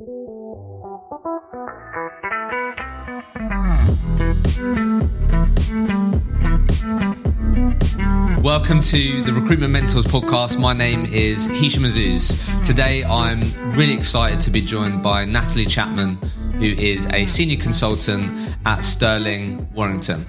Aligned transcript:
Welcome 0.00 0.12
to 8.82 9.22
the 9.24 9.32
Recruitment 9.34 9.72
Mentors 9.72 10.06
podcast. 10.06 10.56
My 10.56 10.72
name 10.72 11.04
is 11.06 11.48
Hishem 11.48 11.84
Azzouz. 11.84 12.64
Today 12.64 13.02
I'm 13.02 13.40
really 13.72 13.94
excited 13.94 14.38
to 14.38 14.50
be 14.50 14.60
joined 14.60 15.02
by 15.02 15.24
Natalie 15.24 15.66
Chapman, 15.66 16.14
who 16.52 16.74
is 16.74 17.08
a 17.08 17.26
senior 17.26 17.56
consultant 17.56 18.56
at 18.66 18.84
Stirling 18.84 19.68
Warrington. 19.72 20.24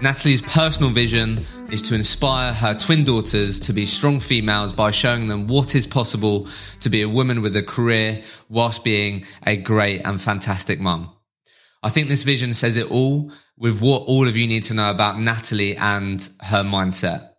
Natalie's 0.00 0.40
personal 0.40 0.88
vision 0.88 1.38
is 1.70 1.82
to 1.82 1.94
inspire 1.94 2.52
her 2.52 2.74
twin 2.74 3.04
daughters 3.04 3.58
to 3.60 3.72
be 3.72 3.86
strong 3.86 4.20
females 4.20 4.72
by 4.72 4.90
showing 4.90 5.26
them 5.26 5.48
what 5.48 5.74
is 5.74 5.86
possible 5.86 6.46
to 6.80 6.88
be 6.88 7.02
a 7.02 7.08
woman 7.08 7.42
with 7.42 7.56
a 7.56 7.62
career 7.62 8.22
whilst 8.48 8.84
being 8.84 9.24
a 9.46 9.56
great 9.56 10.02
and 10.04 10.20
fantastic 10.20 10.78
mum. 10.78 11.10
I 11.82 11.90
think 11.90 12.08
this 12.08 12.22
vision 12.22 12.54
says 12.54 12.76
it 12.76 12.90
all 12.90 13.32
with 13.58 13.80
what 13.80 14.02
all 14.02 14.28
of 14.28 14.36
you 14.36 14.46
need 14.46 14.62
to 14.64 14.74
know 14.74 14.90
about 14.90 15.18
Natalie 15.18 15.76
and 15.76 16.28
her 16.40 16.62
mindset. 16.62 17.30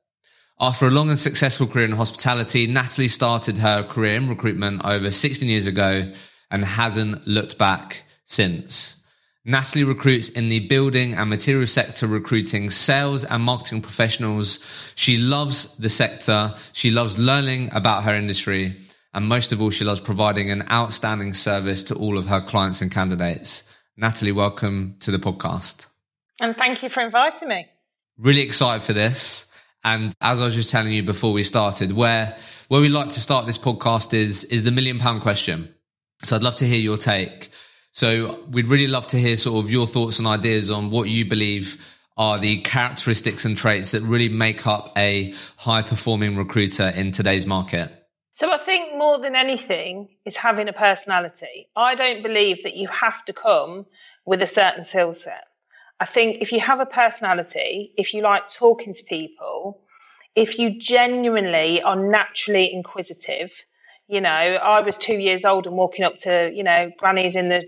After 0.60 0.88
a 0.88 0.92
long 0.92 1.10
and 1.10 1.20
successful 1.20 1.68
career 1.68 1.86
in 1.86 1.92
hospitality, 1.92 2.68
Natalie 2.68 3.08
started 3.08 3.60
her 3.60 3.84
career 3.84 4.16
in 4.16 4.28
recruitment 4.28 4.84
over 4.84 5.12
16 5.12 5.48
years 5.48 5.68
ago 5.68 6.12
and 6.52 6.66
hasn't 6.66 7.28
looked 7.28 7.58
back 7.58 8.04
since. 8.24 8.97
Natalie 9.50 9.86
recruits 9.86 10.28
in 10.28 10.50
the 10.50 10.60
building 10.68 11.14
and 11.14 11.30
material 11.30 11.68
sector, 11.68 12.06
recruiting 12.06 12.70
sales 12.70 13.24
and 13.24 13.42
marketing 13.42 13.82
professionals. 13.82 14.60
She 14.96 15.16
loves 15.16 15.78
the 15.78 15.88
sector. 15.88 16.54
She 16.74 16.92
loves 16.92 17.18
learning 17.18 17.70
about 17.72 18.04
her 18.04 18.14
industry. 18.14 18.78
And 19.14 19.30
most 19.30 19.54
of 19.54 19.62
all, 19.62 19.70
she 19.70 19.86
loves 19.86 20.02
providing 20.02 20.52
an 20.52 20.70
outstanding 20.70 21.34
service 21.34 21.82
to 21.86 21.96
all 21.96 22.18
of 22.18 22.26
her 22.26 22.42
clients 22.42 22.82
and 22.82 22.92
candidates. 22.92 23.64
Natalie, 23.96 24.34
welcome 24.34 24.98
to 25.00 25.12
the 25.12 25.18
podcast. 25.18 25.88
And 26.42 26.54
thank 26.58 26.84
you 26.84 26.90
for 26.90 27.00
inviting 27.00 27.48
me. 27.48 27.68
Really 28.18 28.42
excited 28.42 28.84
for 28.84 28.92
this. 28.92 29.50
And 29.82 30.14
as 30.20 30.42
I 30.42 30.44
was 30.44 30.56
just 30.56 30.72
telling 30.72 30.92
you 30.92 31.04
before 31.04 31.32
we 31.32 31.44
started, 31.44 31.94
where 31.94 32.36
where 32.68 32.82
we 32.82 32.90
like 32.90 33.10
to 33.10 33.22
start 33.22 33.46
this 33.46 33.58
podcast 33.58 34.14
is 34.14 34.44
is 34.44 34.64
the 34.64 34.72
million 34.72 35.00
pound 35.00 35.22
question. 35.22 35.74
So 36.24 36.36
I'd 36.36 36.44
love 36.44 36.56
to 36.56 36.68
hear 36.68 36.80
your 36.80 36.98
take. 36.98 37.50
So 37.98 38.44
we'd 38.52 38.68
really 38.68 38.86
love 38.86 39.08
to 39.08 39.18
hear 39.18 39.36
sort 39.38 39.66
of 39.66 39.72
your 39.72 39.88
thoughts 39.88 40.20
and 40.20 40.28
ideas 40.28 40.70
on 40.70 40.92
what 40.92 41.10
you 41.10 41.26
believe 41.26 41.84
are 42.16 42.38
the 42.38 42.62
characteristics 42.62 43.44
and 43.44 43.58
traits 43.58 43.90
that 43.90 44.04
really 44.04 44.30
make 44.30 44.68
up 44.68 44.92
a 44.96 45.34
high 45.56 45.82
performing 45.82 46.38
recruiter 46.38 46.90
in 46.90 47.12
today's 47.12 47.48
market. 47.48 47.90
So 48.36 48.52
I 48.52 48.60
think 48.60 48.96
more 48.96 49.20
than 49.20 49.36
anything 49.36 50.10
is 50.28 50.38
having 50.38 50.70
a 50.70 50.74
personality. 50.74 51.70
I 51.76 51.96
don't 51.96 52.22
believe 52.22 52.62
that 52.66 52.76
you 52.76 52.88
have 52.88 53.26
to 53.26 53.34
come 53.34 53.88
with 54.28 54.44
a 54.44 54.48
certain 54.48 54.86
skill 54.86 55.16
set. 55.16 55.46
I 56.00 56.06
think 56.06 56.38
if 56.40 56.52
you 56.52 56.60
have 56.60 56.80
a 56.80 56.86
personality, 56.86 57.94
if 57.98 58.14
you 58.14 58.22
like 58.22 58.44
talking 58.54 58.94
to 58.94 59.04
people, 59.06 59.82
if 60.36 60.60
you 60.60 60.80
genuinely 60.80 61.82
are 61.82 61.96
naturally 61.96 62.72
inquisitive, 62.72 63.50
you 64.08 64.22
know, 64.22 64.30
I 64.30 64.82
was 64.82 64.96
two 64.98 65.18
years 65.18 65.46
old 65.46 65.66
and 65.66 65.76
walking 65.76 66.06
up 66.06 66.18
to, 66.18 66.52
you 66.54 66.64
know, 66.64 66.92
grannies 67.00 67.36
in 67.36 67.50
the 67.50 67.64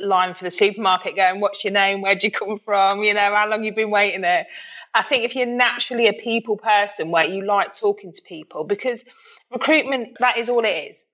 line 0.00 0.34
for 0.34 0.44
the 0.44 0.50
supermarket 0.50 1.16
going, 1.16 1.40
What's 1.40 1.64
your 1.64 1.72
name? 1.72 2.02
Where'd 2.02 2.22
you 2.22 2.30
come 2.30 2.60
from? 2.64 3.02
You 3.02 3.14
know, 3.14 3.20
how 3.20 3.48
long 3.48 3.64
you've 3.64 3.76
been 3.76 3.90
waiting 3.90 4.20
there? 4.22 4.46
I 4.94 5.02
think 5.02 5.24
if 5.24 5.34
you're 5.34 5.46
naturally 5.46 6.08
a 6.08 6.12
people 6.12 6.56
person 6.56 7.10
where 7.10 7.24
you 7.24 7.44
like 7.44 7.78
talking 7.78 8.12
to 8.12 8.22
people, 8.22 8.64
because 8.64 9.02
recruitment, 9.50 10.16
that 10.20 10.36
is 10.36 10.48
all 10.48 10.64
it 10.64 10.90
is, 10.90 11.04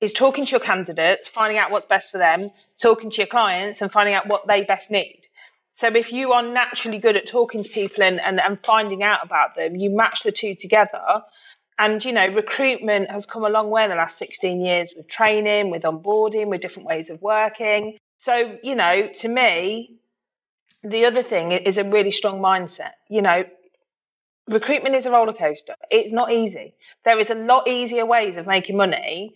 is 0.00 0.12
talking 0.12 0.44
to 0.44 0.50
your 0.52 0.60
candidates, 0.60 1.28
finding 1.28 1.58
out 1.58 1.70
what's 1.70 1.86
best 1.86 2.12
for 2.12 2.18
them, 2.18 2.50
talking 2.80 3.10
to 3.10 3.16
your 3.18 3.26
clients 3.26 3.82
and 3.82 3.90
finding 3.90 4.14
out 4.14 4.28
what 4.28 4.46
they 4.46 4.62
best 4.62 4.90
need. 4.90 5.22
So 5.72 5.88
if 5.88 6.12
you 6.12 6.32
are 6.32 6.42
naturally 6.42 6.98
good 6.98 7.16
at 7.16 7.26
talking 7.26 7.62
to 7.62 7.68
people 7.68 8.02
and, 8.02 8.20
and, 8.20 8.40
and 8.40 8.58
finding 8.64 9.02
out 9.02 9.20
about 9.24 9.56
them, 9.56 9.76
you 9.76 9.90
match 9.90 10.22
the 10.22 10.32
two 10.32 10.54
together. 10.54 11.22
And, 11.78 12.02
you 12.02 12.12
know, 12.12 12.26
recruitment 12.28 13.10
has 13.10 13.26
come 13.26 13.44
a 13.44 13.50
long 13.50 13.68
way 13.68 13.84
in 13.84 13.90
the 13.90 13.96
last 13.96 14.16
16 14.18 14.60
years 14.60 14.94
with 14.96 15.08
training, 15.08 15.70
with 15.70 15.82
onboarding, 15.82 16.46
with 16.46 16.62
different 16.62 16.88
ways 16.88 17.10
of 17.10 17.20
working. 17.20 17.98
So, 18.18 18.58
you 18.62 18.74
know, 18.74 19.08
to 19.20 19.28
me, 19.28 19.96
the 20.82 21.04
other 21.04 21.22
thing 21.22 21.52
is 21.52 21.78
a 21.78 21.84
really 21.84 22.10
strong 22.10 22.40
mindset. 22.40 22.92
You 23.08 23.22
know, 23.22 23.44
recruitment 24.48 24.94
is 24.94 25.06
a 25.06 25.10
roller 25.10 25.32
coaster. 25.32 25.74
It's 25.90 26.12
not 26.12 26.32
easy. 26.32 26.74
There 27.04 27.18
is 27.18 27.30
a 27.30 27.34
lot 27.34 27.68
easier 27.68 28.06
ways 28.06 28.36
of 28.36 28.46
making 28.46 28.76
money 28.76 29.34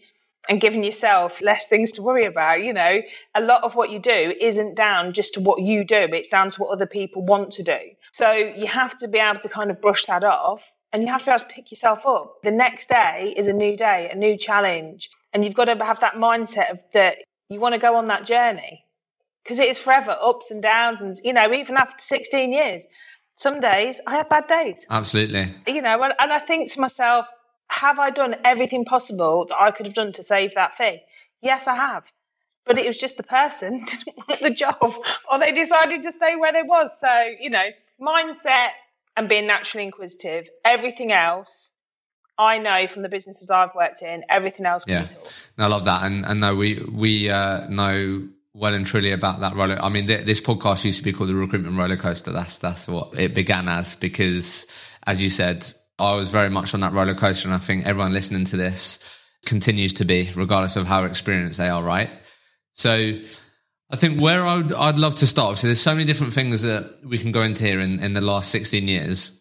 and 0.49 0.61
giving 0.61 0.83
yourself 0.83 1.33
less 1.41 1.67
things 1.67 1.93
to 1.93 2.03
worry 2.03 2.25
about. 2.27 2.63
You 2.63 2.73
know, 2.73 3.01
a 3.35 3.41
lot 3.41 3.63
of 3.63 3.75
what 3.75 3.91
you 3.91 3.99
do 3.99 4.35
isn't 4.41 4.75
down 4.75 5.13
just 5.13 5.35
to 5.35 5.41
what 5.41 5.61
you 5.61 5.85
do, 5.85 6.09
it's 6.13 6.29
down 6.29 6.51
to 6.51 6.61
what 6.61 6.73
other 6.73 6.87
people 6.87 7.25
want 7.25 7.53
to 7.53 7.63
do. 7.63 7.79
So 8.13 8.33
you 8.33 8.67
have 8.67 8.97
to 8.99 9.09
be 9.09 9.19
able 9.19 9.41
to 9.41 9.49
kind 9.49 9.71
of 9.71 9.81
brush 9.81 10.07
that 10.07 10.25
off 10.25 10.63
and 10.93 11.03
you 11.03 11.09
have 11.09 11.21
to 11.21 11.27
be 11.27 11.31
able 11.31 11.41
to 11.41 11.55
pick 11.55 11.71
yourself 11.71 12.01
up. 12.07 12.37
The 12.43 12.51
next 12.51 12.89
day 12.89 13.35
is 13.37 13.47
a 13.47 13.53
new 13.53 13.77
day, 13.77 14.11
a 14.13 14.17
new 14.17 14.37
challenge. 14.37 15.11
And 15.33 15.45
you've 15.45 15.55
got 15.55 15.67
to 15.67 15.85
have 15.85 16.01
that 16.01 16.15
mindset 16.15 16.73
of 16.73 16.79
that 16.95 17.19
you 17.51 17.61
want 17.61 17.75
to 17.75 17.81
go 17.81 17.97
on 17.97 18.09
that 18.09 18.27
journey 18.27 18.85
because 19.43 19.59
it 19.59 19.69
is 19.69 19.79
forever 19.79 20.17
ups 20.23 20.51
and 20.51 20.63
downs. 20.63 20.99
And, 21.01 21.21
you 21.25 21.33
know, 21.33 21.53
even 21.53 21.77
after 21.77 22.03
16 22.03 22.53
years, 22.53 22.85
some 23.37 23.61
days 23.61 24.01
I 24.07 24.17
have 24.17 24.29
bad 24.29 24.47
days. 24.49 24.87
Absolutely. 24.89 25.55
You 25.67 25.83
know, 25.83 26.03
and 26.03 26.33
I 26.33 26.39
think 26.39 26.73
to 26.73 26.81
myself, 26.81 27.27
have 27.69 27.99
I 27.99 28.11
done 28.11 28.37
everything 28.45 28.85
possible 28.85 29.47
that 29.49 29.57
I 29.57 29.71
could 29.71 29.87
have 29.87 29.95
done 29.95 30.13
to 30.15 30.25
save 30.25 30.55
that 30.55 30.77
fee? 30.77 31.01
Yes, 31.43 31.67
I 31.67 31.77
have. 31.77 32.05
But 32.67 32.79
it 32.79 32.87
was 32.87 32.99
just 32.99 33.17
the 33.17 33.23
person 33.23 33.85
didn't 33.87 34.17
want 34.29 34.43
the 34.43 34.51
job, 34.51 34.95
or 35.31 35.39
they 35.39 35.53
decided 35.53 36.03
to 36.03 36.13
stay 36.13 36.37
where 36.37 36.53
they 36.53 36.63
was. 36.63 36.91
So, 37.05 37.23
you 37.41 37.51
know, 37.51 37.67
mindset 38.01 38.71
and 39.17 39.29
being 39.29 39.47
naturally 39.47 39.85
inquisitive. 39.85 40.49
Everything 40.65 41.13
else, 41.13 41.71
I 42.41 42.57
know 42.57 42.87
from 42.93 43.03
the 43.03 43.09
businesses 43.11 43.51
I've 43.51 43.75
worked 43.75 44.01
in, 44.01 44.25
everything 44.31 44.65
else. 44.65 44.85
Yeah, 44.87 45.09
no, 45.59 45.65
I 45.65 45.69
love 45.69 45.85
that, 45.85 46.05
and 46.05 46.25
and 46.25 46.41
no, 46.41 46.57
we 46.57 46.83
we 46.91 47.29
uh, 47.29 47.69
know 47.69 48.27
well 48.55 48.75
and 48.75 48.87
truly 48.87 49.13
about 49.13 49.41
that 49.41 49.55
roller. 49.55 49.79
I 49.81 49.91
mean, 49.91 50.07
th- 50.07 50.25
this 50.25 50.41
podcast 50.41 50.85
used 50.85 50.99
to 50.99 51.05
be 51.05 51.13
called 51.13 51.29
the 51.29 51.35
Recruitment 51.35 51.77
Roller 51.77 51.99
Coaster. 51.99 52.33
That's 52.33 52.57
that's 52.57 52.89
what 52.89 53.19
it 53.19 53.35
began 53.35 53.69
as, 53.69 53.95
because 53.95 54.67
as 55.07 55.21
you 55.21 55.29
said, 55.29 55.71
I 55.99 56.15
was 56.15 56.31
very 56.31 56.49
much 56.49 56.73
on 56.73 56.81
that 56.81 56.95
roller 56.95 57.15
coaster, 57.15 57.47
and 57.47 57.55
I 57.55 57.59
think 57.59 57.85
everyone 57.85 58.15
listening 58.15 58.47
to 58.47 58.57
this 58.57 59.01
continues 59.45 59.93
to 59.95 60.05
be, 60.07 60.31
regardless 60.35 60.77
of 60.77 60.87
how 60.87 61.05
experienced 61.05 61.59
they 61.59 61.69
are, 61.69 61.83
right? 61.83 62.11
So, 62.73 63.21
I 63.91 63.97
think 63.97 64.21
where 64.21 64.47
I'd, 64.47 64.73
I'd 64.73 64.99
love 64.99 65.17
to 65.17 65.27
start. 65.27 65.59
So, 65.59 65.67
there's 65.67 65.81
so 65.81 65.93
many 65.93 66.07
different 66.07 66.33
things 66.33 66.63
that 66.63 67.01
we 67.05 67.19
can 67.19 67.33
go 67.33 67.43
into 67.43 67.65
here 67.65 67.81
in, 67.81 68.03
in 68.03 68.15
the 68.15 68.21
last 68.21 68.51
16 68.51 68.89
years, 68.89 69.40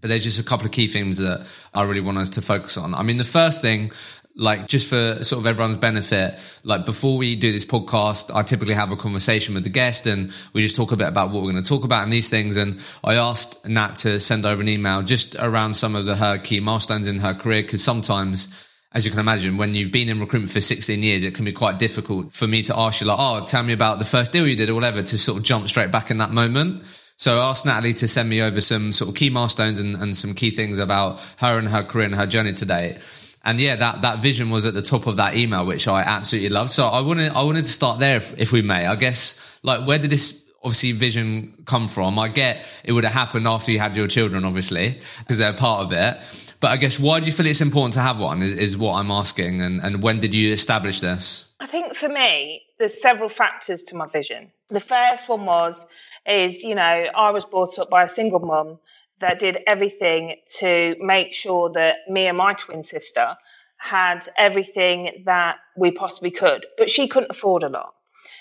but 0.00 0.08
there's 0.08 0.24
just 0.24 0.38
a 0.38 0.42
couple 0.42 0.66
of 0.66 0.72
key 0.72 0.86
themes 0.86 1.18
that 1.18 1.46
I 1.74 1.82
really 1.84 2.00
want 2.00 2.18
us 2.18 2.28
to 2.30 2.42
focus 2.42 2.76
on. 2.76 2.94
I 2.94 3.02
mean, 3.02 3.16
the 3.16 3.24
first 3.24 3.60
thing 3.60 3.92
like 4.36 4.66
just 4.66 4.86
for 4.86 5.24
sort 5.24 5.40
of 5.40 5.46
everyone's 5.46 5.78
benefit 5.78 6.38
like 6.62 6.84
before 6.84 7.16
we 7.16 7.34
do 7.34 7.50
this 7.50 7.64
podcast 7.64 8.30
i 8.34 8.42
typically 8.42 8.74
have 8.74 8.92
a 8.92 8.96
conversation 8.96 9.54
with 9.54 9.64
the 9.64 9.70
guest 9.70 10.06
and 10.06 10.30
we 10.52 10.60
just 10.60 10.76
talk 10.76 10.92
a 10.92 10.96
bit 10.96 11.08
about 11.08 11.30
what 11.30 11.42
we're 11.42 11.50
going 11.50 11.62
to 11.62 11.68
talk 11.68 11.84
about 11.84 12.02
and 12.02 12.12
these 12.12 12.28
things 12.28 12.58
and 12.58 12.78
i 13.02 13.14
asked 13.14 13.66
nat 13.66 13.96
to 13.96 14.20
send 14.20 14.44
over 14.44 14.60
an 14.60 14.68
email 14.68 15.02
just 15.02 15.34
around 15.36 15.72
some 15.72 15.96
of 15.96 16.04
the 16.04 16.16
her 16.16 16.36
key 16.38 16.60
milestones 16.60 17.08
in 17.08 17.18
her 17.18 17.32
career 17.32 17.62
because 17.62 17.82
sometimes 17.82 18.48
as 18.92 19.04
you 19.04 19.10
can 19.10 19.20
imagine, 19.20 19.58
when 19.58 19.74
you've 19.74 19.92
been 19.92 20.08
in 20.08 20.18
recruitment 20.20 20.50
for 20.50 20.60
16 20.62 21.02
years, 21.02 21.22
it 21.22 21.34
can 21.34 21.44
be 21.44 21.52
quite 21.52 21.78
difficult 21.78 22.32
for 22.32 22.46
me 22.46 22.62
to 22.62 22.74
ask 22.78 23.02
you, 23.02 23.06
like, 23.06 23.18
oh, 23.18 23.44
tell 23.44 23.62
me 23.62 23.74
about 23.74 23.98
the 23.98 24.06
first 24.06 24.32
deal 24.32 24.46
you 24.46 24.56
did 24.56 24.70
or 24.70 24.74
whatever, 24.74 25.02
to 25.02 25.18
sort 25.18 25.36
of 25.36 25.44
jump 25.44 25.68
straight 25.68 25.90
back 25.90 26.10
in 26.10 26.16
that 26.16 26.30
moment. 26.30 26.82
So 27.16 27.40
I 27.40 27.48
asked 27.48 27.64
Natalie 27.64 27.94
to 27.94 28.08
send 28.08 28.28
me 28.28 28.42
over 28.42 28.60
some 28.60 28.92
sort 28.92 29.08
of 29.08 29.14
key 29.16 29.30
milestones 29.30 29.80
and, 29.80 29.96
and 29.96 30.16
some 30.16 30.34
key 30.34 30.50
things 30.50 30.78
about 30.78 31.20
her 31.38 31.58
and 31.58 31.68
her 31.68 31.82
career 31.82 32.06
and 32.06 32.14
her 32.14 32.26
journey 32.26 32.52
today 32.52 32.98
and 33.46 33.60
yeah, 33.60 33.76
that, 33.76 34.02
that 34.02 34.18
vision 34.18 34.50
was 34.50 34.66
at 34.66 34.74
the 34.74 34.82
top 34.82 35.06
of 35.06 35.18
that 35.18 35.36
email, 35.36 35.64
which 35.64 35.86
I 35.86 36.02
absolutely 36.02 36.48
love. 36.48 36.68
So 36.68 36.88
I 36.88 37.00
wanted, 37.00 37.30
I 37.30 37.42
wanted 37.42 37.64
to 37.64 37.70
start 37.70 38.00
there 38.00 38.16
if, 38.16 38.36
if 38.36 38.50
we 38.50 38.60
may. 38.60 38.86
I 38.86 38.96
guess, 38.96 39.40
like, 39.62 39.86
where 39.86 40.00
did 40.00 40.10
this 40.10 40.44
obviously 40.64 40.90
vision 40.90 41.54
come 41.64 41.88
from? 41.88 42.18
I 42.18 42.26
get 42.26 42.66
it 42.82 42.90
would 42.90 43.04
have 43.04 43.12
happened 43.12 43.46
after 43.46 43.70
you 43.70 43.78
had 43.78 43.96
your 43.96 44.08
children, 44.08 44.44
obviously, 44.44 45.00
because 45.20 45.38
they're 45.38 45.52
part 45.52 45.84
of 45.84 45.92
it. 45.92 46.18
But 46.58 46.72
I 46.72 46.76
guess 46.76 46.98
why 46.98 47.20
do 47.20 47.26
you 47.26 47.32
feel 47.32 47.46
it's 47.46 47.60
important 47.60 47.94
to 47.94 48.00
have 48.00 48.18
one 48.18 48.42
is, 48.42 48.52
is 48.52 48.76
what 48.76 48.96
I'm 48.96 49.12
asking. 49.12 49.62
And, 49.62 49.80
and 49.80 50.02
when 50.02 50.18
did 50.18 50.34
you 50.34 50.52
establish 50.52 50.98
this? 50.98 51.46
I 51.60 51.68
think 51.68 51.94
for 51.96 52.08
me, 52.08 52.65
there's 52.78 53.00
several 53.00 53.28
factors 53.28 53.82
to 53.84 53.96
my 53.96 54.06
vision. 54.06 54.50
The 54.70 54.80
first 54.80 55.28
one 55.28 55.46
was, 55.46 55.84
is, 56.26 56.62
you 56.62 56.74
know, 56.74 56.82
I 57.16 57.30
was 57.30 57.44
brought 57.44 57.78
up 57.78 57.90
by 57.90 58.04
a 58.04 58.08
single 58.08 58.40
mum 58.40 58.78
that 59.20 59.40
did 59.40 59.58
everything 59.66 60.36
to 60.58 60.94
make 61.00 61.32
sure 61.32 61.70
that 61.72 61.96
me 62.08 62.26
and 62.26 62.36
my 62.36 62.52
twin 62.54 62.84
sister 62.84 63.34
had 63.78 64.28
everything 64.36 65.22
that 65.26 65.56
we 65.76 65.90
possibly 65.90 66.30
could, 66.30 66.66
but 66.78 66.90
she 66.90 67.08
couldn't 67.08 67.30
afford 67.30 67.62
a 67.62 67.68
lot. 67.68 67.94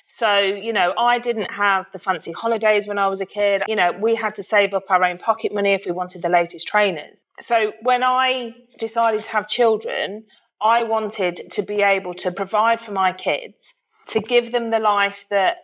So, 0.07 0.37
you 0.37 0.71
know, 0.71 0.93
I 0.97 1.19
didn't 1.19 1.51
have 1.51 1.85
the 1.91 1.99
fancy 1.99 2.31
holidays 2.31 2.87
when 2.87 2.97
I 2.97 3.07
was 3.07 3.21
a 3.21 3.25
kid. 3.25 3.63
You 3.67 3.75
know, 3.75 3.91
we 3.91 4.15
had 4.15 4.35
to 4.35 4.43
save 4.43 4.73
up 4.73 4.85
our 4.89 5.03
own 5.03 5.17
pocket 5.17 5.53
money 5.53 5.73
if 5.73 5.83
we 5.85 5.91
wanted 5.91 6.21
the 6.21 6.29
latest 6.29 6.67
trainers. 6.67 7.17
So, 7.41 7.73
when 7.81 8.03
I 8.03 8.51
decided 8.77 9.23
to 9.23 9.31
have 9.31 9.47
children, 9.49 10.25
I 10.61 10.83
wanted 10.83 11.51
to 11.51 11.61
be 11.63 11.81
able 11.81 12.13
to 12.15 12.31
provide 12.31 12.81
for 12.81 12.91
my 12.91 13.13
kids, 13.13 13.73
to 14.07 14.19
give 14.19 14.51
them 14.51 14.69
the 14.71 14.79
life 14.79 15.25
that 15.29 15.57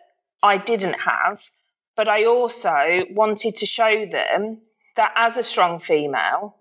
I 0.44 0.58
didn't 0.58 0.96
have, 0.96 1.40
but 1.96 2.08
I 2.08 2.26
also 2.26 3.06
wanted 3.12 3.58
to 3.58 3.66
show 3.66 4.06
them 4.12 4.60
that 4.96 5.12
as 5.16 5.38
a 5.38 5.44
strong 5.44 5.80
female, 5.80 6.56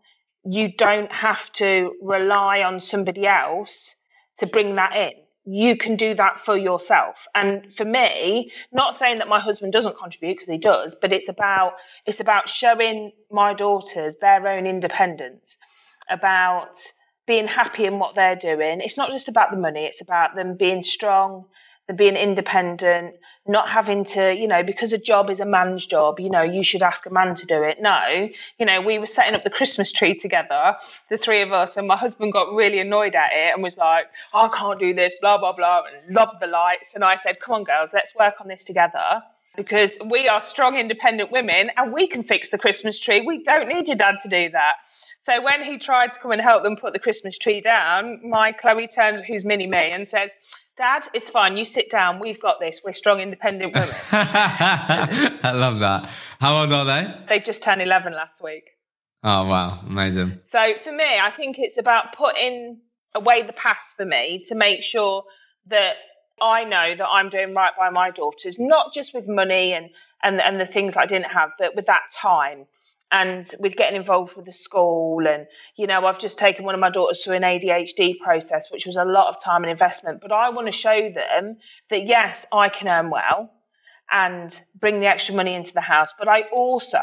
you 0.45 0.73
don't 0.77 1.13
have 1.13 1.51
to 1.53 1.93
rely 2.03 2.63
on 2.63 2.81
somebody 2.81 3.27
else 3.27 3.95
to 4.39 4.47
bring 4.47 4.75
that 4.77 4.97
in. 4.97 5.13
You 5.45 5.77
can 5.77 5.97
do 5.97 6.15
that 6.15 6.45
for 6.45 6.57
yourself. 6.57 7.17
And 7.35 7.67
for 7.77 7.85
me, 7.85 8.53
not 8.73 8.97
saying 8.97 9.19
that 9.19 9.29
my 9.29 9.41
husband 9.41 9.73
doesn't 9.73 9.99
contribute 9.99 10.35
because 10.35 10.53
he 10.53 10.59
does, 10.59 10.95
but 11.01 11.13
it's 11.13 11.29
about 11.29 11.73
it's 12.07 12.21
about 12.21 12.49
showing 12.49 13.13
my 13.31 13.55
daughters 13.55 14.15
their 14.21 14.47
own 14.47 14.67
independence, 14.67 15.57
about 16.11 16.81
being 17.27 17.47
happy 17.47 17.87
in 17.87 17.99
what 17.99 18.15
they're 18.15 18.37
doing. 18.37 18.81
It's 18.81 18.97
not 18.97 19.11
just 19.11 19.29
about 19.29 19.51
the 19.51 19.57
money, 19.57 19.85
it's 19.85 20.01
about 20.01 20.37
them 20.37 20.57
being 20.57 20.83
strong, 20.83 21.47
them 21.91 21.97
being 21.97 22.17
independent, 22.17 23.17
not 23.47 23.69
having 23.69 24.05
to, 24.05 24.33
you 24.33 24.47
know, 24.47 24.63
because 24.63 24.93
a 24.93 24.99
job 24.99 25.29
is 25.29 25.41
a 25.41 25.45
man's 25.45 25.85
job, 25.85 26.21
you 26.21 26.31
know, 26.31 26.43
you 26.43 26.63
should 26.63 26.83
ask 26.83 27.05
a 27.05 27.11
man 27.11 27.35
to 27.35 27.47
do 27.47 27.63
it. 27.63 27.79
No, 27.81 28.29
you 28.59 28.67
know, 28.67 28.81
we 28.81 28.99
were 28.99 29.07
setting 29.07 29.35
up 29.35 29.43
the 29.43 29.51
Christmas 29.51 29.91
tree 29.91 30.15
together, 30.17 30.77
the 31.11 31.19
three 31.19 31.43
of 31.43 31.53
us, 31.53 31.77
and 31.77 31.89
my 31.89 31.97
husband 31.97 32.33
got 32.33 32.55
really 32.55 32.79
annoyed 32.79 33.15
at 33.15 33.31
it 33.33 33.53
and 33.53 33.63
was 33.63 33.77
like, 33.77 34.07
I 34.33 34.49
can't 34.57 34.79
do 34.79 34.95
this, 34.95 35.13
blah, 35.21 35.39
blah, 35.39 35.53
blah, 35.53 35.83
and 36.07 36.15
loved 36.15 36.37
the 36.41 36.47
lights. 36.47 36.87
And 36.95 37.03
I 37.03 37.17
said, 37.17 37.41
come 37.41 37.57
on, 37.57 37.65
girls, 37.65 37.91
let's 37.93 38.15
work 38.15 38.35
on 38.41 38.49
this 38.49 38.63
together 38.63 39.23
because 39.57 39.91
we 40.09 40.29
are 40.29 40.41
strong, 40.41 40.77
independent 40.77 41.33
women 41.33 41.71
and 41.77 41.93
we 41.93 42.07
can 42.07 42.23
fix 42.23 42.51
the 42.51 42.59
Christmas 42.59 43.01
tree. 43.01 43.21
We 43.21 43.43
don't 43.43 43.69
need 43.69 43.89
your 43.89 43.97
dad 43.97 44.17
to 44.23 44.29
do 44.29 44.49
that. 44.51 44.75
So 45.31 45.43
when 45.43 45.63
he 45.63 45.79
tried 45.79 46.13
to 46.13 46.19
come 46.19 46.31
and 46.31 46.41
help 46.41 46.63
them 46.63 46.77
put 46.77 46.93
the 46.93 46.99
Christmas 46.99 47.37
tree 47.37 47.61
down, 47.61 48.21
my 48.29 48.53
Chloe 48.53 48.89
turns, 48.89 49.21
who's 49.21 49.45
mini 49.45 49.67
me, 49.67 49.91
and 49.93 50.09
says, 50.09 50.31
Dad, 50.81 51.09
it's 51.13 51.29
fine. 51.29 51.59
You 51.59 51.67
sit 51.67 51.91
down. 51.91 52.21
We've 52.21 52.41
got 52.41 52.59
this. 52.59 52.81
We're 52.83 52.95
strong, 52.95 53.21
independent 53.21 53.75
women. 53.75 53.95
I 54.13 55.53
love 55.55 55.79
that. 55.81 56.09
How 56.41 56.63
old 56.63 56.73
are 56.73 56.87
they? 56.87 57.15
They 57.29 57.41
just 57.41 57.63
turned 57.63 57.83
11 57.83 58.15
last 58.15 58.43
week. 58.43 58.65
Oh, 59.23 59.45
wow. 59.45 59.79
Amazing. 59.87 60.41
So 60.51 60.73
for 60.83 60.91
me, 60.91 61.05
I 61.05 61.33
think 61.37 61.59
it's 61.59 61.77
about 61.77 62.17
putting 62.17 62.79
away 63.15 63.43
the 63.43 63.53
past 63.53 63.95
for 63.95 64.07
me 64.07 64.43
to 64.49 64.55
make 64.55 64.83
sure 64.83 65.25
that 65.67 65.97
I 66.41 66.65
know 66.65 66.97
that 66.97 67.07
I'm 67.07 67.29
doing 67.29 67.53
right 67.53 67.73
by 67.79 67.91
my 67.91 68.11
daughters, 68.11 68.59
not 68.59 68.95
just 68.95 69.13
with 69.13 69.29
money 69.29 69.75
and, 69.75 69.91
and, 70.23 70.41
and 70.41 70.59
the 70.59 70.65
things 70.65 70.97
I 70.97 71.05
didn't 71.05 71.31
have, 71.31 71.51
but 71.59 71.77
with 71.77 71.85
that 71.89 72.05
time 72.11 72.65
and 73.13 73.55
with 73.59 73.77
getting 73.77 73.97
involved 73.97 74.35
with 74.37 74.47
the 74.47 74.53
school 74.53 75.27
and 75.27 75.47
you 75.77 75.87
know 75.87 76.07
i've 76.07 76.19
just 76.19 76.39
taken 76.39 76.65
one 76.65 76.75
of 76.75 76.81
my 76.81 76.91
daughters 76.91 77.23
through 77.23 77.35
an 77.35 77.43
adhd 77.43 78.19
process 78.19 78.71
which 78.71 78.87
was 78.87 78.97
a 78.97 79.05
lot 79.05 79.35
of 79.35 79.43
time 79.43 79.63
and 79.63 79.71
investment 79.71 80.21
but 80.21 80.33
i 80.33 80.49
want 80.49 80.67
to 80.67 80.73
show 80.73 81.11
them 81.13 81.57
that 81.91 82.07
yes 82.07 82.47
i 82.53 82.69
can 82.69 82.89
earn 82.89 83.11
well 83.11 83.51
and 84.11 84.61
bring 84.79 85.01
the 85.01 85.07
extra 85.07 85.35
money 85.35 85.55
into 85.55 85.73
the 85.73 85.81
house 85.81 86.13
but 86.19 86.29
i 86.29 86.43
also 86.53 86.99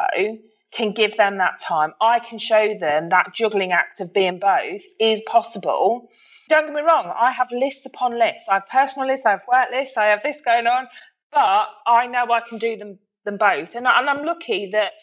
can 0.74 0.94
give 0.94 1.15
them 1.18 1.38
that 1.38 1.59
time. 1.62 1.94
I 2.01 2.19
can 2.19 2.39
show 2.39 2.77
them 2.80 3.10
that 3.10 3.33
juggling 3.33 3.71
act 3.71 4.00
of 4.00 4.13
being 4.13 4.39
both 4.39 4.81
is 5.00 5.21
possible. 5.25 6.10
Don't 6.50 6.65
get 6.65 6.75
me 6.75 6.81
wrong 6.81 7.13
i 7.19 7.31
have 7.31 7.48
lists 7.51 7.86
upon 7.86 8.18
lists. 8.18 8.48
I 8.50 8.56
have 8.56 8.68
personal 8.71 9.07
lists 9.07 9.25
i 9.25 9.31
have 9.31 9.42
work 9.51 9.68
lists 9.71 9.98
i 9.98 10.06
have 10.06 10.24
this 10.24 10.42
going 10.42 10.65
on 10.65 10.88
but 11.31 11.68
i 11.88 12.07
know 12.07 12.31
i 12.31 12.39
can 12.48 12.57
do 12.57 12.77
them 12.77 13.00
them 13.25 13.38
both. 13.38 13.75
And, 13.75 13.86
I, 13.86 14.00
and 14.00 14.10
i'm 14.10 14.24
lucky 14.24 14.69
that 14.71 14.94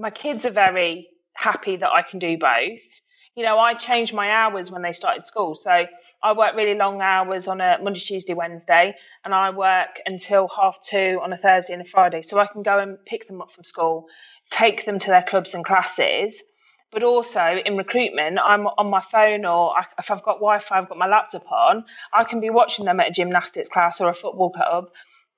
my 0.00 0.10
kids 0.10 0.46
are 0.46 0.50
very 0.50 1.08
happy 1.34 1.76
that 1.76 1.90
I 1.90 2.00
can 2.02 2.18
do 2.18 2.38
both. 2.38 2.80
You 3.36 3.44
know, 3.44 3.58
I 3.58 3.74
changed 3.74 4.14
my 4.14 4.30
hours 4.30 4.70
when 4.70 4.82
they 4.82 4.94
started 4.94 5.26
school. 5.26 5.54
So 5.54 5.70
I 6.22 6.32
work 6.32 6.56
really 6.56 6.74
long 6.74 7.02
hours 7.02 7.46
on 7.46 7.60
a 7.60 7.76
Monday, 7.82 8.00
Tuesday, 8.00 8.32
Wednesday, 8.32 8.94
and 9.24 9.34
I 9.34 9.50
work 9.50 10.00
until 10.06 10.48
half 10.48 10.78
two 10.82 11.20
on 11.22 11.32
a 11.34 11.36
Thursday 11.36 11.74
and 11.74 11.82
a 11.82 11.84
Friday. 11.84 12.22
So 12.26 12.38
I 12.38 12.46
can 12.46 12.62
go 12.62 12.78
and 12.78 12.96
pick 13.04 13.28
them 13.28 13.42
up 13.42 13.52
from 13.52 13.64
school, 13.64 14.06
take 14.50 14.86
them 14.86 14.98
to 14.98 15.08
their 15.08 15.22
clubs 15.22 15.54
and 15.54 15.64
classes. 15.64 16.42
But 16.92 17.02
also 17.02 17.58
in 17.64 17.76
recruitment, 17.76 18.38
I'm 18.42 18.66
on 18.66 18.88
my 18.88 19.02
phone 19.12 19.44
or 19.44 19.74
if 19.98 20.10
I've 20.10 20.24
got 20.24 20.36
Wi 20.40 20.60
Fi, 20.60 20.78
I've 20.78 20.88
got 20.88 20.98
my 20.98 21.06
laptop 21.06 21.50
on, 21.52 21.84
I 22.12 22.24
can 22.24 22.40
be 22.40 22.50
watching 22.50 22.86
them 22.86 23.00
at 23.00 23.08
a 23.08 23.12
gymnastics 23.12 23.68
class 23.68 24.00
or 24.00 24.08
a 24.08 24.14
football 24.14 24.50
club 24.50 24.86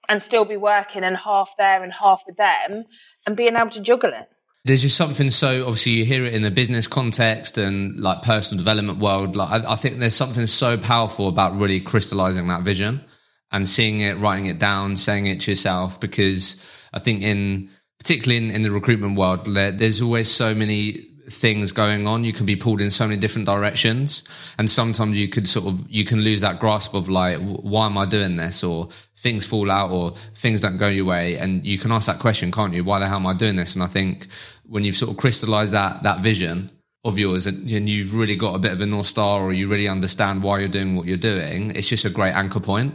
and 0.09 0.23
still 0.23 0.45
be 0.45 0.57
working 0.57 1.05
and 1.05 1.17
half 1.17 1.51
there 1.59 1.83
and 1.83 1.93
half 1.93 2.23
with 2.27 2.37
them 2.37 2.85
and 3.27 3.37
being 3.37 3.57
able 3.57 3.71
to 3.71 3.81
juggle 3.81 4.13
it 4.15 4.29
there's 4.65 4.83
just 4.83 4.97
something 4.97 5.31
so 5.31 5.63
obviously 5.63 5.93
you 5.93 6.05
hear 6.05 6.25
it 6.25 6.35
in 6.35 6.43
the 6.43 6.51
business 6.51 6.87
context 6.87 7.59
and 7.59 7.99
like 7.99 8.23
personal 8.23 8.63
development 8.63 8.99
world. 9.01 9.35
Like 9.35 9.65
I, 9.65 9.73
I, 9.73 9.77
think 9.77 9.99
there's 9.99 10.15
something 10.15 10.47
so 10.47 10.79
powerful 10.79 11.29
about 11.29 11.57
really 11.57 11.81
crystallizing 11.81 12.47
that 12.47 12.63
vision 12.63 13.05
and 13.53 13.69
seeing 13.69 14.01
it 14.01 14.19
writing 14.19 14.47
it 14.47 14.59
down 14.59 14.97
saying 14.97 15.27
it 15.27 15.41
to 15.41 15.51
yourself 15.51 16.01
because 16.01 16.61
i 16.93 16.99
think 16.99 17.23
in 17.23 17.69
particularly 17.99 18.39
in, 18.39 18.51
in 18.51 18.63
the 18.63 18.71
recruitment 18.71 19.17
world 19.17 19.45
there, 19.47 19.71
there's 19.71 20.03
always 20.03 20.29
so 20.29 20.55
many 20.55 21.07
things 21.33 21.73
going 21.73 22.07
on 22.07 22.25
you 22.25 22.33
can 22.33 22.47
be 22.47 22.57
pulled 22.57 22.81
in 22.81 22.91
so 22.91 23.07
many 23.07 23.19
different 23.19 23.47
directions. 23.47 24.25
And 24.59 24.71
sometimes 24.71 25.17
you 25.17 25.29
could 25.29 25.49
sort 25.49 25.67
of 25.67 25.91
you 25.91 26.05
can 26.05 26.21
lose 26.21 26.41
that 26.43 26.61
grasp 26.61 26.95
of 26.95 27.09
like 27.09 27.39
why 27.41 27.87
am 27.87 27.99
i 27.99 28.07
doing 28.07 28.37
this? 28.37 28.63
or 28.63 28.89
things 29.17 29.47
fall 29.47 29.71
out 29.71 29.91
or 29.91 30.15
things 30.35 30.61
don't 30.61 30.79
go 30.79 30.89
your 30.89 31.05
way. 31.05 31.37
And 31.39 31.65
you 31.65 31.79
can 31.79 31.93
ask 31.93 32.07
that 32.07 32.19
question 32.19 32.53
can't 32.53 32.75
you? 32.75 32.85
Why 32.85 32.99
the 32.99 33.09
hell 33.09 33.17
am 33.17 33.27
i 33.27 33.35
doing 33.35 33.57
this? 33.57 33.75
And 33.75 33.83
i 33.83 33.87
think 33.87 34.29
when 34.67 34.85
you've 34.85 34.97
sort 34.97 35.11
of 35.11 35.17
crystallized 35.17 35.73
that 35.73 36.03
that 36.03 36.21
vision 36.21 36.71
of 37.05 37.19
yours 37.19 37.47
and, 37.47 37.69
and 37.69 37.89
you've 37.89 38.15
really 38.15 38.37
got 38.37 38.55
a 38.55 38.59
bit 38.59 38.73
of 38.73 38.81
a 38.81 38.87
north 38.87 39.07
star 39.07 39.43
or 39.43 39.53
you 39.53 39.67
really 39.67 39.89
understand 39.89 40.43
why 40.43 40.61
you're 40.61 40.69
doing 40.69 40.95
what 40.95 41.05
you're 41.05 41.17
doing 41.17 41.73
it's 41.73 41.89
just 41.89 42.05
a 42.05 42.11
great 42.11 42.33
anchor 42.33 42.61
point 42.61 42.95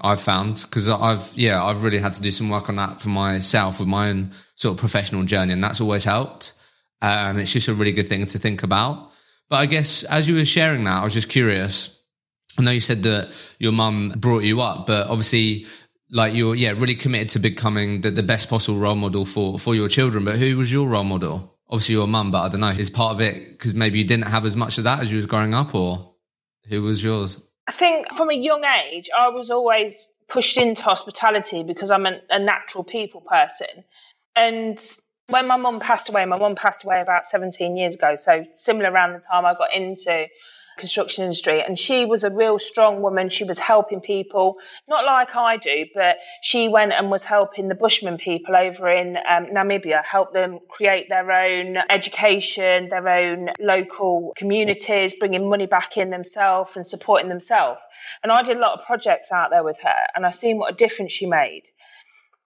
I've 0.00 0.20
found. 0.20 0.62
Because 0.62 0.88
I've 0.88 1.32
yeah 1.36 1.64
I've 1.64 1.82
really 1.82 1.98
had 1.98 2.12
to 2.14 2.22
do 2.22 2.30
some 2.30 2.50
work 2.50 2.68
on 2.68 2.76
that 2.76 3.00
for 3.00 3.08
myself 3.08 3.78
with 3.80 3.88
my 3.88 4.10
own 4.10 4.32
sort 4.54 4.74
of 4.74 4.78
professional 4.78 5.24
journey 5.24 5.52
and 5.52 5.62
that's 5.62 5.80
always 5.80 6.04
helped 6.04 6.52
and 7.02 7.38
it's 7.40 7.52
just 7.52 7.68
a 7.68 7.74
really 7.74 7.92
good 7.92 8.08
thing 8.08 8.26
to 8.26 8.38
think 8.38 8.62
about. 8.62 9.10
But 9.48 9.56
I 9.56 9.66
guess 9.66 10.02
as 10.04 10.28
you 10.28 10.36
were 10.36 10.44
sharing 10.44 10.84
that, 10.84 11.00
I 11.00 11.04
was 11.04 11.14
just 11.14 11.28
curious. 11.28 12.00
I 12.58 12.62
know 12.62 12.70
you 12.70 12.80
said 12.80 13.02
that 13.04 13.34
your 13.58 13.72
mum 13.72 14.14
brought 14.16 14.42
you 14.42 14.60
up, 14.60 14.86
but 14.86 15.06
obviously, 15.06 15.66
like 16.10 16.34
you're, 16.34 16.54
yeah, 16.54 16.70
really 16.70 16.94
committed 16.94 17.28
to 17.30 17.38
becoming 17.38 18.00
the, 18.00 18.10
the 18.10 18.22
best 18.22 18.48
possible 18.48 18.78
role 18.78 18.94
model 18.94 19.24
for, 19.24 19.58
for 19.58 19.74
your 19.74 19.88
children. 19.88 20.24
But 20.24 20.36
who 20.36 20.56
was 20.56 20.72
your 20.72 20.88
role 20.88 21.04
model? 21.04 21.54
Obviously, 21.70 21.94
your 21.94 22.08
mum, 22.08 22.30
but 22.30 22.42
I 22.42 22.48
don't 22.48 22.60
know, 22.60 22.68
is 22.68 22.90
part 22.90 23.14
of 23.14 23.20
it 23.20 23.52
because 23.52 23.74
maybe 23.74 23.98
you 23.98 24.04
didn't 24.04 24.26
have 24.26 24.44
as 24.44 24.56
much 24.56 24.78
of 24.78 24.84
that 24.84 25.00
as 25.00 25.12
you 25.12 25.16
was 25.16 25.26
growing 25.26 25.54
up, 25.54 25.74
or 25.74 26.14
who 26.68 26.82
was 26.82 27.04
yours? 27.04 27.40
I 27.66 27.72
think 27.72 28.06
from 28.16 28.30
a 28.30 28.34
young 28.34 28.64
age, 28.64 29.08
I 29.16 29.28
was 29.28 29.50
always 29.50 30.08
pushed 30.28 30.56
into 30.56 30.82
hospitality 30.82 31.62
because 31.62 31.90
I'm 31.90 32.06
a, 32.06 32.20
a 32.30 32.38
natural 32.38 32.84
people 32.84 33.20
person. 33.20 33.84
And 34.34 34.78
when 35.28 35.46
my 35.46 35.56
mum 35.56 35.78
passed 35.78 36.08
away, 36.08 36.24
my 36.24 36.38
mum 36.38 36.54
passed 36.56 36.84
away 36.84 37.00
about 37.00 37.30
17 37.30 37.76
years 37.76 37.94
ago, 37.94 38.16
so 38.16 38.44
similar 38.54 38.90
around 38.90 39.12
the 39.12 39.20
time 39.20 39.44
I 39.44 39.54
got 39.54 39.74
into 39.74 40.26
construction 40.78 41.24
industry. 41.24 41.62
And 41.62 41.78
she 41.78 42.06
was 42.06 42.24
a 42.24 42.30
real 42.30 42.58
strong 42.58 43.02
woman. 43.02 43.28
She 43.30 43.44
was 43.44 43.58
helping 43.58 44.00
people 44.00 44.56
not 44.86 45.04
like 45.04 45.34
i 45.34 45.56
do 45.56 45.86
but 45.94 46.16
she 46.40 46.68
went 46.68 46.92
and 46.92 47.10
was 47.10 47.24
helping 47.24 47.68
the 47.68 47.74
bushman 47.74 48.16
people 48.16 48.54
over 48.54 48.88
in 48.88 49.16
um, 49.16 49.46
namibia 49.46 50.04
help 50.04 50.32
them 50.32 50.60
create 50.68 51.08
their 51.08 51.30
own 51.30 51.76
education 51.90 52.88
their 52.88 53.08
own 53.08 53.48
local 53.58 54.32
communities 54.36 55.12
bringing 55.18 55.50
money 55.50 55.66
back 55.66 55.96
in 55.96 56.10
themselves 56.10 56.70
and 56.76 56.86
supporting 56.86 57.28
themselves. 57.28 57.80
And 58.22 58.30
i 58.30 58.42
did 58.42 58.56
a 58.56 58.60
lot 58.60 58.78
of 58.78 58.86
projects 58.86 59.32
out 59.32 59.50
there 59.50 59.64
with 59.64 59.78
her 59.82 60.06
and 60.14 60.24
i 60.24 60.30
seen 60.30 60.58
what 60.58 60.72
a 60.72 60.76
difference 60.76 61.12
she 61.12 61.26
made. 61.26 61.64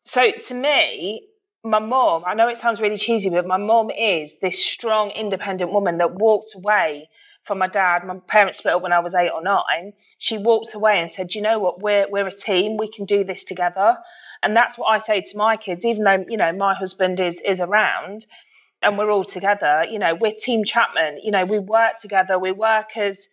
So 0.06 0.32
to 0.48 0.54
me 0.54 1.28
my 1.64 1.78
mom, 1.78 2.24
I 2.26 2.34
know 2.34 2.48
it 2.48 2.58
sounds 2.58 2.80
really 2.80 2.98
cheesy, 2.98 3.30
but 3.30 3.46
my 3.46 3.56
mom 3.56 3.90
is 3.90 4.34
this 4.40 4.64
strong, 4.64 5.10
independent 5.10 5.72
woman 5.72 5.98
that 5.98 6.14
walked 6.14 6.54
away 6.54 7.08
from 7.44 7.58
my 7.58 7.68
dad. 7.68 8.04
My 8.04 8.16
parents 8.26 8.58
split 8.58 8.74
up 8.74 8.82
when 8.82 8.92
I 8.92 8.98
was 8.98 9.14
eight 9.14 9.30
or 9.30 9.42
nine. 9.42 9.92
She 10.18 10.38
walked 10.38 10.74
away 10.74 11.00
and 11.00 11.10
said, 11.10 11.34
you 11.34 11.42
know 11.42 11.58
what, 11.58 11.80
we're, 11.80 12.06
we're 12.10 12.26
a 12.26 12.36
team. 12.36 12.76
We 12.76 12.90
can 12.90 13.04
do 13.04 13.22
this 13.24 13.44
together. 13.44 13.96
And 14.42 14.56
that's 14.56 14.76
what 14.76 14.86
I 14.86 14.98
say 14.98 15.20
to 15.20 15.36
my 15.36 15.56
kids, 15.56 15.84
even 15.84 16.02
though, 16.02 16.24
you 16.28 16.36
know, 16.36 16.52
my 16.52 16.74
husband 16.74 17.20
is, 17.20 17.40
is 17.44 17.60
around 17.60 18.26
and 18.82 18.98
we're 18.98 19.10
all 19.10 19.24
together, 19.24 19.84
you 19.88 20.00
know, 20.00 20.16
we're 20.16 20.32
Team 20.36 20.64
Chapman. 20.64 21.20
You 21.22 21.30
know, 21.30 21.44
we 21.44 21.60
work 21.60 22.00
together. 22.00 22.38
We 22.40 22.50
work 22.50 22.96
as, 22.96 23.28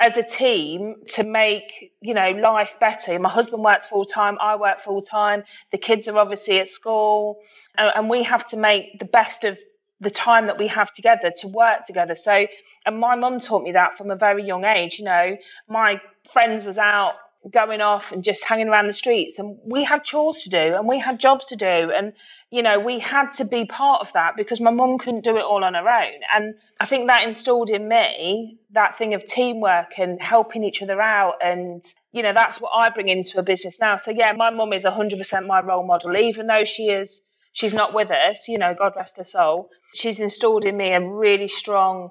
as 0.00 0.16
a 0.16 0.22
team 0.22 0.96
to 1.10 1.24
make 1.24 1.92
you 2.00 2.14
know 2.14 2.30
life 2.30 2.70
better. 2.80 3.18
My 3.18 3.28
husband 3.28 3.62
works 3.62 3.86
full 3.86 4.04
time, 4.04 4.38
I 4.40 4.56
work 4.56 4.82
full 4.84 5.02
time. 5.02 5.44
The 5.72 5.78
kids 5.78 6.08
are 6.08 6.16
obviously 6.16 6.60
at 6.60 6.68
school, 6.68 7.38
and, 7.76 8.08
we 8.08 8.22
have 8.22 8.46
to 8.48 8.56
make 8.56 8.98
the 8.98 9.04
best 9.04 9.44
of 9.44 9.58
the 10.00 10.10
time 10.10 10.46
that 10.46 10.58
we 10.58 10.68
have 10.68 10.92
together 10.92 11.32
to 11.38 11.48
work 11.48 11.84
together. 11.84 12.14
So, 12.14 12.46
and 12.86 13.00
my 13.00 13.16
mum 13.16 13.40
taught 13.40 13.62
me 13.62 13.72
that 13.72 13.98
from 13.98 14.10
a 14.10 14.16
very 14.16 14.44
young 14.44 14.64
age. 14.64 14.98
You 14.98 15.04
know, 15.04 15.36
my 15.68 16.00
friends 16.32 16.64
was 16.64 16.78
out 16.78 17.14
going 17.52 17.80
off 17.80 18.04
and 18.12 18.22
just 18.22 18.44
hanging 18.44 18.68
around 18.68 18.88
the 18.88 18.92
streets. 18.92 19.38
And 19.38 19.58
we 19.64 19.84
had 19.84 20.04
chores 20.04 20.42
to 20.42 20.50
do 20.50 20.76
and 20.76 20.86
we 20.86 20.98
had 20.98 21.18
jobs 21.18 21.46
to 21.46 21.56
do. 21.56 21.66
And, 21.66 22.12
you 22.50 22.62
know, 22.62 22.80
we 22.80 22.98
had 22.98 23.32
to 23.34 23.44
be 23.44 23.66
part 23.66 24.00
of 24.00 24.12
that 24.14 24.32
because 24.36 24.58
my 24.58 24.70
mum 24.70 24.98
couldn't 24.98 25.24
do 25.24 25.36
it 25.36 25.42
all 25.42 25.62
on 25.64 25.74
her 25.74 25.88
own. 25.88 26.20
And 26.34 26.54
I 26.80 26.86
think 26.86 27.08
that 27.08 27.24
installed 27.24 27.68
in 27.68 27.86
me 27.88 28.58
that 28.72 28.96
thing 28.96 29.12
of 29.12 29.26
teamwork 29.26 29.98
and 29.98 30.20
helping 30.20 30.64
each 30.64 30.82
other 30.82 31.00
out. 31.00 31.34
And, 31.44 31.84
you 32.12 32.22
know, 32.22 32.32
that's 32.34 32.58
what 32.58 32.70
I 32.74 32.88
bring 32.88 33.08
into 33.08 33.38
a 33.38 33.42
business 33.42 33.76
now. 33.80 33.98
So, 33.98 34.12
yeah, 34.12 34.32
my 34.32 34.50
mum 34.50 34.72
is 34.72 34.84
100% 34.84 35.46
my 35.46 35.60
role 35.60 35.86
model, 35.86 36.16
even 36.16 36.46
though 36.46 36.64
she 36.64 36.84
is, 36.84 37.20
she's 37.52 37.74
not 37.74 37.92
with 37.92 38.10
us, 38.10 38.48
you 38.48 38.56
know, 38.56 38.74
God 38.78 38.94
rest 38.96 39.18
her 39.18 39.24
soul. 39.24 39.68
She's 39.94 40.18
installed 40.18 40.64
in 40.64 40.76
me 40.76 40.92
a 40.92 41.06
really 41.06 41.48
strong 41.48 42.10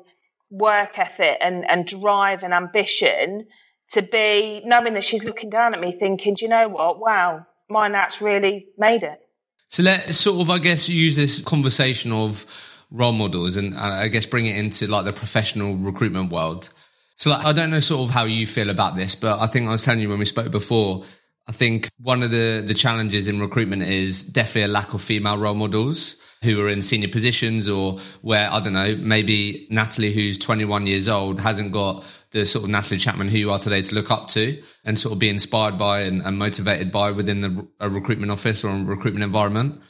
work 0.52 1.00
ethic 1.00 1.38
and, 1.42 1.66
and 1.68 1.88
drive 1.88 2.44
and 2.44 2.54
ambition 2.54 3.48
to 3.92 4.04
be 4.04 4.62
knowing 4.66 4.94
that 4.94 5.04
she's 5.04 5.24
looking 5.24 5.50
down 5.50 5.74
at 5.74 5.80
me 5.80 5.96
thinking, 5.98 6.36
do 6.36 6.46
you 6.46 6.50
know 6.50 6.68
what? 6.68 7.00
Wow, 7.00 7.46
my 7.70 7.88
Nat's 7.88 8.22
really 8.22 8.68
made 8.78 9.02
it. 9.02 9.20
So 9.70 9.84
let's 9.84 10.18
sort 10.18 10.42
of, 10.42 10.50
I 10.50 10.60
guess, 10.60 10.88
use 10.88 11.16
this 11.16 11.42
conversation 11.42 12.12
of 12.12 12.46
role 12.92 13.12
models 13.12 13.58
and 13.58 13.76
uh, 13.76 13.80
I 13.80 14.08
guess 14.08 14.26
bring 14.26 14.46
it 14.46 14.56
into 14.56 14.88
like 14.88 15.06
the 15.06 15.14
professional 15.14 15.76
recruitment 15.76 16.32
world. 16.32 16.70
So 17.16 17.32
like, 17.32 17.46
I 17.46 17.52
don't 17.52 17.72
know 17.72 17.80
sort 17.80 18.08
of 18.08 18.14
how 18.14 18.26
you 18.26 18.48
feel 18.48 18.70
about 18.70 18.96
this, 18.96 19.16
but 19.16 19.40
I 19.40 19.48
think 19.48 19.68
I 19.68 19.72
was 19.72 19.84
telling 19.84 20.00
you 20.00 20.10
when 20.10 20.20
we 20.20 20.26
spoke 20.26 20.52
before, 20.52 21.04
I 21.48 21.52
think 21.52 21.90
one 22.02 22.24
of 22.24 22.32
the, 22.32 22.64
the 22.66 22.74
challenges 22.74 23.28
in 23.28 23.40
recruitment 23.40 23.84
is 23.84 24.24
definitely 24.24 24.64
a 24.64 24.68
lack 24.68 24.94
of 24.94 25.02
female 25.02 25.38
role 25.38 25.56
models 25.56 26.18
who 26.44 26.62
are 26.62 26.70
in 26.70 26.82
senior 26.82 27.08
positions 27.08 27.68
or 27.68 27.98
where, 28.22 28.52
I 28.52 28.60
don't 28.60 28.74
know, 28.74 28.96
maybe 28.96 29.68
Natalie, 29.70 30.14
who's 30.14 30.38
21 30.38 30.86
years 30.86 31.08
old, 31.08 31.42
hasn't 31.42 31.72
got 31.72 32.04
the 32.32 32.46
sort 32.46 32.64
of 32.64 32.70
Natalie 32.70 33.00
Chapman 33.00 33.30
who 33.30 33.38
you 33.38 33.52
are 33.52 33.60
today 33.60 33.82
to 33.82 33.96
look 33.96 34.12
up 34.12 34.28
to 34.30 34.62
and 34.84 35.00
sort 35.00 35.14
of 35.14 35.20
be 35.20 35.30
inspired 35.30 35.78
by 35.78 36.02
and, 36.02 36.22
and 36.22 36.38
motivated 36.38 36.92
by 36.92 37.12
within 37.12 37.42
the, 37.42 37.68
a 37.80 37.90
recruitment 37.90 38.32
office 38.32 38.64
or 38.64 38.70
a 38.70 38.84
recruitment 38.84 39.24
environment. 39.24 39.82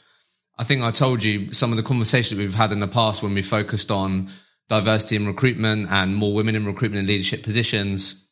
I 0.58 0.64
think 0.64 0.82
I 0.82 0.90
told 0.90 1.22
you 1.22 1.52
some 1.52 1.70
of 1.70 1.76
the 1.76 1.82
conversations 1.82 2.38
we've 2.38 2.54
had 2.54 2.72
in 2.72 2.80
the 2.80 2.88
past 2.88 3.22
when 3.22 3.34
we 3.34 3.42
focused 3.42 3.90
on 3.90 4.28
diversity 4.68 5.16
in 5.16 5.26
recruitment 5.26 5.88
and 5.90 6.14
more 6.14 6.32
women 6.32 6.54
in 6.54 6.66
recruitment 6.66 7.00
and 7.00 7.08
leadership 7.08 7.42
positions. 7.42 8.26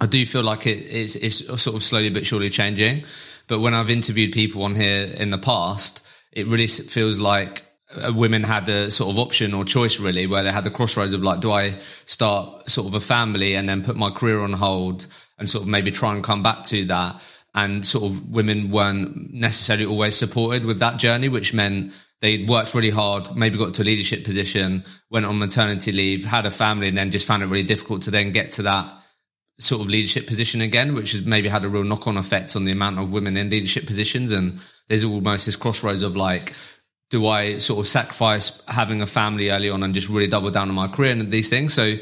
I 0.00 0.06
do 0.06 0.24
feel 0.26 0.42
like 0.42 0.66
it, 0.66 0.78
it's, 0.78 1.16
it's 1.16 1.46
sort 1.62 1.76
of 1.76 1.82
slowly 1.82 2.10
but 2.10 2.26
surely 2.26 2.50
changing. 2.50 3.04
But 3.46 3.60
when 3.60 3.74
I've 3.74 3.90
interviewed 3.90 4.32
people 4.32 4.62
on 4.62 4.74
here 4.74 5.04
in 5.04 5.30
the 5.30 5.38
past, 5.38 6.02
it 6.32 6.46
really 6.46 6.66
feels 6.66 7.18
like 7.18 7.64
Uh, 7.96 8.12
women 8.14 8.42
had 8.42 8.68
a 8.68 8.90
sort 8.90 9.10
of 9.10 9.18
option 9.18 9.52
or 9.52 9.64
choice 9.64 9.98
really 9.98 10.26
where 10.26 10.44
they 10.44 10.52
had 10.52 10.64
the 10.64 10.70
crossroads 10.70 11.12
of 11.12 11.24
like 11.24 11.40
do 11.40 11.50
i 11.50 11.76
start 12.06 12.70
sort 12.70 12.86
of 12.86 12.94
a 12.94 13.00
family 13.00 13.56
and 13.56 13.68
then 13.68 13.82
put 13.82 13.96
my 13.96 14.10
career 14.10 14.40
on 14.40 14.52
hold 14.52 15.08
and 15.38 15.50
sort 15.50 15.62
of 15.62 15.68
maybe 15.68 15.90
try 15.90 16.14
and 16.14 16.22
come 16.22 16.42
back 16.42 16.62
to 16.64 16.84
that? 16.84 17.20
And 17.52 17.84
sort 17.84 18.04
of 18.04 18.30
women 18.30 18.70
weren't 18.70 19.34
necessarily 19.34 19.84
always 19.84 20.14
supported 20.14 20.64
with 20.64 20.78
that 20.78 20.98
journey 20.98 21.28
which 21.28 21.52
meant 21.52 21.92
they 22.20 22.44
worked 22.44 22.74
really 22.74 22.90
hard 22.90 23.34
maybe 23.34 23.58
got 23.58 23.74
to 23.74 23.82
a 23.82 23.84
leadership 23.84 24.22
position 24.24 24.84
went 25.10 25.26
on 25.26 25.40
maternity 25.40 25.90
leave 25.90 26.24
had 26.24 26.46
a 26.46 26.50
family 26.50 26.86
and 26.86 26.96
then 26.96 27.10
just 27.10 27.26
found 27.26 27.42
it 27.42 27.46
really 27.46 27.64
difficult 27.64 28.02
to 28.02 28.12
then 28.12 28.30
get 28.30 28.52
to 28.52 28.62
that 28.62 29.00
sort 29.60 29.82
of 29.82 29.88
leadership 29.88 30.26
position 30.26 30.60
again 30.60 30.94
which 30.94 31.12
has 31.12 31.24
maybe 31.24 31.48
had 31.48 31.64
a 31.64 31.68
real 31.68 31.84
knock-on 31.84 32.16
effect 32.16 32.56
on 32.56 32.64
the 32.64 32.72
amount 32.72 32.98
of 32.98 33.10
women 33.10 33.36
in 33.36 33.50
leadership 33.50 33.86
positions. 33.86 34.32
And 34.32 34.58
there's 34.88 35.04
almost 35.04 35.46
this 35.46 35.56
crossroads 35.56 36.02
of 36.02 36.16
like 36.16 36.54
do 37.10 37.26
I 37.26 37.58
sort 37.58 37.80
of 37.80 37.88
sacrifice 37.88 38.62
having 38.66 39.02
a 39.02 39.06
family 39.06 39.50
early 39.50 39.68
on 39.68 39.82
and 39.82 39.92
just 39.92 40.08
really 40.08 40.28
double 40.28 40.50
down 40.50 40.68
on 40.68 40.74
my 40.74 40.88
career 40.88 41.12
and 41.12 41.30
these 41.30 41.50
things? 41.50 41.74
So 41.74 41.96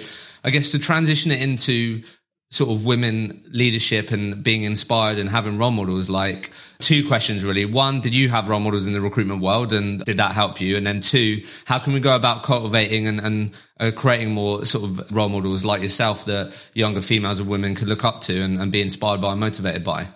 I 0.45 0.51
guess 0.51 0.71
to 0.71 0.79
transition 0.79 1.31
it 1.31 1.43
into 1.43 2.03
sort 2.51 2.71
of 2.71 2.85
women 2.85 3.45
leadership 3.51 4.11
and 4.11 4.43
being 4.43 4.63
inspired 4.63 5.19
and 5.19 5.29
having 5.29 5.59
role 5.59 5.71
models, 5.71 6.09
like 6.09 6.51
two 6.79 7.07
questions 7.07 7.45
really. 7.45 7.67
One, 7.67 8.01
did 8.01 8.15
you 8.15 8.31
have 8.31 8.49
role 8.49 8.61
models 8.61 8.87
in 8.87 8.95
the 8.95 9.03
recruitment 9.03 9.43
world 9.43 9.73
and 9.73 10.03
did 10.05 10.17
that 10.17 10.33
help 10.33 10.61
you? 10.61 10.77
And 10.77 10.87
then 10.87 11.01
two, 11.01 11.45
how 11.67 11.79
can 11.79 11.93
we 11.93 12.01
go 12.01 12.15
about 12.15 12.45
cultivating 12.45 13.07
and, 13.07 13.21
and 13.21 13.55
uh, 13.81 13.91
creating 13.95 14.31
more 14.31 14.65
sort 14.65 14.85
of 14.85 15.15
role 15.15 15.29
models 15.29 15.65
like 15.65 15.83
yourself 15.83 16.25
that 16.25 16.69
younger 16.73 17.03
females 17.03 17.39
and 17.39 17.51
women 17.51 17.75
could 17.75 17.89
look 17.89 18.05
up 18.05 18.23
to 18.23 18.41
and, 18.41 18.61
and 18.61 18.73
be 18.73 18.81
inspired 18.81 19.21
by 19.21 19.33
and 19.33 19.41
motivated 19.41 19.85
by? 19.85 20.07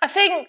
I 0.00 0.08
think 0.08 0.48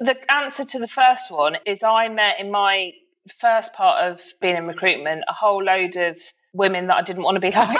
the 0.00 0.16
answer 0.34 0.64
to 0.64 0.78
the 0.80 0.88
first 0.88 1.30
one 1.30 1.56
is 1.66 1.84
I 1.84 2.08
met 2.08 2.40
in 2.40 2.50
my 2.50 2.92
first 3.40 3.72
part 3.72 4.10
of 4.10 4.20
being 4.40 4.56
in 4.56 4.66
recruitment 4.66 5.22
a 5.28 5.32
whole 5.32 5.62
load 5.62 5.96
of 5.96 6.16
women 6.52 6.86
that 6.88 6.96
I 6.96 7.02
didn't 7.02 7.22
want 7.22 7.36
to 7.36 7.40
be 7.40 7.50
like. 7.54 7.78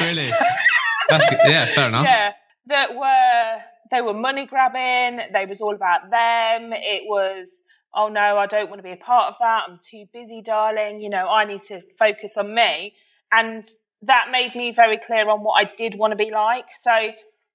really? 0.00 0.30
That's 1.08 1.28
good. 1.28 1.38
Yeah, 1.44 1.66
fair 1.74 1.88
enough. 1.88 2.04
Yeah, 2.04 2.32
that 2.66 2.94
were 2.94 3.62
they 3.90 4.02
were 4.02 4.14
money 4.14 4.46
grabbing. 4.46 5.20
They 5.32 5.46
was 5.46 5.60
all 5.60 5.74
about 5.74 6.10
them. 6.10 6.72
It 6.72 7.04
was 7.06 7.48
oh 7.94 8.08
no, 8.08 8.36
I 8.38 8.46
don't 8.46 8.68
want 8.68 8.78
to 8.80 8.82
be 8.82 8.92
a 8.92 8.96
part 8.96 9.28
of 9.28 9.34
that. 9.40 9.62
I'm 9.68 9.80
too 9.90 10.04
busy, 10.12 10.42
darling. 10.44 11.00
You 11.00 11.10
know, 11.10 11.28
I 11.28 11.44
need 11.44 11.62
to 11.64 11.80
focus 11.98 12.32
on 12.36 12.54
me. 12.54 12.94
And 13.32 13.68
that 14.02 14.28
made 14.30 14.54
me 14.54 14.72
very 14.74 14.98
clear 15.06 15.28
on 15.28 15.40
what 15.40 15.54
I 15.54 15.70
did 15.76 15.96
want 15.98 16.12
to 16.12 16.16
be 16.16 16.30
like. 16.30 16.66
So 16.80 16.92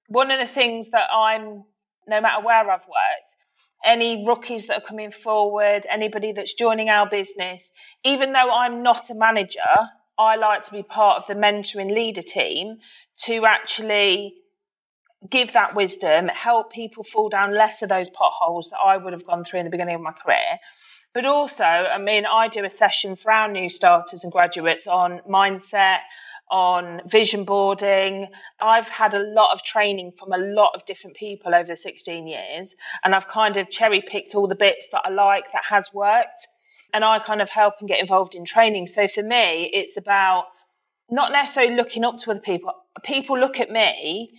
one 0.08 0.30
of 0.30 0.46
the 0.46 0.52
things 0.52 0.90
that 0.90 1.08
I'm 1.12 1.64
no 2.06 2.20
matter 2.20 2.44
where 2.44 2.70
I've 2.70 2.80
worked 2.80 3.33
any 3.84 4.24
rookies 4.26 4.66
that 4.66 4.82
are 4.82 4.86
coming 4.86 5.12
forward, 5.12 5.86
anybody 5.90 6.32
that's 6.32 6.54
joining 6.54 6.88
our 6.88 7.08
business. 7.08 7.62
Even 8.04 8.32
though 8.32 8.50
I'm 8.50 8.82
not 8.82 9.10
a 9.10 9.14
manager, 9.14 9.60
I 10.18 10.36
like 10.36 10.64
to 10.64 10.72
be 10.72 10.82
part 10.82 11.18
of 11.18 11.26
the 11.26 11.34
mentoring 11.34 11.92
leader 11.94 12.22
team 12.22 12.78
to 13.24 13.44
actually 13.46 14.34
give 15.30 15.52
that 15.54 15.74
wisdom, 15.74 16.28
help 16.28 16.72
people 16.72 17.04
fall 17.12 17.28
down 17.28 17.56
less 17.56 17.82
of 17.82 17.88
those 17.88 18.08
potholes 18.10 18.68
that 18.70 18.78
I 18.78 18.96
would 18.96 19.12
have 19.12 19.26
gone 19.26 19.44
through 19.44 19.60
in 19.60 19.64
the 19.64 19.70
beginning 19.70 19.94
of 19.94 20.00
my 20.00 20.12
career. 20.12 20.58
But 21.14 21.24
also, 21.24 21.64
I 21.64 21.98
mean, 21.98 22.24
I 22.26 22.48
do 22.48 22.64
a 22.64 22.70
session 22.70 23.16
for 23.16 23.30
our 23.30 23.50
new 23.50 23.70
starters 23.70 24.24
and 24.24 24.32
graduates 24.32 24.86
on 24.86 25.20
mindset, 25.30 26.00
on 26.50 27.00
vision 27.10 27.44
boarding. 27.44 28.28
I've 28.60 28.86
had 28.86 29.14
a 29.14 29.18
lot 29.18 29.54
of 29.54 29.62
training 29.62 30.12
from 30.18 30.32
a 30.32 30.38
lot 30.38 30.72
of 30.74 30.86
different 30.86 31.16
people 31.16 31.54
over 31.54 31.68
the 31.68 31.76
16 31.76 32.26
years, 32.26 32.74
and 33.02 33.14
I've 33.14 33.28
kind 33.28 33.56
of 33.56 33.70
cherry 33.70 34.02
picked 34.06 34.34
all 34.34 34.48
the 34.48 34.54
bits 34.54 34.86
that 34.92 35.02
I 35.04 35.10
like 35.10 35.44
that 35.52 35.62
has 35.68 35.88
worked. 35.92 36.48
And 36.92 37.04
I 37.04 37.18
kind 37.18 37.42
of 37.42 37.48
help 37.48 37.74
and 37.80 37.88
get 37.88 37.98
involved 37.98 38.36
in 38.36 38.44
training. 38.44 38.86
So 38.86 39.08
for 39.12 39.22
me, 39.22 39.68
it's 39.72 39.96
about 39.96 40.44
not 41.10 41.32
necessarily 41.32 41.74
looking 41.74 42.04
up 42.04 42.18
to 42.20 42.30
other 42.30 42.38
people. 42.40 42.72
People 43.04 43.36
look 43.36 43.58
at 43.58 43.68
me 43.68 44.38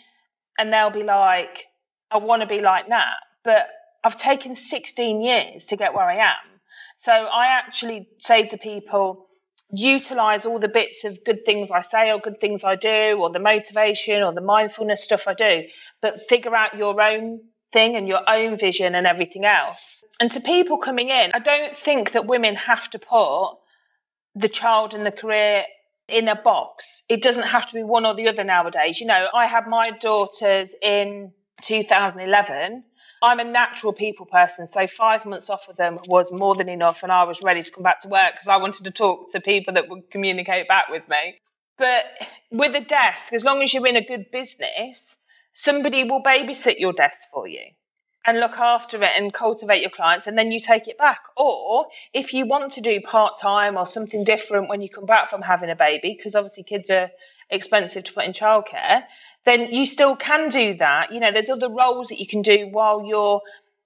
and 0.57 0.71
they'll 0.71 0.89
be 0.89 1.03
like, 1.03 1.65
I 2.09 2.17
want 2.17 2.43
to 2.43 2.47
be 2.47 2.61
like 2.61 2.87
that. 2.87 3.15
But 3.43 3.67
I've 4.05 4.17
taken 4.17 4.55
16 4.55 5.21
years 5.21 5.65
to 5.65 5.75
get 5.75 5.93
where 5.93 6.05
I 6.05 6.17
am. 6.17 6.59
So 6.99 7.11
I 7.11 7.47
actually 7.47 8.07
say 8.19 8.45
to 8.47 8.57
people, 8.57 9.27
utilize 9.71 10.45
all 10.45 10.59
the 10.59 10.67
bits 10.67 11.03
of 11.03 11.23
good 11.25 11.45
things 11.45 11.71
I 11.71 11.81
say 11.81 12.11
or 12.11 12.19
good 12.19 12.39
things 12.39 12.63
I 12.63 12.75
do 12.75 13.17
or 13.19 13.31
the 13.31 13.39
motivation 13.39 14.23
or 14.23 14.33
the 14.33 14.41
mindfulness 14.41 15.03
stuff 15.03 15.23
I 15.27 15.33
do, 15.33 15.63
but 16.01 16.21
figure 16.29 16.55
out 16.55 16.77
your 16.77 16.99
own 17.01 17.41
thing 17.73 17.95
and 17.95 18.07
your 18.07 18.21
own 18.29 18.57
vision 18.57 18.95
and 18.95 19.07
everything 19.07 19.45
else. 19.45 20.03
And 20.19 20.31
to 20.31 20.39
people 20.39 20.77
coming 20.77 21.09
in, 21.09 21.31
I 21.33 21.39
don't 21.39 21.77
think 21.77 22.13
that 22.13 22.25
women 22.25 22.55
have 22.55 22.89
to 22.91 22.99
put 22.99 23.57
the 24.35 24.49
child 24.49 24.93
and 24.93 25.05
the 25.05 25.11
career 25.11 25.63
in 26.07 26.27
a 26.27 26.35
box. 26.35 27.03
It 27.09 27.21
doesn't 27.21 27.47
have 27.47 27.67
to 27.67 27.73
be 27.73 27.83
one 27.83 28.05
or 28.05 28.15
the 28.15 28.27
other 28.27 28.43
nowadays. 28.43 29.01
You 29.01 29.07
know, 29.07 29.27
I 29.33 29.47
had 29.47 29.67
my 29.67 29.89
daughters 29.99 30.69
in 30.81 31.31
2011 31.63 32.83
I'm 33.21 33.39
a 33.39 33.43
natural 33.43 33.93
people 33.93 34.25
person, 34.25 34.67
so 34.67 34.87
five 34.87 35.25
months 35.25 35.49
off 35.49 35.61
with 35.67 35.77
them 35.77 35.97
was 36.07 36.27
more 36.31 36.55
than 36.55 36.69
enough, 36.69 37.01
and 37.03 37.11
I 37.11 37.23
was 37.23 37.39
ready 37.43 37.63
to 37.63 37.71
come 37.71 37.83
back 37.83 38.01
to 38.01 38.07
work 38.07 38.33
because 38.33 38.47
I 38.47 38.57
wanted 38.57 38.83
to 38.83 38.91
talk 38.91 39.31
to 39.31 39.41
people 39.41 39.73
that 39.75 39.89
would 39.89 40.11
communicate 40.11 40.67
back 40.67 40.89
with 40.89 41.07
me. 41.09 41.39
But 41.77 42.05
with 42.51 42.75
a 42.75 42.81
desk, 42.81 43.33
as 43.33 43.43
long 43.43 43.61
as 43.61 43.73
you're 43.73 43.87
in 43.87 43.95
a 43.95 44.05
good 44.05 44.31
business, 44.31 45.15
somebody 45.53 46.03
will 46.03 46.21
babysit 46.21 46.79
your 46.79 46.93
desk 46.93 47.17
for 47.33 47.47
you 47.47 47.63
and 48.27 48.39
look 48.39 48.57
after 48.57 49.01
it 49.03 49.11
and 49.15 49.33
cultivate 49.33 49.81
your 49.81 49.91
clients, 49.91 50.27
and 50.27 50.37
then 50.37 50.51
you 50.51 50.59
take 50.59 50.87
it 50.87 50.97
back. 50.97 51.19
Or 51.37 51.87
if 52.13 52.33
you 52.33 52.45
want 52.45 52.73
to 52.73 52.81
do 52.81 52.99
part 53.01 53.39
time 53.39 53.77
or 53.77 53.87
something 53.87 54.23
different 54.23 54.69
when 54.69 54.81
you 54.81 54.89
come 54.89 55.05
back 55.05 55.29
from 55.29 55.41
having 55.41 55.69
a 55.69 55.75
baby, 55.75 56.15
because 56.17 56.35
obviously 56.35 56.63
kids 56.63 56.89
are 56.89 57.09
expensive 57.49 58.03
to 58.05 58.13
put 58.13 58.25
in 58.25 58.33
childcare, 58.33 59.03
then 59.45 59.67
you 59.71 59.85
still 59.85 60.15
can 60.15 60.49
do 60.49 60.75
that. 60.77 61.13
You 61.13 61.19
know, 61.19 61.31
there's 61.31 61.49
other 61.49 61.69
roles 61.69 62.09
that 62.09 62.19
you 62.19 62.27
can 62.27 62.41
do 62.41 62.67
while 62.71 63.05
you're 63.05 63.41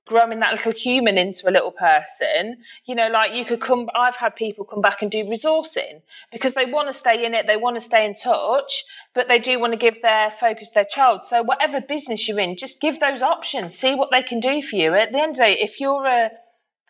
growing 0.07 0.39
that 0.39 0.53
little 0.53 0.73
human 0.73 1.17
into 1.17 1.47
a 1.47 1.51
little 1.51 1.71
person. 1.71 2.57
You 2.85 2.95
know, 2.95 3.07
like 3.09 3.33
you 3.33 3.45
could 3.45 3.61
come, 3.61 3.89
I've 3.95 4.15
had 4.15 4.35
people 4.35 4.65
come 4.65 4.81
back 4.81 5.01
and 5.01 5.11
do 5.11 5.23
resourcing 5.25 6.01
because 6.31 6.53
they 6.53 6.65
want 6.65 6.87
to 6.87 6.93
stay 6.93 7.23
in 7.25 7.35
it, 7.35 7.45
they 7.45 7.57
want 7.57 7.75
to 7.75 7.81
stay 7.81 8.05
in 8.05 8.15
touch, 8.15 8.83
but 9.13 9.27
they 9.27 9.39
do 9.39 9.59
want 9.59 9.73
to 9.73 9.77
give 9.77 10.01
their 10.01 10.33
focus 10.39 10.71
their 10.73 10.85
child. 10.85 11.21
So, 11.27 11.43
whatever 11.43 11.79
business 11.79 12.27
you're 12.27 12.39
in, 12.39 12.57
just 12.57 12.81
give 12.81 12.99
those 12.99 13.21
options, 13.21 13.77
see 13.77 13.93
what 13.93 14.09
they 14.11 14.23
can 14.23 14.39
do 14.39 14.61
for 14.63 14.75
you. 14.75 14.95
At 14.95 15.11
the 15.11 15.19
end 15.19 15.31
of 15.31 15.37
the 15.37 15.43
day, 15.43 15.57
if 15.59 15.79
you're 15.79 16.05
a, 16.05 16.31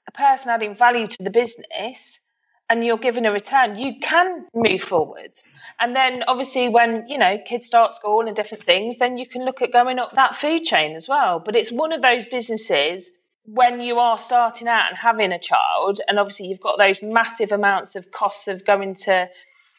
a 0.08 0.12
person 0.12 0.50
adding 0.50 0.76
value 0.76 1.08
to 1.08 1.18
the 1.24 1.30
business, 1.30 2.20
and 2.70 2.86
you're 2.86 2.98
given 2.98 3.26
a 3.26 3.32
return, 3.32 3.78
you 3.78 3.94
can 4.02 4.46
move 4.54 4.82
forward. 4.82 5.32
And 5.80 5.96
then 5.96 6.24
obviously 6.28 6.68
when, 6.68 7.08
you 7.08 7.18
know, 7.18 7.38
kids 7.48 7.68
start 7.68 7.96
school 7.96 8.28
and 8.28 8.36
different 8.36 8.66
things, 8.66 8.96
then 9.00 9.18
you 9.18 9.28
can 9.28 9.46
look 9.46 9.62
at 9.62 9.72
going 9.72 9.98
up 9.98 10.14
that 10.16 10.38
food 10.40 10.66
chain 10.66 10.96
as 10.96 11.08
well. 11.08 11.42
But 11.44 11.56
it's 11.56 11.72
one 11.72 11.94
of 11.94 12.02
those 12.02 12.26
businesses 12.26 13.10
when 13.46 13.80
you 13.82 13.98
are 13.98 14.20
starting 14.20 14.68
out 14.68 14.90
and 14.90 14.98
having 14.98 15.32
a 15.32 15.40
child, 15.40 16.02
and 16.08 16.20
obviously 16.20 16.48
you've 16.48 16.60
got 16.60 16.78
those 16.78 17.00
massive 17.02 17.52
amounts 17.52 17.96
of 17.96 18.12
costs 18.12 18.48
of 18.48 18.66
going 18.66 18.96
to 18.96 19.28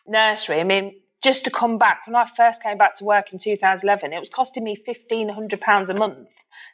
nursery. 0.09 0.61
I 0.61 0.65
mean, 0.65 0.95
just 1.23 1.45
to 1.45 1.51
come 1.51 1.79
back, 1.79 2.01
when 2.07 2.17
I 2.17 2.27
first 2.37 2.63
came 2.63 2.79
back 2.79 2.97
to 2.97 3.05
work 3.05 3.33
in 3.33 3.39
2011, 3.39 4.13
it 4.13 4.19
was 4.19 4.31
costing 4.31 4.65
me 4.65 4.77
£1,500 4.89 5.89
a 5.89 5.95
month 5.95 6.29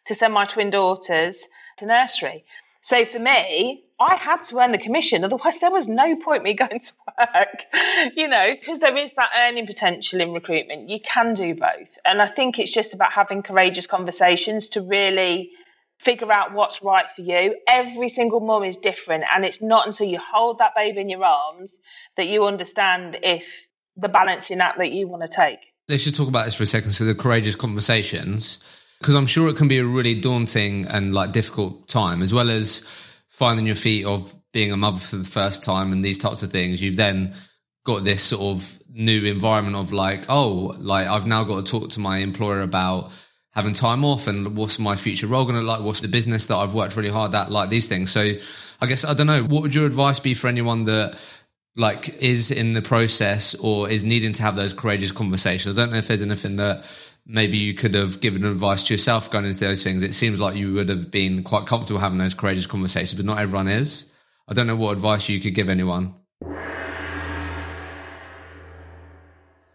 to 0.07 0.15
send 0.15 0.33
my 0.33 0.47
twin 0.47 0.71
daughters 0.71 1.37
to 1.79 1.87
nursery. 1.87 2.45
So 2.81 3.05
for 3.05 3.19
me, 3.19 3.85
I 3.99 4.17
had 4.17 4.43
to 4.49 4.59
earn 4.59 4.73
the 4.73 4.79
commission, 4.79 5.25
otherwise 5.25 5.55
there 5.61 5.71
was 5.71 5.89
no 5.89 6.17
point 6.17 6.43
me 6.43 6.55
going 6.59 6.81
to 6.81 6.93
work. 7.19 8.13
you 8.15 8.29
know, 8.29 8.55
because 8.59 8.79
there 8.79 8.97
is 8.97 9.11
that 9.17 9.31
earning 9.47 9.67
potential 9.67 10.21
in 10.21 10.33
recruitment. 10.33 10.89
You 10.89 11.01
can 11.01 11.35
do 11.35 11.55
both. 11.55 11.89
And 12.05 12.21
I 12.21 12.29
think 12.29 12.59
it's 12.59 12.73
just 12.73 12.93
about 12.93 13.13
having 13.13 13.43
courageous 13.43 13.87
conversations 13.87 14.69
to 14.71 14.83
really 14.83 15.51
figure 15.99 16.31
out 16.31 16.53
what's 16.53 16.83
right 16.83 17.07
for 17.15 17.23
you. 17.23 17.57
Every 17.73 18.11
single 18.11 18.41
mum 18.41 18.65
is 18.65 18.77
different, 18.77 19.25
and 19.35 19.45
it's 19.45 19.63
not 19.63 19.87
until 19.87 20.07
you 20.07 20.19
hold 20.19 20.59
that 20.59 20.73
baby 20.77 21.01
in 21.01 21.09
your 21.09 21.25
arms 21.25 21.79
that 22.17 22.27
you 22.27 22.45
understand 22.45 23.17
if 23.23 23.45
the 23.97 24.09
balancing 24.09 24.61
act 24.61 24.77
that 24.79 24.93
you 24.93 25.09
want 25.09 25.23
to 25.23 25.29
take. 25.29 25.59
Let's 25.89 26.05
just 26.05 26.17
talk 26.17 26.29
about 26.29 26.45
this 26.45 26.55
for 26.55 26.65
a 26.65 26.67
second. 26.67 26.91
So 26.91 27.05
the 27.05 27.15
courageous 27.15 27.55
conversations, 27.55 28.61
because 29.01 29.15
I'm 29.15 29.27
sure 29.27 29.49
it 29.49 29.57
can 29.57 29.69
be 29.69 29.79
a 29.79 29.87
really 29.87 30.21
daunting 30.21 30.85
and 30.87 31.15
like 31.15 31.33
difficult 31.33 31.89
time, 31.89 32.21
as 32.21 32.35
well 32.35 32.51
as 32.51 32.87
finding 33.37 33.67
your 33.67 33.77
feet 33.77 34.07
of 34.07 34.35
being 34.55 34.73
a 34.73 34.77
mother 34.79 34.99
for 34.99 35.17
the 35.17 35.25
first 35.25 35.63
time 35.63 35.93
and 35.93 36.03
these 36.03 36.17
types 36.17 36.43
of 36.43 36.51
things. 36.51 36.83
You've 36.83 36.97
then 36.97 37.35
got 37.85 38.03
this 38.03 38.23
sort 38.23 38.41
of 38.41 38.81
new 38.89 39.25
environment 39.25 39.77
of 39.77 39.93
like, 39.93 40.25
oh, 40.31 40.75
like 40.79 41.07
I've 41.07 41.27
now 41.27 41.45
got 41.45 41.67
to 41.67 41.71
talk 41.71 41.91
to 41.91 42.01
my 42.01 42.19
employer 42.19 42.63
about 42.63 43.11
having 43.53 43.75
time 43.75 44.07
off 44.07 44.27
and 44.27 44.57
what's 44.57 44.79
my 44.79 44.97
future 44.97 45.27
role 45.27 45.45
going 45.45 45.57
to 45.57 45.61
like? 45.61 45.83
What's 45.83 46.01
the 46.01 46.09
business 46.09 46.47
that 46.47 46.57
i've 46.57 46.73
worked 46.73 46.97
really 46.97 47.11
hard 47.11 47.35
at? 47.35 47.51
Like 47.51 47.69
these 47.69 47.87
things. 47.87 48.11
So 48.11 48.37
i 48.81 48.87
guess 48.87 49.05
i 49.05 49.13
don't 49.13 49.27
know 49.27 49.43
what 49.43 49.63
would 49.63 49.75
your 49.75 49.87
advice 49.87 50.19
be 50.19 50.33
for 50.33 50.49
anyone 50.49 50.85
that 50.85 51.17
like 51.77 52.09
is 52.23 52.51
in 52.51 52.73
the 52.73 52.83
process 52.83 53.55
or 53.57 53.89
is 53.91 54.03
needing 54.03 54.33
to 54.33 54.43
have 54.43 54.57
those 54.57 54.73
courageous 54.73 55.13
conversations? 55.13 55.77
I 55.77 55.83
don't 55.83 55.93
know 55.93 55.99
if 55.99 56.09
there's 56.09 56.23
anything 56.23 56.57
that 56.57 56.87
maybe 57.27 57.59
you 57.59 57.75
could 57.75 57.95
have 57.95 58.21
given 58.21 58.45
advice 58.45 58.85
to 58.85 58.95
yourself 58.95 59.31
going 59.31 59.45
into 59.45 59.61
those 59.61 59.83
things 59.83 60.03
it 60.03 60.15
seems 60.15 60.41
like 60.41 60.57
you 60.57 60.73
would 60.75 60.89
have 60.89 61.11
been 61.11 61.43
quite 61.43 61.67
comfortable 61.67 62.01
having 62.01 62.19
those 62.19 62.35
courageous 62.35 62.67
conversations 62.67 63.15
but 63.15 63.27
not 63.27 63.39
everyone 63.39 63.69
is 63.69 64.11
i 64.49 64.55
don't 64.55 64.67
know 64.67 64.77
what 64.77 64.93
advice 64.93 65.29
you 65.29 65.41
could 65.41 65.55
give 65.55 65.69
anyone 65.69 66.15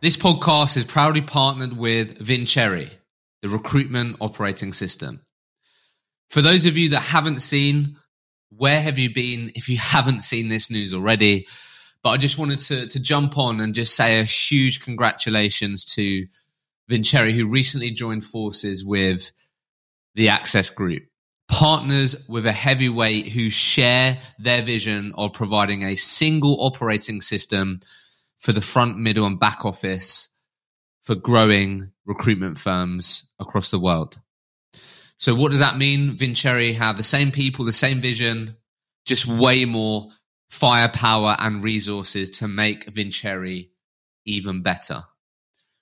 this 0.01 0.17
podcast 0.17 0.77
is 0.77 0.85
proudly 0.85 1.21
partnered 1.21 1.77
with 1.77 2.17
Vincere 2.17 2.89
the 3.41 3.49
recruitment 3.49 4.17
operating 4.19 4.73
system. 4.73 5.21
For 6.29 6.41
those 6.41 6.65
of 6.65 6.77
you 6.77 6.89
that 6.89 7.01
haven't 7.01 7.41
seen, 7.41 7.97
where 8.49 8.81
have 8.81 8.97
you 8.97 9.13
been 9.13 9.51
if 9.55 9.67
you 9.69 9.77
haven't 9.77 10.21
seen 10.21 10.49
this 10.49 10.71
news 10.71 10.93
already? 10.93 11.47
But 12.03 12.11
I 12.11 12.17
just 12.17 12.37
wanted 12.37 12.61
to, 12.61 12.87
to 12.87 12.99
jump 12.99 13.37
on 13.37 13.59
and 13.59 13.75
just 13.75 13.95
say 13.95 14.19
a 14.19 14.23
huge 14.23 14.81
congratulations 14.81 15.85
to 15.93 16.25
Vincere, 16.89 17.31
who 17.31 17.49
recently 17.49 17.91
joined 17.91 18.25
forces 18.25 18.85
with 18.85 19.31
the 20.15 20.29
Access 20.29 20.69
Group. 20.69 21.03
Partners 21.47 22.15
with 22.29 22.45
a 22.45 22.51
heavyweight 22.51 23.27
who 23.27 23.49
share 23.49 24.19
their 24.39 24.61
vision 24.61 25.13
of 25.17 25.33
providing 25.33 25.83
a 25.83 25.95
single 25.95 26.57
operating 26.59 27.21
system 27.21 27.81
for 28.39 28.53
the 28.53 28.61
front, 28.61 28.97
middle, 28.97 29.25
and 29.25 29.39
back 29.39 29.65
office 29.65 30.29
for 31.01 31.15
growing 31.15 31.91
recruitment 32.05 32.57
firms 32.57 33.29
across 33.39 33.71
the 33.71 33.79
world. 33.79 34.19
So 35.17 35.35
what 35.35 35.51
does 35.51 35.59
that 35.59 35.77
mean? 35.77 36.17
Vincere 36.17 36.73
have 36.73 36.97
the 36.97 37.03
same 37.03 37.31
people, 37.31 37.65
the 37.65 37.71
same 37.71 38.01
vision, 38.01 38.55
just 39.05 39.27
way 39.27 39.65
more 39.65 40.09
firepower 40.49 41.35
and 41.39 41.63
resources 41.63 42.29
to 42.29 42.47
make 42.47 42.85
Vincere 42.85 43.65
even 44.25 44.61
better. 44.61 45.03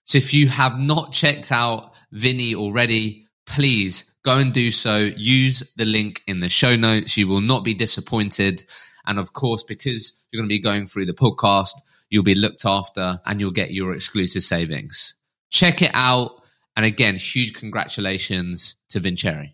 So 0.10 0.18
if 0.18 0.34
you 0.34 0.48
have 0.48 0.80
not 0.80 1.14
checked 1.14 1.52
out 1.52 1.94
Vinny 2.12 2.56
already, 2.56 3.28
please 3.46 4.12
go 4.24 4.40
and 4.40 4.52
do 4.52 4.72
so. 4.72 4.98
Use 4.98 5.72
the 5.76 5.86
link 5.86 6.24
in 6.26 6.40
the 6.40 6.50
show 6.50 6.76
notes. 6.76 7.16
You 7.16 7.28
will 7.28 7.42
not 7.42 7.64
be 7.64 7.76
disappointed. 7.76 8.66
And 9.06 9.20
of 9.20 9.34
course, 9.34 9.64
because 9.64 10.26
you're 10.32 10.42
going 10.42 10.50
to 10.50 10.56
be 10.56 10.58
going 10.58 10.88
through 10.88 11.06
the 11.06 11.14
podcast, 11.14 11.74
you'll 12.10 12.24
be 12.24 12.34
looked 12.34 12.66
after 12.66 13.20
and 13.28 13.40
you'll 13.40 13.52
get 13.52 13.70
your 13.70 13.94
exclusive 13.94 14.42
savings. 14.42 15.14
Check 15.52 15.84
it 15.84 15.92
out. 15.94 16.42
And 16.76 16.88
again, 16.88 17.16
huge 17.16 17.54
congratulations 17.54 18.78
to 18.90 19.00
Vincere. 19.00 19.52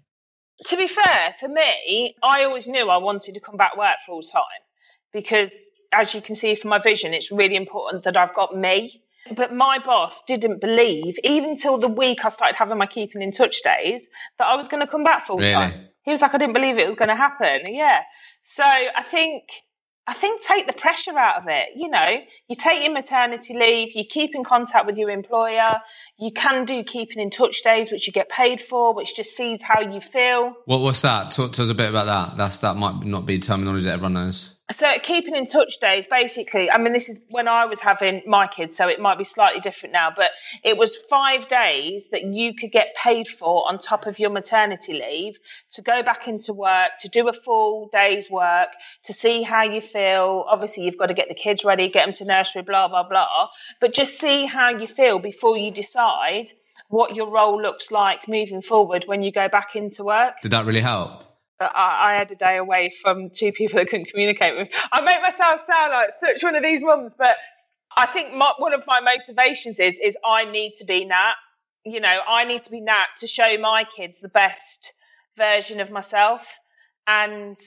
To 0.68 0.78
be 0.78 0.88
fair, 0.88 1.36
for 1.38 1.50
me, 1.50 2.16
I 2.24 2.46
always 2.46 2.66
knew 2.66 2.88
I 2.88 2.96
wanted 2.96 3.34
to 3.34 3.42
come 3.42 3.58
back 3.58 3.76
work 3.76 3.98
full 4.06 4.22
time 4.24 4.42
because, 5.12 5.52
as 5.92 6.14
you 6.14 6.22
can 6.22 6.38
see 6.38 6.56
from 6.56 6.70
my 6.70 6.82
vision, 6.82 7.14
it's 7.14 7.30
really 7.30 7.58
important 7.58 8.06
that 8.06 8.16
I've 8.16 8.34
got 8.34 8.56
me. 8.56 9.02
But 9.36 9.54
my 9.54 9.80
boss 9.84 10.22
didn't 10.28 10.62
believe, 10.62 11.16
even 11.24 11.58
till 11.58 11.80
the 11.80 11.88
week 11.88 12.20
I 12.24 12.30
started 12.30 12.56
having 12.56 12.78
my 12.78 12.86
keeping 12.86 13.22
in 13.22 13.32
touch 13.32 13.62
days, 13.64 14.04
that 14.38 14.46
I 14.46 14.56
was 14.56 14.68
going 14.68 14.86
to 14.86 14.88
come 14.88 15.04
back 15.04 15.26
full 15.26 15.40
time. 15.40 15.72
Really? 15.72 15.90
He 16.04 16.12
was 16.12 16.22
like, 16.22 16.36
I 16.36 16.38
didn't 16.38 16.54
believe 16.54 16.78
it 16.78 16.88
was 16.88 16.96
going 16.96 17.10
to 17.10 17.16
happen. 17.16 17.74
Yeah. 17.74 18.02
So 18.44 18.64
I 18.64 19.04
think 19.10 19.44
I 20.08 20.14
think 20.14 20.44
take 20.44 20.68
the 20.68 20.74
pressure 20.74 21.18
out 21.18 21.42
of 21.42 21.48
it. 21.48 21.70
You 21.76 21.90
know, 21.90 22.18
you 22.48 22.56
take 22.56 22.84
your 22.84 22.94
maternity 22.94 23.56
leave, 23.60 23.90
you 23.96 24.04
keep 24.08 24.36
in 24.36 24.44
contact 24.44 24.86
with 24.86 24.98
your 24.98 25.10
employer, 25.10 25.80
you 26.20 26.32
can 26.32 26.66
do 26.66 26.84
keeping 26.84 27.20
in 27.20 27.32
touch 27.32 27.64
days, 27.64 27.92
which 27.92 28.06
you 28.06 28.14
get 28.14 28.30
paid 28.30 28.62
for, 28.62 28.94
which 28.94 29.16
just 29.16 29.36
sees 29.36 29.60
how 29.64 29.82
you 29.82 30.02
feel. 30.14 30.54
What 30.66 30.82
what's 30.82 31.02
that? 31.02 31.32
Talk 31.32 31.54
to 31.54 31.64
us 31.64 31.70
a 31.72 31.74
bit 31.74 31.90
about 31.90 32.06
that. 32.06 32.38
That's 32.38 32.60
that 32.60 32.76
might 32.76 33.04
not 33.04 33.26
be 33.26 33.40
terminology 33.40 33.86
that 33.86 33.94
everyone 33.94 34.14
knows. 34.14 34.55
So 34.74 34.88
keeping 35.04 35.36
in 35.36 35.46
touch 35.46 35.80
days, 35.80 36.06
basically, 36.10 36.72
I 36.72 36.80
mean, 36.80 36.92
this 36.92 37.08
is 37.08 37.20
when 37.30 37.48
I 37.48 37.66
was 37.66 37.80
having 37.80 38.24
my 38.26 38.48
kids, 38.48 38.78
so 38.78 38.88
it 38.88 39.00
might 39.00 39.20
be 39.20 39.24
slightly 39.24 39.60
different 39.60 39.94
now, 39.94 40.10
but 40.16 40.32
it 40.64 40.76
was 40.76 40.98
five 41.08 41.48
days 41.48 42.06
that 42.12 42.24
you 42.24 42.56
could 42.56 42.72
get 42.72 42.88
paid 43.02 43.28
for 43.38 43.68
on 43.70 43.80
top 43.80 44.08
of 44.08 44.18
your 44.18 44.32
maternity 44.32 44.94
leave 44.94 45.36
to 45.74 45.84
go 45.84 46.02
back 46.02 46.28
into 46.28 46.52
work, 46.52 46.90
to 47.02 47.10
do 47.10 47.28
a 47.28 47.34
full 47.34 47.90
day's 47.94 48.28
work, 48.32 48.70
to 49.06 49.14
see 49.14 49.44
how 49.44 49.62
you 49.62 49.82
feel. 49.82 50.46
Obviously, 50.50 50.84
you've 50.84 50.98
got 50.98 51.08
to 51.08 51.14
get 51.14 51.28
the 51.28 51.36
kids 51.36 51.64
ready, 51.64 51.88
get 51.88 52.08
them 52.08 52.16
to 52.16 52.26
nursery, 52.26 52.64
blah, 52.64 52.88
blah, 52.88 53.08
blah, 53.08 53.48
but 53.80 53.94
just 53.94 54.20
see 54.20 54.48
how 54.48 54.70
you 54.70 54.88
feel 54.88 55.20
before 55.20 55.56
you 55.56 55.70
decide 55.70 56.50
what 56.90 57.16
your 57.16 57.30
role 57.30 57.62
looks 57.62 57.92
like 57.92 58.28
moving 58.28 58.64
forward 58.64 59.04
when 59.06 59.22
you 59.22 59.32
go 59.32 59.48
back 59.48 59.76
into 59.76 60.04
work. 60.04 60.42
Did 60.42 60.52
that 60.52 60.66
really 60.66 60.82
help? 60.82 61.35
I, 61.60 62.16
had 62.18 62.32
a 62.32 62.36
day 62.36 62.58
away 62.58 62.94
from 63.02 63.30
two 63.30 63.52
people 63.52 63.80
that 63.80 63.88
couldn't 63.88 64.10
communicate 64.10 64.58
with. 64.58 64.68
I 64.92 65.02
make 65.02 65.22
myself 65.22 65.62
sound 65.72 65.92
like 65.92 66.10
such 66.20 66.44
one 66.44 66.56
of 66.56 66.64
these 66.64 66.82
mums, 66.82 67.14
but 67.18 67.36
I 67.98 68.08
think 68.08 68.34
my, 68.34 68.52
one 68.58 68.74
of 68.74 68.84
my 68.86 69.00
motivations 69.00 69.80
is 69.80 69.96
is 70.04 70.16
I 70.26 70.46
need 70.46 70.76
to 70.80 70.86
be 70.86 71.06
Nat. 71.06 71.36
You 71.86 72.02
know, 72.02 72.20
I 72.28 72.46
need 72.46 72.64
to 72.66 72.72
be 72.72 72.82
Nat 72.82 73.06
to 73.22 73.28
show 73.28 73.58
my 73.60 73.86
kids 73.96 74.20
the 74.22 74.30
best 74.30 74.94
version 75.38 75.80
of 75.80 75.92
myself, 75.92 76.42
and 77.08 77.58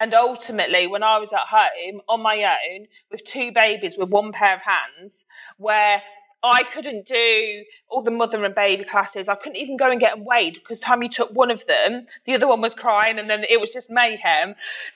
and 0.00 0.14
ultimately, 0.14 0.86
when 0.86 1.02
I 1.02 1.18
was 1.18 1.32
at 1.32 1.46
home 1.48 2.00
on 2.08 2.22
my 2.22 2.42
own 2.42 2.86
with 3.10 3.24
two 3.24 3.52
babies 3.52 3.96
with 3.96 4.08
one 4.10 4.32
pair 4.32 4.54
of 4.54 4.60
hands, 4.60 5.24
where 5.58 6.02
I 6.44 6.62
couldn't 6.74 7.06
do 7.06 7.64
all 7.88 8.02
the 8.02 8.10
mother 8.10 8.44
and 8.44 8.54
baby 8.54 8.84
classes. 8.84 9.28
I 9.28 9.36
couldn't 9.36 9.56
even 9.56 9.76
go 9.76 9.90
and 9.90 10.00
get 10.00 10.16
them 10.16 10.24
weighed 10.24 10.54
because 10.54 10.80
time 10.80 11.02
you 11.02 11.08
took 11.08 11.30
one 11.30 11.50
of 11.50 11.62
them, 11.68 12.06
the 12.26 12.34
other 12.34 12.48
one 12.48 12.60
was 12.60 12.74
crying, 12.74 13.18
and 13.18 13.30
then 13.30 13.44
it 13.48 13.60
was 13.60 13.70
just 13.70 13.88
mayhem. 13.88 14.54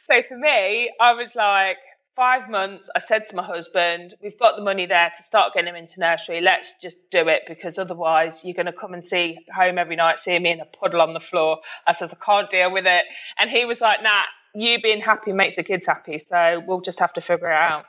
So 0.09 0.23
for 0.27 0.37
me, 0.37 0.93
I 1.01 1.13
was 1.13 1.37
like, 1.37 1.77
five 2.17 2.49
months. 2.49 2.89
I 2.97 3.01
said 3.01 3.27
to 3.27 3.37
my 3.37 3.45
husband, 3.45 4.15
"We've 4.23 4.39
got 4.39 4.57
the 4.57 4.63
money 4.63 4.87
there 4.87 5.13
to 5.17 5.25
start 5.25 5.53
getting 5.53 5.69
him 5.69 5.77
into 5.77 6.01
nursery. 6.01 6.41
Let's 6.41 6.73
just 6.81 6.97
do 7.11 7.29
it 7.29 7.43
because 7.47 7.79
otherwise 7.79 8.43
you're 8.43 8.55
going 8.55 8.67
to 8.67 8.73
come 8.73 8.95
and 8.95 9.07
see 9.07 9.39
home 9.55 9.77
every 9.79 9.97
night, 9.97 10.19
see 10.19 10.39
me 10.39 10.51
in 10.53 10.61
a 10.61 10.65
puddle 10.65 11.03
on 11.03 11.13
the 11.13 11.21
floor." 11.21 11.59
I 11.87 11.93
says, 11.93 12.13
"I 12.13 12.25
can't 12.25 12.51
deal 12.51 12.73
with 12.73 12.87
it," 12.87 13.05
and 13.39 13.51
he 13.51 13.65
was 13.65 13.81
like, 13.81 14.03
"Nah." 14.03 14.23
You 14.59 14.81
being 14.81 15.03
happy 15.03 15.33
makes 15.33 15.55
the 15.55 15.63
kids 15.63 15.85
happy, 15.87 16.19
so 16.19 16.63
we'll 16.67 16.81
just 16.81 16.99
have 17.01 17.13
to 17.13 17.21
figure 17.21 17.51
it 17.51 17.55
out. 17.55 17.85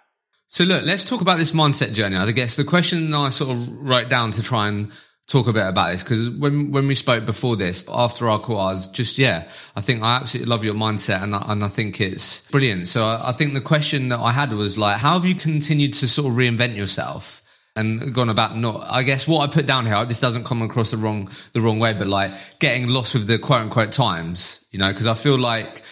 So 0.47 0.63
look, 0.63 0.85
let's 0.85 1.03
talk 1.03 1.21
about 1.21 1.37
this 1.37 1.51
mindset 1.51 1.93
journey. 1.93 2.15
I 2.15 2.31
guess 2.31 2.55
the 2.55 2.63
question 2.63 3.13
I 3.13 3.29
sort 3.29 3.51
of 3.51 3.69
wrote 3.81 4.09
down 4.09 4.31
to 4.31 4.43
try 4.43 4.67
and 4.67 4.91
talk 5.27 5.47
a 5.47 5.53
bit 5.53 5.67
about 5.67 5.91
this 5.91 6.03
because 6.03 6.29
when 6.29 6.71
when 6.71 6.87
we 6.87 6.95
spoke 6.95 7.25
before 7.25 7.57
this, 7.57 7.85
after 7.89 8.29
our 8.29 8.39
call, 8.39 8.59
I 8.59 8.71
was 8.71 8.87
just 8.87 9.17
yeah, 9.17 9.49
I 9.75 9.81
think 9.81 10.03
I 10.03 10.15
absolutely 10.15 10.49
love 10.49 10.63
your 10.63 10.73
mindset 10.73 11.21
and 11.21 11.35
I, 11.35 11.43
and 11.47 11.63
I 11.63 11.67
think 11.67 11.99
it's 11.99 12.49
brilliant. 12.49 12.87
So 12.87 13.05
I, 13.05 13.29
I 13.29 13.31
think 13.33 13.53
the 13.53 13.61
question 13.61 14.09
that 14.09 14.19
I 14.19 14.31
had 14.31 14.53
was 14.53 14.77
like, 14.77 14.97
how 14.97 15.13
have 15.13 15.25
you 15.25 15.35
continued 15.35 15.93
to 15.95 16.07
sort 16.07 16.31
of 16.31 16.37
reinvent 16.37 16.75
yourself? 16.75 17.43
and 17.75 18.11
gone 18.11 18.29
about 18.29 18.57
not 18.57 18.83
I 18.89 19.03
guess 19.03 19.27
what 19.27 19.47
I 19.47 19.53
put 19.53 19.67
down 19.67 19.85
here 19.85 20.03
this 20.03 20.19
doesn't 20.19 20.45
come 20.45 20.63
across 20.63 20.89
the 20.89 20.97
wrong 20.97 21.29
the 21.53 21.61
wrong 21.61 21.77
way 21.77 21.93
but 21.93 22.07
like 22.07 22.33
getting 22.57 22.87
lost 22.87 23.13
with 23.13 23.27
the 23.27 23.37
quote 23.37 23.61
unquote 23.61 23.91
times 23.91 24.65
you 24.71 24.79
know 24.79 24.91
because 24.91 25.05
I 25.05 25.13
feel 25.13 25.37
like 25.37 25.83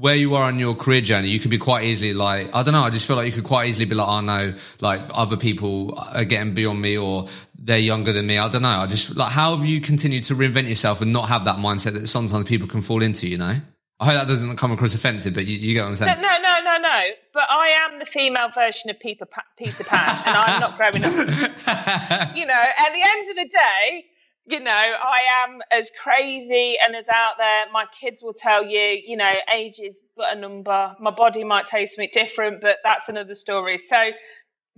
where 0.00 0.14
you 0.14 0.34
are 0.34 0.44
on 0.44 0.58
your 0.58 0.74
career 0.74 1.00
journey, 1.00 1.28
you 1.28 1.38
could 1.38 1.50
be 1.50 1.58
quite 1.58 1.84
easily 1.84 2.14
like, 2.14 2.48
I 2.54 2.62
don't 2.62 2.72
know, 2.72 2.82
I 2.82 2.90
just 2.90 3.06
feel 3.06 3.16
like 3.16 3.26
you 3.26 3.32
could 3.32 3.44
quite 3.44 3.68
easily 3.68 3.84
be 3.84 3.94
like, 3.94 4.08
oh 4.08 4.20
no, 4.20 4.54
like 4.80 5.02
other 5.12 5.36
people 5.36 5.94
are 5.96 6.24
getting 6.24 6.54
beyond 6.54 6.80
me 6.80 6.96
or 6.96 7.28
they're 7.58 7.78
younger 7.78 8.12
than 8.12 8.26
me. 8.26 8.38
I 8.38 8.48
don't 8.48 8.62
know. 8.62 8.68
I 8.68 8.86
just 8.86 9.14
like, 9.14 9.30
how 9.30 9.54
have 9.54 9.66
you 9.66 9.80
continued 9.80 10.24
to 10.24 10.34
reinvent 10.34 10.68
yourself 10.68 11.02
and 11.02 11.12
not 11.12 11.28
have 11.28 11.44
that 11.44 11.56
mindset 11.56 11.92
that 11.92 12.06
sometimes 12.06 12.48
people 12.48 12.66
can 12.66 12.80
fall 12.80 13.02
into, 13.02 13.28
you 13.28 13.36
know? 13.36 13.56
I 14.00 14.06
hope 14.06 14.14
that 14.14 14.28
doesn't 14.28 14.56
come 14.56 14.72
across 14.72 14.94
offensive, 14.94 15.34
but 15.34 15.44
you, 15.44 15.58
you 15.58 15.74
get 15.74 15.82
what 15.82 15.88
I'm 15.88 15.96
saying. 15.96 16.22
No, 16.22 16.28
no, 16.28 16.56
no, 16.64 16.78
no. 16.78 17.02
But 17.34 17.44
I 17.50 17.76
am 17.84 17.98
the 17.98 18.06
female 18.06 18.48
version 18.54 18.88
of 18.88 18.98
Peter, 18.98 19.26
pa- 19.26 19.44
Peter 19.58 19.84
Pan, 19.84 20.22
and 20.24 20.36
I'm 20.38 20.60
not 20.60 20.78
growing 20.78 21.04
up. 21.04 21.12
you 22.34 22.46
know, 22.46 22.54
at 22.54 22.92
the 22.94 23.04
end 23.04 23.30
of 23.30 23.36
the 23.36 23.48
day, 23.52 24.06
you 24.46 24.60
know, 24.60 24.70
I 24.70 25.18
am 25.44 25.60
as 25.70 25.90
crazy 26.02 26.76
and 26.84 26.96
as 26.96 27.06
out 27.12 27.34
there. 27.38 27.64
My 27.72 27.84
kids 28.00 28.22
will 28.22 28.34
tell 28.34 28.64
you, 28.64 29.00
you 29.06 29.16
know, 29.16 29.32
age 29.54 29.78
is 29.78 30.02
but 30.16 30.36
a 30.36 30.40
number. 30.40 30.94
My 31.00 31.10
body 31.10 31.44
might 31.44 31.66
tell 31.66 31.80
you 31.80 31.86
something 31.86 32.10
different, 32.12 32.60
but 32.60 32.78
that's 32.82 33.08
another 33.08 33.34
story. 33.34 33.80
So 33.88 34.10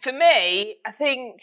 for 0.02 0.12
me, 0.12 0.76
I 0.86 0.92
think 0.92 1.40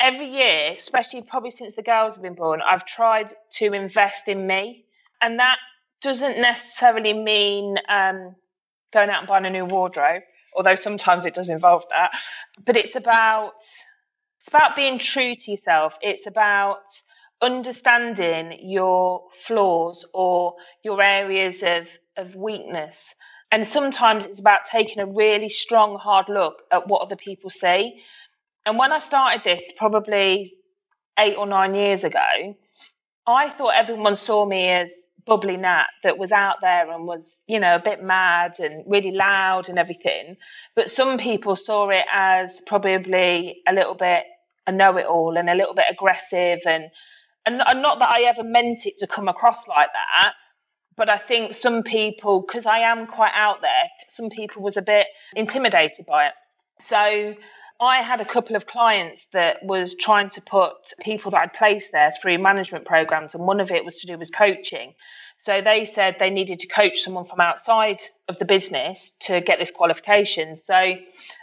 every 0.00 0.26
year, 0.28 0.74
especially 0.76 1.22
probably 1.22 1.50
since 1.50 1.74
the 1.74 1.82
girls 1.82 2.14
have 2.14 2.22
been 2.22 2.34
born, 2.34 2.60
I've 2.62 2.86
tried 2.86 3.34
to 3.54 3.72
invest 3.72 4.28
in 4.28 4.46
me. 4.46 4.84
And 5.22 5.38
that 5.38 5.58
doesn't 6.02 6.40
necessarily 6.40 7.14
mean 7.14 7.76
um, 7.88 8.36
going 8.92 9.08
out 9.10 9.20
and 9.20 9.28
buying 9.28 9.46
a 9.46 9.50
new 9.50 9.64
wardrobe, 9.64 10.22
although 10.54 10.76
sometimes 10.76 11.24
it 11.24 11.34
does 11.34 11.48
involve 11.48 11.84
that. 11.90 12.10
But 12.64 12.76
it's 12.76 12.94
about 12.94 13.54
it's 14.38 14.48
about 14.48 14.76
being 14.76 14.98
true 14.98 15.34
to 15.34 15.50
yourself. 15.50 15.94
It's 16.02 16.26
about 16.26 16.82
understanding 17.42 18.58
your 18.62 19.22
flaws 19.46 20.04
or 20.14 20.54
your 20.82 21.02
areas 21.02 21.62
of, 21.62 21.86
of 22.16 22.34
weakness. 22.34 23.14
And 23.52 23.68
sometimes 23.68 24.26
it's 24.26 24.40
about 24.40 24.60
taking 24.70 24.98
a 24.98 25.06
really 25.06 25.48
strong, 25.48 25.98
hard 25.98 26.26
look 26.28 26.62
at 26.72 26.88
what 26.88 27.02
other 27.02 27.16
people 27.16 27.50
see. 27.50 28.02
And 28.66 28.78
when 28.78 28.92
I 28.92 28.98
started 28.98 29.42
this, 29.44 29.62
probably 29.76 30.54
eight 31.18 31.36
or 31.36 31.46
nine 31.46 31.74
years 31.74 32.02
ago, 32.02 32.56
I 33.26 33.50
thought 33.50 33.74
everyone 33.74 34.16
saw 34.16 34.44
me 34.44 34.68
as 34.68 34.92
bubbly 35.26 35.56
Nat 35.56 35.86
that 36.02 36.18
was 36.18 36.32
out 36.32 36.56
there 36.60 36.90
and 36.90 37.06
was, 37.06 37.40
you 37.46 37.60
know, 37.60 37.76
a 37.76 37.82
bit 37.82 38.02
mad 38.02 38.58
and 38.58 38.84
really 38.86 39.12
loud 39.12 39.68
and 39.68 39.78
everything. 39.78 40.36
But 40.74 40.90
some 40.90 41.16
people 41.18 41.56
saw 41.56 41.88
it 41.90 42.04
as 42.12 42.60
probably 42.66 43.62
a 43.66 43.72
little 43.72 43.94
bit 43.94 44.24
a 44.66 44.72
know 44.72 44.96
it 44.96 45.06
all 45.06 45.36
and 45.36 45.50
a 45.50 45.54
little 45.54 45.74
bit 45.74 45.86
aggressive 45.90 46.60
and 46.66 46.84
and, 47.46 47.62
and 47.66 47.82
not 47.82 47.98
that 47.98 48.10
I 48.10 48.22
ever 48.22 48.42
meant 48.42 48.86
it 48.86 48.98
to 48.98 49.06
come 49.06 49.28
across 49.28 49.66
like 49.66 49.88
that, 49.92 50.32
but 50.96 51.08
I 51.08 51.18
think 51.18 51.54
some 51.54 51.82
people, 51.82 52.44
because 52.46 52.66
I 52.66 52.80
am 52.80 53.06
quite 53.06 53.32
out 53.34 53.60
there, 53.60 53.90
some 54.10 54.30
people 54.30 54.62
was 54.62 54.76
a 54.76 54.82
bit 54.82 55.06
intimidated 55.34 56.06
by 56.06 56.26
it. 56.26 56.32
So 56.80 57.34
I 57.80 58.02
had 58.02 58.20
a 58.20 58.24
couple 58.24 58.54
of 58.54 58.66
clients 58.66 59.26
that 59.32 59.64
was 59.64 59.96
trying 59.98 60.30
to 60.30 60.40
put 60.40 60.72
people 61.00 61.32
that 61.32 61.38
I'd 61.38 61.52
placed 61.52 61.90
there 61.90 62.14
through 62.22 62.38
management 62.38 62.84
programs, 62.84 63.34
and 63.34 63.44
one 63.44 63.60
of 63.60 63.70
it 63.72 63.84
was 63.84 63.96
to 63.96 64.06
do 64.06 64.16
with 64.16 64.32
coaching. 64.32 64.94
So 65.38 65.60
they 65.60 65.84
said 65.84 66.16
they 66.18 66.30
needed 66.30 66.60
to 66.60 66.68
coach 66.68 67.00
someone 67.00 67.26
from 67.26 67.40
outside 67.40 68.00
of 68.28 68.38
the 68.38 68.44
business 68.44 69.10
to 69.22 69.40
get 69.40 69.58
this 69.58 69.72
qualification. 69.72 70.56
So, 70.56 70.94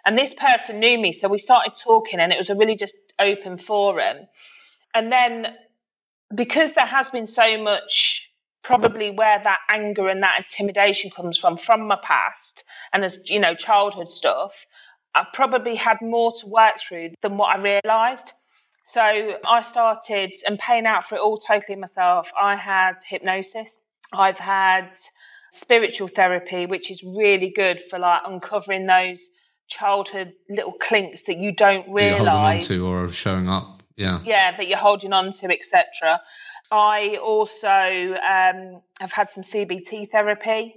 and 0.06 0.18
this 0.18 0.34
person 0.34 0.80
knew 0.80 0.98
me, 0.98 1.12
so 1.12 1.28
we 1.28 1.38
started 1.38 1.74
talking, 1.84 2.20
and 2.22 2.32
it 2.32 2.40
was 2.40 2.50
a 2.50 2.56
really 2.56 2.78
just 2.78 2.94
open 3.20 3.58
forum. 3.58 4.28
And 4.94 5.12
then 5.12 5.48
because 6.36 6.72
there 6.72 6.88
has 6.88 7.10
been 7.10 7.28
so 7.28 7.62
much 7.62 8.28
probably 8.64 9.12
where 9.12 9.42
that 9.44 9.60
anger 9.74 10.08
and 10.08 10.22
that 10.24 10.44
intimidation 10.44 11.10
comes 11.10 11.38
from 11.38 11.58
from 11.58 11.88
my 11.88 11.98
past 12.04 12.64
and 12.94 13.04
as 13.04 13.18
you 13.26 13.40
know 13.40 13.56
childhood 13.56 14.10
stuff 14.10 14.52
i 15.16 15.24
probably 15.34 15.76
had 15.76 15.98
more 16.02 16.34
to 16.40 16.46
work 16.48 16.76
through 16.88 17.10
than 17.24 17.38
what 17.38 17.56
i 17.56 17.62
realized 17.62 18.34
so 18.86 19.02
i 19.02 19.64
started 19.64 20.32
and 20.46 20.60
paying 20.60 20.86
out 20.86 21.08
for 21.08 21.16
it 21.16 21.22
all 21.22 21.38
totally 21.38 21.76
myself 21.76 22.28
i 22.40 22.56
had 22.56 22.94
hypnosis. 23.08 23.80
I've 24.14 24.38
had 24.38 24.90
spiritual 25.54 26.10
therapy 26.10 26.66
which 26.66 26.92
is 26.92 27.02
really 27.04 27.52
good 27.56 27.82
for 27.90 27.98
like 27.98 28.22
uncovering 28.26 28.86
those 28.86 29.20
childhood 29.68 30.34
little 30.50 30.74
clinks 30.74 31.24
that 31.24 31.38
you 31.38 31.54
don't 31.54 31.92
realize 31.92 32.68
to 32.68 32.86
or 32.86 33.08
showing 33.10 33.50
up 33.50 33.81
yeah. 33.96 34.22
Yeah 34.24 34.58
that 34.58 34.68
you're 34.68 34.78
holding 34.78 35.14
on 35.14 35.34
to 35.34 35.46
etc 35.46 36.22
i 36.72 37.18
also 37.22 37.68
um, 37.68 38.82
have 39.00 39.12
had 39.12 39.32
some 39.32 39.44
cbt 39.44 40.10
therapy 40.12 40.76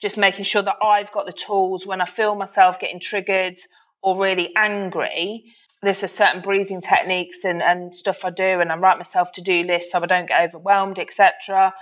just 0.00 0.16
making 0.16 0.44
sure 0.44 0.62
that 0.62 0.76
i've 0.82 1.12
got 1.12 1.26
the 1.26 1.32
tools 1.32 1.86
when 1.86 2.00
i 2.00 2.06
feel 2.10 2.34
myself 2.34 2.78
getting 2.80 3.00
triggered 3.00 3.58
or 4.02 4.16
really 4.16 4.52
angry. 4.56 5.44
There's 5.82 6.04
a 6.04 6.08
certain 6.08 6.40
breathing 6.40 6.80
techniques 6.80 7.44
and, 7.44 7.62
and 7.62 7.94
stuff 7.94 8.18
i 8.24 8.30
do 8.30 8.60
and 8.60 8.72
i 8.72 8.76
write 8.76 8.98
myself 8.98 9.32
to 9.32 9.42
do 9.42 9.62
lists 9.62 9.92
so 9.92 10.02
i 10.02 10.06
don't 10.06 10.26
get 10.26 10.40
overwhelmed 10.42 10.98
etc 10.98 11.72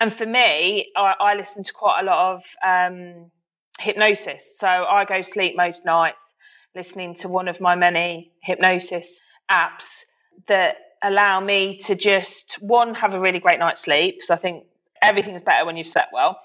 and 0.00 0.14
for 0.14 0.26
me 0.26 0.90
I, 0.96 1.14
I, 1.20 1.34
listen 1.36 1.62
to 1.64 1.72
quite 1.72 2.00
a 2.00 2.04
lot 2.04 2.34
of 2.34 2.42
um, 2.66 3.30
hypnosis. 3.78 4.56
So 4.58 4.66
i 4.66 5.04
go 5.04 5.22
sleep 5.22 5.54
most 5.56 5.84
nights 5.84 6.34
listening 6.74 7.14
to 7.16 7.28
one 7.28 7.48
of 7.48 7.60
my 7.60 7.74
many 7.74 8.32
hypnosis 8.42 9.20
apps 9.50 10.04
that 10.48 10.76
allow 11.02 11.40
me 11.40 11.78
to 11.84 11.94
just 11.94 12.56
one 12.60 12.94
have 12.94 13.12
a 13.12 13.20
really 13.20 13.38
great 13.38 13.58
night's 13.58 13.82
sleep 13.82 14.16
because 14.16 14.30
I 14.30 14.36
think 14.36 14.64
everything's 15.02 15.42
better 15.42 15.64
when 15.64 15.76
you've 15.76 15.90
slept 15.90 16.12
well, 16.12 16.40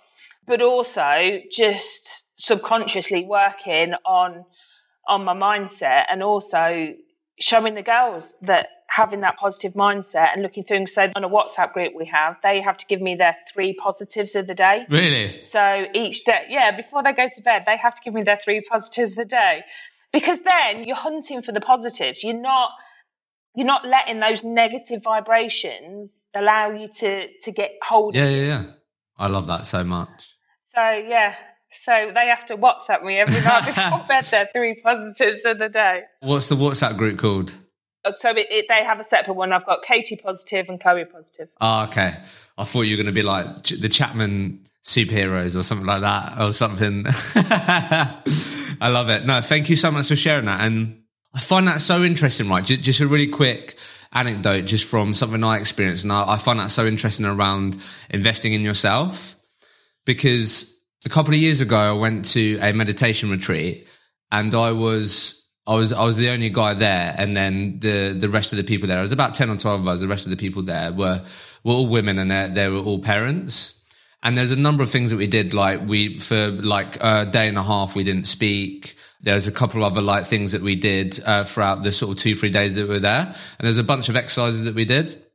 but 0.47 0.61
also 0.61 1.39
just 1.51 2.25
subconsciously 2.37 3.25
working 3.25 3.93
on 4.05 4.45
on 5.07 5.23
my 5.25 5.33
mindset 5.33 6.05
and 6.09 6.21
also 6.21 6.93
showing 7.39 7.73
the 7.73 7.81
girls 7.81 8.33
that 8.43 8.67
having 8.87 9.21
that 9.21 9.37
positive 9.37 9.73
mindset 9.73 10.33
and 10.33 10.43
looking 10.43 10.63
through 10.63 10.85
so 10.85 11.09
on 11.15 11.23
a 11.23 11.29
WhatsApp 11.29 11.71
group 11.73 11.93
we 11.95 12.05
have, 12.05 12.35
they 12.43 12.61
have 12.61 12.77
to 12.77 12.85
give 12.87 13.01
me 13.01 13.15
their 13.15 13.35
three 13.53 13.73
positives 13.73 14.35
of 14.35 14.47
the 14.47 14.53
day. 14.53 14.85
Really? 14.89 15.41
So 15.43 15.85
each 15.95 16.25
day, 16.25 16.45
yeah, 16.49 16.75
before 16.75 17.01
they 17.01 17.13
go 17.13 17.29
to 17.33 17.41
bed, 17.41 17.63
they 17.65 17.77
have 17.77 17.95
to 17.95 18.01
give 18.03 18.13
me 18.13 18.23
their 18.23 18.39
three 18.43 18.61
positives 18.69 19.11
of 19.11 19.17
the 19.17 19.25
day. 19.25 19.63
Because 20.11 20.39
then 20.45 20.83
you're 20.83 20.97
hunting 20.97 21.41
for 21.41 21.53
the 21.53 21.61
positives. 21.61 22.21
You're 22.21 22.33
not 22.33 22.71
you're 23.55 23.67
not 23.67 23.85
letting 23.85 24.19
those 24.19 24.43
negative 24.43 25.01
vibrations 25.03 26.21
allow 26.35 26.71
you 26.71 26.87
to 26.87 27.27
to 27.43 27.51
get 27.51 27.71
hold 27.87 28.15
yeah, 28.15 28.27
Yeah, 28.29 28.45
yeah, 28.45 28.63
I 29.17 29.27
love 29.27 29.47
that 29.47 29.65
so 29.65 29.83
much. 29.83 30.35
So 30.75 30.81
yeah. 30.81 31.35
So 31.85 32.11
they 32.13 32.27
have 32.27 32.45
to 32.47 32.57
WhatsApp 32.57 33.01
me 33.03 33.17
every 33.17 33.39
night 33.41 33.65
before 33.65 34.05
bed. 34.07 34.25
Their 34.25 34.49
three 34.53 34.81
positives 34.83 35.45
of 35.45 35.57
the 35.57 35.69
day. 35.69 36.01
What's 36.19 36.49
the 36.49 36.55
WhatsApp 36.55 36.97
group 36.97 37.17
called? 37.17 37.55
Oh, 38.03 38.11
so 38.19 38.31
it, 38.31 38.47
it, 38.49 38.65
they 38.69 38.83
have 38.83 38.99
a 38.99 39.05
separate 39.07 39.35
one. 39.35 39.53
I've 39.53 39.65
got 39.65 39.83
Katie 39.83 40.15
positive 40.15 40.65
and 40.69 40.81
Chloe 40.81 41.05
positive. 41.05 41.49
Oh, 41.61 41.83
okay. 41.83 42.17
I 42.57 42.65
thought 42.65 42.81
you 42.81 42.97
were 42.97 43.03
going 43.03 43.13
to 43.13 43.17
be 43.17 43.21
like 43.21 43.63
the 43.63 43.87
Chapman 43.89 44.65
superheroes 44.83 45.55
or 45.55 45.63
something 45.63 45.85
like 45.85 46.01
that 46.01 46.41
or 46.41 46.51
something. 46.51 47.05
I 47.35 48.89
love 48.89 49.09
it. 49.09 49.25
No, 49.25 49.41
thank 49.41 49.69
you 49.69 49.75
so 49.75 49.91
much 49.91 50.07
for 50.07 50.15
sharing 50.15 50.45
that. 50.45 50.61
And 50.61 51.00
I 51.33 51.39
find 51.39 51.67
that 51.67 51.81
so 51.81 52.03
interesting, 52.03 52.49
right? 52.49 52.63
Just, 52.63 52.99
a 52.99 53.07
really 53.07 53.27
quick 53.27 53.77
anecdote 54.11 54.63
just 54.63 54.83
from 54.83 55.13
something 55.13 55.43
I 55.43 55.57
experienced. 55.57 56.03
And 56.03 56.11
I, 56.11 56.33
I 56.33 56.37
find 56.37 56.59
that 56.59 56.71
so 56.71 56.85
interesting 56.85 57.25
around 57.25 57.77
investing 58.09 58.53
in 58.53 58.61
yourself 58.61 59.35
because 60.05 60.81
a 61.05 61.09
couple 61.09 61.33
of 61.33 61.39
years 61.39 61.61
ago, 61.61 61.77
I 61.77 61.93
went 61.93 62.25
to 62.31 62.57
a 62.61 62.73
meditation 62.73 63.29
retreat 63.29 63.87
and 64.31 64.53
I 64.53 64.71
was 64.71 65.41
I 65.67 65.75
was 65.75 65.93
I 65.93 66.03
was 66.03 66.17
the 66.17 66.29
only 66.29 66.49
guy 66.49 66.73
there, 66.73 67.13
and 67.17 67.37
then 67.37 67.79
the 67.79 68.15
the 68.17 68.29
rest 68.29 68.51
of 68.51 68.57
the 68.57 68.63
people 68.63 68.87
there. 68.87 68.97
It 68.97 69.01
was 69.01 69.11
about 69.11 69.33
ten 69.33 69.49
or 69.49 69.57
twelve 69.57 69.81
of 69.81 69.87
us. 69.87 69.99
The 69.99 70.07
rest 70.07 70.25
of 70.25 70.31
the 70.31 70.37
people 70.37 70.63
there 70.63 70.91
were 70.91 71.23
were 71.63 71.73
all 71.73 71.87
women, 71.87 72.17
and 72.17 72.55
they 72.55 72.67
were 72.67 72.79
all 72.79 72.99
parents. 72.99 73.73
And 74.23 74.37
there's 74.37 74.51
a 74.51 74.55
number 74.55 74.83
of 74.83 74.89
things 74.89 75.09
that 75.11 75.17
we 75.17 75.27
did, 75.27 75.53
like 75.53 75.81
we 75.85 76.17
for 76.17 76.49
like 76.49 76.97
a 77.01 77.25
day 77.25 77.47
and 77.47 77.57
a 77.57 77.63
half 77.63 77.95
we 77.95 78.03
didn't 78.03 78.25
speak. 78.25 78.95
There's 79.23 79.47
a 79.47 79.51
couple 79.51 79.83
of 79.83 79.91
other 79.91 80.01
like 80.01 80.25
things 80.25 80.51
that 80.51 80.61
we 80.61 80.75
did 80.75 81.21
uh, 81.25 81.43
throughout 81.43 81.83
the 81.83 81.91
sort 81.91 82.11
of 82.11 82.17
two, 82.17 82.35
three 82.35 82.49
days 82.49 82.75
that 82.75 82.83
we 82.83 82.95
were 82.95 82.99
there. 82.99 83.25
And 83.25 83.35
there's 83.59 83.77
a 83.77 83.83
bunch 83.83 84.09
of 84.09 84.15
exercises 84.15 84.65
that 84.65 84.75
we 84.75 84.85
did. 84.85 85.25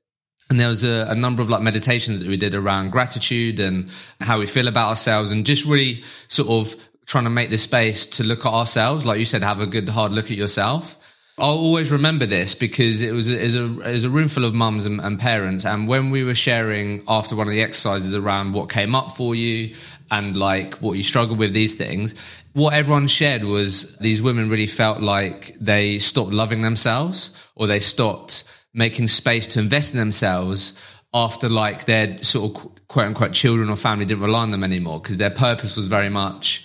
And 0.49 0.61
there 0.61 0.69
was 0.69 0.85
a, 0.85 1.07
a, 1.09 1.15
number 1.15 1.43
of 1.43 1.51
like 1.51 1.63
meditations 1.63 2.21
that 2.21 2.29
we 2.29 2.37
did 2.37 2.55
around 2.55 2.91
gratitude 2.91 3.59
and 3.59 3.91
how 4.21 4.39
we 4.39 4.47
feel 4.47 4.69
about 4.69 4.91
ourselves 4.91 5.33
and 5.33 5.45
just 5.45 5.65
really 5.65 6.05
sort 6.29 6.49
of 6.49 6.81
trying 7.05 7.25
to 7.25 7.31
make 7.31 7.51
the 7.51 7.59
space 7.59 8.07
to 8.07 8.25
look 8.25 8.47
at 8.47 8.53
ourselves. 8.53 9.05
Like 9.05 9.19
you 9.19 9.25
said, 9.25 9.43
have 9.43 9.61
a 9.61 9.67
good 9.67 9.89
hard 9.89 10.13
look 10.13 10.27
at 10.27 10.37
yourself. 10.37 10.99
I'll 11.39 11.59
always 11.59 11.91
remember 11.91 12.25
this 12.25 12.55
because 12.55 13.03
it 13.03 13.13
was, 13.13 13.29
it 13.29 13.43
was, 13.43 13.57
a, 13.57 13.65
it 13.81 13.93
was 13.93 14.05
a 14.05 14.11
room 14.11 14.29
full 14.29 14.47
of 14.47 14.55
mums 14.55 14.87
and, 14.87 15.03
and, 15.03 15.21
parents. 15.21 15.67
And 15.67 15.87
when 15.87 16.09
we 16.11 16.25
were 16.25 16.35
sharing 16.35 17.03
after 17.07 17.37
one 17.37 17.47
of 17.47 17.53
the 17.53 17.61
exercises 17.61 18.15
around 18.15 18.55
what 18.55 18.71
came 18.71 18.95
up 18.95 19.19
for 19.19 19.35
you 19.35 19.75
and 20.11 20.35
like 20.35 20.77
what 20.77 20.95
you 20.95 21.03
struggled 21.03 21.39
with 21.39 21.53
these 21.53 21.75
things, 21.75 22.15
what 22.55 22.73
everyone 22.73 23.07
shared 23.07 23.45
was 23.45 23.99
these 23.99 24.23
women 24.23 24.49
really 24.49 24.67
felt 24.67 25.03
like 25.03 25.55
they 25.61 25.99
stopped 25.99 26.33
loving 26.33 26.63
themselves 26.63 27.33
or 27.55 27.67
they 27.67 27.81
stopped 27.81 28.45
making 28.73 29.09
space 29.09 29.47
to 29.49 29.59
invest 29.59 29.93
in 29.93 29.99
themselves 29.99 30.73
after 31.13 31.51
like 31.51 31.85
their 31.85 32.17
sort 32.23 32.57
of 32.57 32.89
quote 32.89 33.07
unquote 33.09 33.35
children 33.35 33.69
or 33.69 33.77
family 33.77 34.07
didn't 34.07 34.23
rely 34.23 34.41
on 34.41 34.53
them 34.53 34.65
anymore 34.65 35.01
because 35.01 35.19
their 35.19 35.31
purpose 35.31 35.77
was 35.77 35.87
very 35.87 36.09
much 36.09 36.65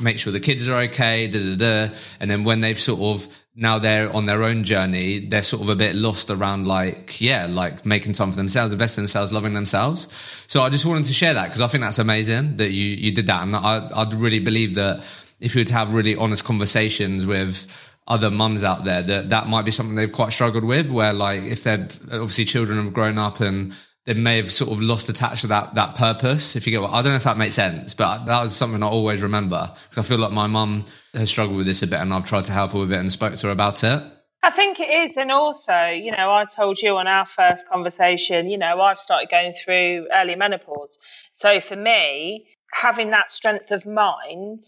make 0.00 0.18
sure 0.18 0.32
the 0.32 0.40
kids 0.40 0.68
are 0.68 0.76
okay, 0.76 1.28
da, 1.28 1.38
da, 1.38 1.56
da. 1.56 1.94
And 2.20 2.30
then 2.30 2.44
when 2.44 2.60
they've 2.60 2.78
sort 2.78 3.00
of 3.00 3.34
now 3.58 3.76
they're 3.76 4.10
on 4.14 4.26
their 4.26 4.44
own 4.44 4.62
journey, 4.62 5.18
they're 5.18 5.42
sort 5.42 5.62
of 5.62 5.68
a 5.68 5.74
bit 5.74 5.96
lost 5.96 6.30
around 6.30 6.68
like, 6.68 7.20
yeah, 7.20 7.46
like 7.46 7.84
making 7.84 8.12
time 8.12 8.30
for 8.30 8.36
themselves, 8.36 8.72
investing 8.72 9.02
in 9.02 9.04
themselves, 9.06 9.32
loving 9.32 9.52
themselves. 9.52 10.06
So 10.46 10.62
I 10.62 10.68
just 10.68 10.84
wanted 10.84 11.04
to 11.06 11.12
share 11.12 11.34
that 11.34 11.46
because 11.46 11.60
I 11.60 11.66
think 11.66 11.82
that's 11.82 11.98
amazing 11.98 12.58
that 12.58 12.70
you, 12.70 12.84
you 12.84 13.10
did 13.10 13.26
that. 13.26 13.42
And 13.42 13.56
I, 13.56 13.88
I'd 13.92 14.14
really 14.14 14.38
believe 14.38 14.76
that 14.76 15.02
if 15.40 15.56
you 15.56 15.62
were 15.62 15.64
to 15.64 15.74
have 15.74 15.92
really 15.92 16.14
honest 16.14 16.44
conversations 16.44 17.26
with 17.26 17.66
other 18.06 18.30
mums 18.30 18.62
out 18.62 18.84
there, 18.84 19.02
that 19.02 19.30
that 19.30 19.48
might 19.48 19.64
be 19.64 19.72
something 19.72 19.96
they've 19.96 20.12
quite 20.12 20.32
struggled 20.32 20.64
with, 20.64 20.88
where 20.88 21.12
like 21.12 21.42
if 21.42 21.64
they're 21.64 21.88
obviously 22.12 22.44
children 22.44 22.82
have 22.82 22.92
grown 22.92 23.18
up 23.18 23.40
and 23.40 23.74
they 24.08 24.14
may 24.14 24.36
have 24.36 24.50
sort 24.50 24.70
of 24.70 24.80
lost 24.80 25.14
touch 25.14 25.42
to 25.42 25.46
that 25.48 25.74
that 25.74 25.94
purpose. 25.94 26.56
If 26.56 26.66
you 26.66 26.70
get 26.70 26.80
what 26.80 26.92
I 26.92 27.02
don't 27.02 27.12
know 27.12 27.16
if 27.16 27.24
that 27.24 27.36
makes 27.36 27.54
sense, 27.54 27.92
but 27.92 28.24
that 28.24 28.40
was 28.40 28.56
something 28.56 28.82
I 28.82 28.86
always 28.86 29.22
remember 29.22 29.70
because 29.84 29.98
I 29.98 30.08
feel 30.08 30.18
like 30.18 30.32
my 30.32 30.46
mum 30.46 30.86
has 31.12 31.28
struggled 31.28 31.58
with 31.58 31.66
this 31.66 31.82
a 31.82 31.86
bit, 31.86 32.00
and 32.00 32.14
I've 32.14 32.24
tried 32.24 32.46
to 32.46 32.52
help 32.52 32.72
her 32.72 32.78
with 32.78 32.92
it 32.92 32.98
and 32.98 33.12
spoke 33.12 33.36
to 33.36 33.46
her 33.48 33.52
about 33.52 33.84
it. 33.84 34.02
I 34.42 34.50
think 34.50 34.80
it 34.80 35.10
is, 35.10 35.16
and 35.18 35.30
also, 35.30 35.88
you 35.88 36.10
know, 36.10 36.30
I 36.30 36.46
told 36.56 36.78
you 36.80 36.96
on 36.96 37.06
our 37.06 37.26
first 37.36 37.68
conversation, 37.70 38.48
you 38.48 38.56
know, 38.56 38.80
I've 38.80 38.98
started 38.98 39.28
going 39.30 39.52
through 39.62 40.06
early 40.14 40.36
menopause, 40.36 40.96
so 41.34 41.60
for 41.60 41.76
me, 41.76 42.46
having 42.72 43.10
that 43.10 43.30
strength 43.30 43.70
of 43.72 43.84
mind 43.84 44.64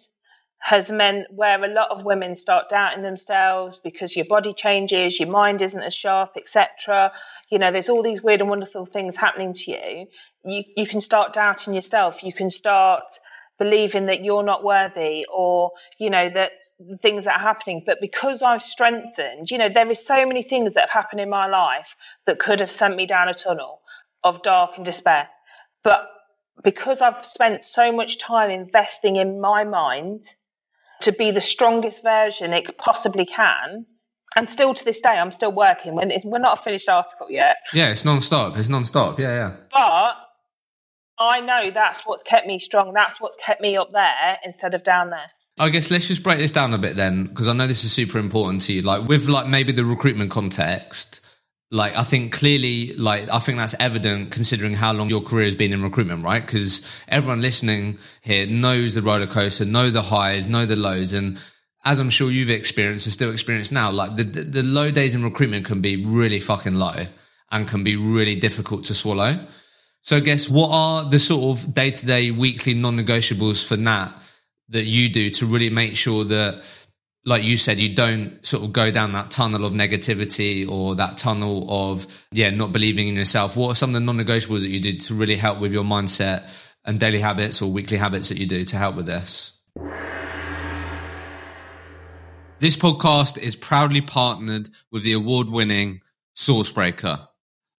has 0.60 0.90
meant 0.90 1.26
where 1.30 1.64
a 1.64 1.68
lot 1.68 1.90
of 1.90 2.04
women 2.04 2.36
start 2.36 2.68
doubting 2.68 3.02
themselves 3.02 3.80
because 3.82 4.14
your 4.14 4.26
body 4.26 4.52
changes, 4.52 5.18
your 5.18 5.30
mind 5.30 5.62
isn't 5.62 5.82
as 5.82 5.94
sharp, 5.94 6.32
etc. 6.36 7.10
You 7.50 7.58
know, 7.58 7.72
there's 7.72 7.88
all 7.88 8.02
these 8.02 8.22
weird 8.22 8.40
and 8.40 8.48
wonderful 8.48 8.86
things 8.86 9.16
happening 9.16 9.54
to 9.54 9.70
you. 9.70 10.06
You 10.44 10.64
you 10.76 10.86
can 10.86 11.00
start 11.00 11.34
doubting 11.34 11.74
yourself. 11.74 12.22
You 12.22 12.32
can 12.32 12.50
start 12.50 13.04
believing 13.58 14.06
that 14.06 14.24
you're 14.24 14.42
not 14.42 14.64
worthy 14.64 15.26
or, 15.32 15.72
you 15.98 16.08
know, 16.10 16.30
that 16.30 16.52
things 17.02 17.24
that 17.24 17.36
are 17.36 17.42
happening. 17.42 17.82
But 17.84 17.98
because 18.00 18.42
I've 18.42 18.62
strengthened, 18.62 19.50
you 19.50 19.58
know, 19.58 19.68
there 19.72 19.90
is 19.90 20.04
so 20.04 20.24
many 20.26 20.42
things 20.42 20.74
that 20.74 20.88
have 20.88 20.90
happened 20.90 21.20
in 21.20 21.28
my 21.28 21.46
life 21.46 21.88
that 22.26 22.38
could 22.38 22.60
have 22.60 22.70
sent 22.70 22.96
me 22.96 23.06
down 23.06 23.28
a 23.28 23.34
tunnel 23.34 23.80
of 24.24 24.42
dark 24.42 24.72
and 24.76 24.84
despair. 24.84 25.28
But 25.84 26.08
because 26.62 27.00
I've 27.00 27.26
spent 27.26 27.64
so 27.64 27.92
much 27.92 28.18
time 28.18 28.50
investing 28.50 29.16
in 29.16 29.40
my 29.40 29.64
mind 29.64 30.24
to 31.02 31.12
be 31.12 31.30
the 31.30 31.40
strongest 31.40 32.02
version 32.02 32.52
it 32.52 32.76
possibly 32.78 33.26
can. 33.26 33.86
And 34.36 34.48
still 34.48 34.74
to 34.74 34.84
this 34.84 35.00
day, 35.00 35.10
I'm 35.10 35.32
still 35.32 35.52
working. 35.52 35.94
When 35.94 36.12
we're 36.24 36.38
not 36.38 36.60
a 36.60 36.62
finished 36.62 36.88
article 36.88 37.28
yet. 37.30 37.56
Yeah, 37.72 37.90
it's 37.90 38.04
non-stop. 38.04 38.56
It's 38.56 38.68
non-stop. 38.68 39.18
Yeah, 39.18 39.34
yeah. 39.34 39.56
But 39.72 40.14
I 41.18 41.40
know 41.40 41.70
that's 41.74 42.00
what's 42.06 42.22
kept 42.22 42.46
me 42.46 42.60
strong. 42.60 42.92
That's 42.94 43.20
what's 43.20 43.36
kept 43.44 43.60
me 43.60 43.76
up 43.76 43.90
there 43.92 44.38
instead 44.44 44.74
of 44.74 44.84
down 44.84 45.10
there. 45.10 45.30
I 45.58 45.68
guess 45.68 45.90
let's 45.90 46.06
just 46.08 46.22
break 46.22 46.38
this 46.38 46.52
down 46.52 46.72
a 46.72 46.78
bit 46.78 46.96
then, 46.96 47.26
because 47.26 47.48
I 47.48 47.52
know 47.52 47.66
this 47.66 47.84
is 47.84 47.92
super 47.92 48.18
important 48.18 48.62
to 48.62 48.72
you. 48.72 48.82
Like 48.82 49.06
with 49.08 49.28
like 49.28 49.46
maybe 49.46 49.72
the 49.72 49.84
recruitment 49.84 50.30
context, 50.30 51.20
like 51.70 51.94
I 51.96 52.04
think 52.04 52.32
clearly, 52.32 52.94
like 52.94 53.28
I 53.28 53.40
think 53.40 53.58
that's 53.58 53.74
evident 53.78 54.30
considering 54.30 54.74
how 54.74 54.92
long 54.92 55.10
your 55.10 55.20
career 55.20 55.44
has 55.44 55.56
been 55.56 55.72
in 55.72 55.82
recruitment, 55.82 56.24
right? 56.24 56.40
Because 56.40 56.86
everyone 57.08 57.42
listening 57.42 57.98
here 58.22 58.46
knows 58.46 58.94
the 58.94 59.02
roller 59.02 59.26
coaster, 59.26 59.64
know 59.64 59.90
the 59.90 60.02
highs, 60.02 60.48
know 60.48 60.64
the 60.64 60.76
lows, 60.76 61.12
and 61.12 61.38
as 61.84 61.98
I'm 61.98 62.10
sure 62.10 62.30
you've 62.30 62.50
experienced 62.50 63.06
and 63.06 63.12
still 63.12 63.32
experience 63.32 63.72
now, 63.72 63.90
like 63.90 64.16
the, 64.16 64.24
the 64.24 64.42
the 64.42 64.62
low 64.62 64.90
days 64.90 65.14
in 65.14 65.22
recruitment 65.22 65.64
can 65.64 65.80
be 65.80 66.04
really 66.04 66.40
fucking 66.40 66.74
low 66.74 67.06
and 67.50 67.68
can 67.68 67.84
be 67.84 67.96
really 67.96 68.36
difficult 68.36 68.84
to 68.84 68.94
swallow. 68.94 69.46
So, 70.02 70.16
I 70.16 70.20
guess 70.20 70.48
what 70.48 70.70
are 70.70 71.08
the 71.08 71.18
sort 71.18 71.58
of 71.58 71.74
day 71.74 71.90
to 71.90 72.06
day, 72.06 72.30
weekly 72.30 72.74
non-negotiables 72.74 73.66
for 73.66 73.76
Nat 73.76 74.12
that 74.68 74.84
you 74.84 75.08
do 75.08 75.30
to 75.30 75.46
really 75.46 75.70
make 75.70 75.96
sure 75.96 76.24
that 76.24 76.62
like 77.24 77.42
you 77.42 77.56
said, 77.56 77.78
you 77.78 77.94
don't 77.94 78.44
sort 78.44 78.64
of 78.64 78.72
go 78.72 78.90
down 78.90 79.12
that 79.12 79.30
tunnel 79.30 79.64
of 79.64 79.74
negativity 79.74 80.68
or 80.68 80.94
that 80.94 81.18
tunnel 81.18 81.66
of, 81.68 82.06
yeah, 82.32 82.50
not 82.50 82.72
believing 82.72 83.08
in 83.08 83.16
yourself. 83.16 83.56
What 83.56 83.68
are 83.68 83.74
some 83.74 83.90
of 83.90 83.94
the 83.94 84.00
non 84.00 84.18
negotiables 84.18 84.62
that 84.62 84.70
you 84.70 84.80
do 84.80 84.96
to 84.98 85.14
really 85.14 85.36
help 85.36 85.60
with 85.60 85.72
your 85.72 85.84
mindset 85.84 86.48
and 86.84 86.98
daily 86.98 87.20
habits 87.20 87.60
or 87.60 87.70
weekly 87.70 87.98
habits 87.98 88.30
that 88.30 88.38
you 88.38 88.46
do 88.46 88.64
to 88.64 88.76
help 88.76 88.96
with 88.96 89.06
this? 89.06 89.52
This 92.60 92.76
podcast 92.76 93.38
is 93.38 93.56
proudly 93.56 94.02
partnered 94.02 94.68
with 94.92 95.02
the 95.02 95.14
award 95.14 95.48
winning 95.48 96.02
Sourcebreaker. 96.36 97.26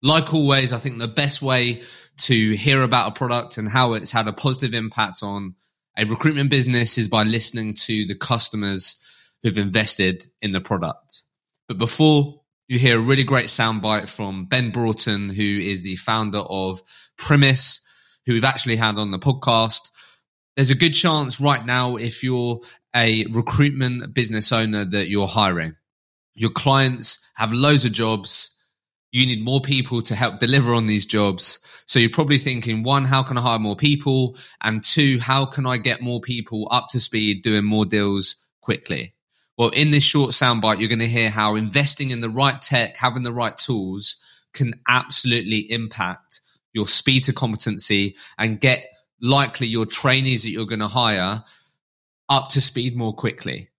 Like 0.02 0.34
always, 0.34 0.74
I 0.74 0.80
think 0.80 0.98
the 0.98 1.08
best 1.08 1.40
way 1.40 1.84
to 2.22 2.52
hear 2.56 2.82
about 2.82 3.10
a 3.10 3.12
product 3.12 3.60
and 3.60 3.70
how 3.70 3.94
it's 3.94 4.12
had 4.12 4.28
a 4.28 4.34
positive 4.34 4.74
impact 4.74 5.20
on 5.22 5.54
a 5.96 6.06
recruitment 6.06 6.50
business 6.50 6.98
is 6.98 7.08
by 7.08 7.22
listening 7.22 7.76
to 7.76 8.08
the 8.08 8.16
customers 8.16 8.96
who've 9.44 9.60
invested 9.60 10.26
in 10.42 10.52
the 10.52 10.60
product. 10.60 11.26
But 11.68 11.78
before 11.78 12.42
you 12.68 12.80
hear 12.80 12.98
a 12.98 13.04
really 13.04 13.24
great 13.24 13.50
soundbite 13.50 14.10
from 14.10 14.46
Ben 14.46 14.72
Broughton, 14.72 15.30
who 15.30 15.60
is 15.60 15.84
the 15.84 15.98
founder 15.98 16.40
of 16.40 16.82
Premise, 17.18 17.82
who 18.26 18.34
we've 18.34 18.44
actually 18.44 18.78
had 18.78 18.98
on 18.98 19.12
the 19.12 19.20
podcast. 19.20 19.92
There's 20.56 20.72
a 20.72 20.76
good 20.76 20.92
chance 20.92 21.40
right 21.40 21.66
now, 21.66 21.96
if 21.96 22.24
you're 22.24 22.60
a 22.96 23.26
recruitment 23.28 24.14
business 24.14 24.52
owner, 24.52 24.84
that 24.86 25.10
you're 25.10 25.28
hiring. 25.28 25.76
Your 26.34 26.50
clients 26.50 27.26
have 27.36 27.54
loads 27.54 27.86
of 27.86 27.94
jobs. 27.94 28.56
You 29.12 29.26
need 29.26 29.44
more 29.44 29.62
people 29.62 30.02
to 30.04 30.16
help 30.16 30.40
deliver 30.40 30.74
on 30.74 30.88
these 30.88 31.06
jobs. 31.06 31.60
So 31.86 32.00
you're 32.00 32.10
probably 32.10 32.38
thinking, 32.38 32.84
one, 32.84 33.06
how 33.06 33.24
can 33.24 33.38
I 33.38 33.42
hire 33.42 33.60
more 33.60 33.76
people? 33.76 34.38
And 34.62 34.84
two, 34.84 35.20
how 35.20 35.46
can 35.46 35.66
I 35.66 35.78
get 35.78 36.02
more 36.02 36.22
people 36.22 36.68
up 36.72 36.90
to 36.90 37.00
speed 37.00 37.44
doing 37.44 37.66
more 37.66 37.86
deals 37.86 38.36
quickly? 38.62 39.14
Well, 39.58 39.70
in 39.70 39.92
this 39.92 40.04
short 40.04 40.32
soundbite, 40.32 40.80
you're 40.80 40.90
going 40.90 41.00
to 41.00 41.08
hear 41.08 41.30
how 41.30 41.56
investing 41.56 42.12
in 42.12 42.22
the 42.22 42.30
right 42.30 42.62
tech, 42.62 42.98
having 42.98 43.24
the 43.24 43.34
right 43.34 43.56
tools 43.56 44.18
can 44.54 44.74
absolutely 44.88 45.60
impact 45.72 46.42
your 46.74 46.88
speed 46.88 47.26
to 47.26 47.34
competency 47.34 48.16
and 48.38 48.60
get 48.60 48.86
likely 49.22 49.68
your 49.68 49.86
trainees 49.86 50.44
that 50.44 50.50
you're 50.50 50.66
going 50.66 50.80
to 50.80 50.88
hire 50.88 51.44
up 52.30 52.50
to 52.50 52.62
speed 52.62 52.96
more 52.96 53.14
quickly. 53.14 53.70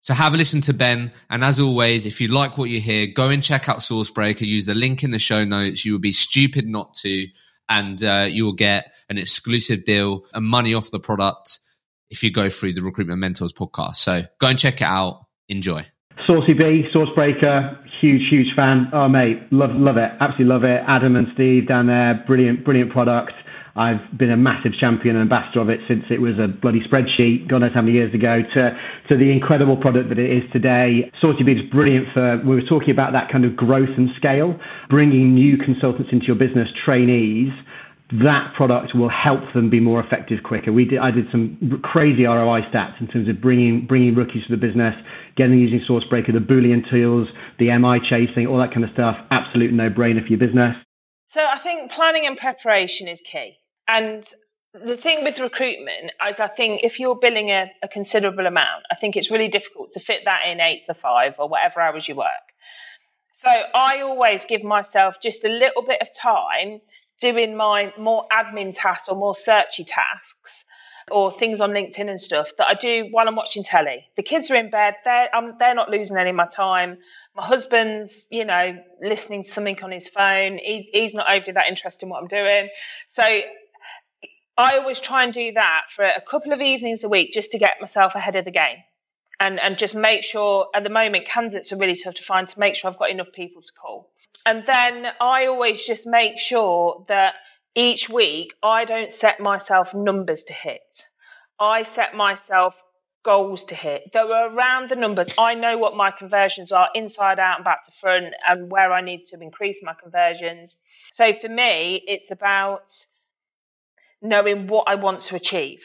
So 0.00 0.14
have 0.14 0.32
a 0.32 0.36
listen 0.36 0.60
to 0.62 0.72
Ben. 0.72 1.12
And 1.28 1.44
as 1.44 1.60
always, 1.60 2.06
if 2.06 2.20
you 2.20 2.28
like 2.28 2.56
what 2.56 2.70
you 2.70 2.80
hear, 2.80 3.08
go 3.08 3.28
and 3.28 3.42
check 3.42 3.68
out 3.68 3.78
Sourcebreaker. 3.78 4.42
Use 4.42 4.64
the 4.64 4.74
link 4.74 5.02
in 5.02 5.10
the 5.10 5.18
show 5.18 5.44
notes. 5.44 5.84
You 5.84 5.92
would 5.92 6.02
be 6.02 6.12
stupid 6.12 6.66
not 6.66 6.94
to. 7.02 7.26
And 7.68 8.02
uh, 8.02 8.26
you 8.30 8.44
will 8.44 8.54
get 8.54 8.92
an 9.10 9.18
exclusive 9.18 9.84
deal 9.84 10.24
and 10.32 10.46
money 10.46 10.72
off 10.72 10.90
the 10.90 11.00
product 11.00 11.58
if 12.08 12.22
you 12.22 12.30
go 12.30 12.48
through 12.48 12.72
the 12.72 12.80
Recruitment 12.80 13.20
Mentors 13.20 13.52
podcast. 13.52 13.96
So 13.96 14.22
go 14.38 14.46
and 14.46 14.58
check 14.58 14.80
it 14.80 14.86
out. 14.86 15.24
Enjoy. 15.48 15.84
Saucy 16.26 16.52
B, 16.52 16.88
Sourcebreaker, 16.94 17.78
huge, 18.00 18.28
huge 18.28 18.54
fan. 18.54 18.88
Oh, 18.92 19.08
mate, 19.08 19.40
love, 19.50 19.70
love 19.74 19.96
it. 19.96 20.10
Absolutely 20.20 20.46
love 20.46 20.64
it. 20.64 20.82
Adam 20.86 21.16
and 21.16 21.28
Steve 21.34 21.68
down 21.68 21.86
there, 21.86 22.22
brilliant, 22.26 22.64
brilliant 22.64 22.92
product. 22.92 23.32
I've 23.78 24.18
been 24.18 24.30
a 24.30 24.36
massive 24.36 24.72
champion 24.74 25.14
and 25.16 25.22
ambassador 25.22 25.60
of 25.60 25.68
it 25.68 25.80
since 25.86 26.04
it 26.10 26.20
was 26.20 26.34
a 26.38 26.48
bloody 26.48 26.80
spreadsheet, 26.80 27.48
God 27.48 27.58
knows 27.60 27.72
how 27.72 27.82
many 27.82 27.94
years 27.94 28.12
ago, 28.12 28.42
to, 28.42 28.78
to 29.08 29.16
the 29.16 29.30
incredible 29.30 29.76
product 29.76 30.08
that 30.08 30.18
it 30.18 30.30
is 30.30 30.42
today. 30.52 31.10
Saucy 31.20 31.44
B 31.44 31.52
is 31.52 31.70
brilliant 31.70 32.08
for, 32.12 32.42
we 32.44 32.56
were 32.56 32.62
talking 32.68 32.90
about 32.90 33.12
that 33.12 33.30
kind 33.30 33.44
of 33.44 33.54
growth 33.54 33.96
and 33.96 34.10
scale, 34.16 34.58
bringing 34.90 35.34
new 35.34 35.56
consultants 35.56 36.10
into 36.12 36.26
your 36.26 36.36
business, 36.36 36.68
trainees, 36.84 37.52
that 38.10 38.54
product 38.54 38.94
will 38.94 39.10
help 39.10 39.40
them 39.52 39.68
be 39.68 39.80
more 39.80 40.00
effective 40.00 40.42
quicker. 40.42 40.72
We 40.72 40.86
did, 40.86 40.98
I 40.98 41.10
did 41.10 41.26
some 41.30 41.80
crazy 41.84 42.24
ROI 42.24 42.62
stats 42.72 42.98
in 43.00 43.06
terms 43.06 43.28
of 43.28 43.40
bringing 43.40 43.86
bringing 43.86 44.14
rookies 44.14 44.46
to 44.46 44.50
the 44.50 44.56
business, 44.56 44.94
getting 45.36 45.52
them 45.52 45.60
using 45.60 45.86
Sourcebreaker, 45.86 46.32
the 46.32 46.38
Boolean 46.38 46.88
tools, 46.90 47.28
the 47.58 47.66
MI 47.76 48.00
chasing, 48.08 48.46
all 48.46 48.58
that 48.58 48.72
kind 48.72 48.84
of 48.84 48.90
stuff. 48.92 49.18
Absolute 49.30 49.72
no 49.74 49.90
brainer 49.90 50.22
for 50.22 50.28
your 50.28 50.38
business. 50.38 50.74
So 51.28 51.42
I 51.44 51.58
think 51.62 51.92
planning 51.92 52.26
and 52.26 52.38
preparation 52.38 53.08
is 53.08 53.20
key. 53.30 53.58
And 53.88 54.24
the 54.74 54.96
thing 54.96 55.24
with 55.24 55.38
recruitment 55.40 56.12
is, 56.28 56.40
I 56.40 56.46
think 56.46 56.82
if 56.84 57.00
you're 57.00 57.16
billing 57.16 57.50
a, 57.50 57.70
a 57.82 57.88
considerable 57.88 58.46
amount, 58.46 58.84
I 58.90 58.94
think 58.94 59.16
it's 59.16 59.30
really 59.30 59.48
difficult 59.48 59.92
to 59.94 60.00
fit 60.00 60.22
that 60.26 60.42
in 60.46 60.60
eight 60.60 60.84
to 60.86 60.94
five 60.94 61.34
or 61.38 61.48
whatever 61.48 61.80
hours 61.80 62.06
you 62.06 62.14
work. 62.14 62.26
So 63.32 63.48
I 63.48 64.00
always 64.02 64.44
give 64.44 64.62
myself 64.62 65.16
just 65.22 65.44
a 65.44 65.48
little 65.48 65.82
bit 65.82 66.02
of 66.02 66.08
time 66.14 66.80
doing 67.20 67.56
my 67.56 67.92
more 67.98 68.24
admin 68.32 68.74
tasks 68.76 69.08
or 69.08 69.16
more 69.16 69.34
searchy 69.34 69.86
tasks 69.86 70.64
or 71.10 71.32
things 71.38 71.60
on 71.60 71.70
LinkedIn 71.70 72.10
and 72.10 72.20
stuff 72.20 72.48
that 72.58 72.66
I 72.66 72.74
do 72.74 73.06
while 73.10 73.28
I'm 73.28 73.36
watching 73.36 73.64
telly. 73.64 74.04
The 74.16 74.22
kids 74.22 74.50
are 74.50 74.56
in 74.56 74.70
bed; 74.70 74.94
they're 75.04 75.34
um, 75.34 75.54
they're 75.58 75.74
not 75.74 75.88
losing 75.88 76.16
any 76.16 76.30
of 76.30 76.36
my 76.36 76.46
time. 76.46 76.98
My 77.34 77.46
husband's, 77.46 78.26
you 78.30 78.44
know, 78.44 78.76
listening 79.00 79.44
to 79.44 79.50
something 79.50 79.78
on 79.82 79.92
his 79.92 80.08
phone. 80.08 80.58
He, 80.58 80.90
he's 80.92 81.14
not 81.14 81.30
overly 81.30 81.52
that 81.52 81.68
interested 81.68 82.04
in 82.04 82.10
what 82.10 82.20
I'm 82.22 82.28
doing. 82.28 82.68
So 83.08 83.22
I 84.58 84.76
always 84.76 84.98
try 84.98 85.22
and 85.22 85.32
do 85.32 85.52
that 85.52 85.82
for 85.94 86.04
a 86.04 86.20
couple 86.20 86.52
of 86.52 86.60
evenings 86.60 87.04
a 87.04 87.08
week 87.08 87.32
just 87.32 87.52
to 87.52 87.58
get 87.58 87.80
myself 87.80 88.16
ahead 88.16 88.34
of 88.34 88.44
the 88.44 88.50
game. 88.50 88.78
And, 89.38 89.60
and 89.60 89.78
just 89.78 89.94
make 89.94 90.24
sure 90.24 90.66
at 90.74 90.82
the 90.82 90.90
moment 90.90 91.28
candidates 91.28 91.72
are 91.72 91.76
really 91.76 91.94
tough 91.94 92.14
to 92.14 92.24
find 92.24 92.48
to 92.48 92.58
make 92.58 92.74
sure 92.74 92.90
I've 92.90 92.98
got 92.98 93.10
enough 93.10 93.28
people 93.32 93.62
to 93.62 93.72
call. 93.80 94.10
And 94.44 94.64
then 94.66 95.06
I 95.20 95.46
always 95.46 95.84
just 95.84 96.08
make 96.08 96.40
sure 96.40 97.04
that 97.06 97.34
each 97.76 98.08
week 98.08 98.52
I 98.60 98.84
don't 98.84 99.12
set 99.12 99.38
myself 99.38 99.94
numbers 99.94 100.42
to 100.42 100.52
hit. 100.52 101.06
I 101.60 101.84
set 101.84 102.16
myself 102.16 102.74
goals 103.24 103.62
to 103.64 103.76
hit. 103.76 104.10
that 104.12 104.24
are 104.24 104.52
around 104.52 104.90
the 104.90 104.96
numbers, 104.96 105.34
I 105.38 105.54
know 105.54 105.78
what 105.78 105.94
my 105.94 106.10
conversions 106.10 106.72
are 106.72 106.88
inside 106.96 107.38
out 107.38 107.58
and 107.58 107.64
back 107.64 107.84
to 107.84 107.92
front 108.00 108.34
and 108.48 108.70
where 108.70 108.92
I 108.92 109.02
need 109.02 109.26
to 109.26 109.40
increase 109.40 109.80
my 109.84 109.94
conversions. 109.94 110.76
So 111.12 111.32
for 111.40 111.48
me, 111.48 112.02
it's 112.06 112.30
about 112.32 113.04
knowing 114.22 114.66
what 114.66 114.88
I 114.88 114.96
want 114.96 115.20
to 115.22 115.36
achieve. 115.36 115.80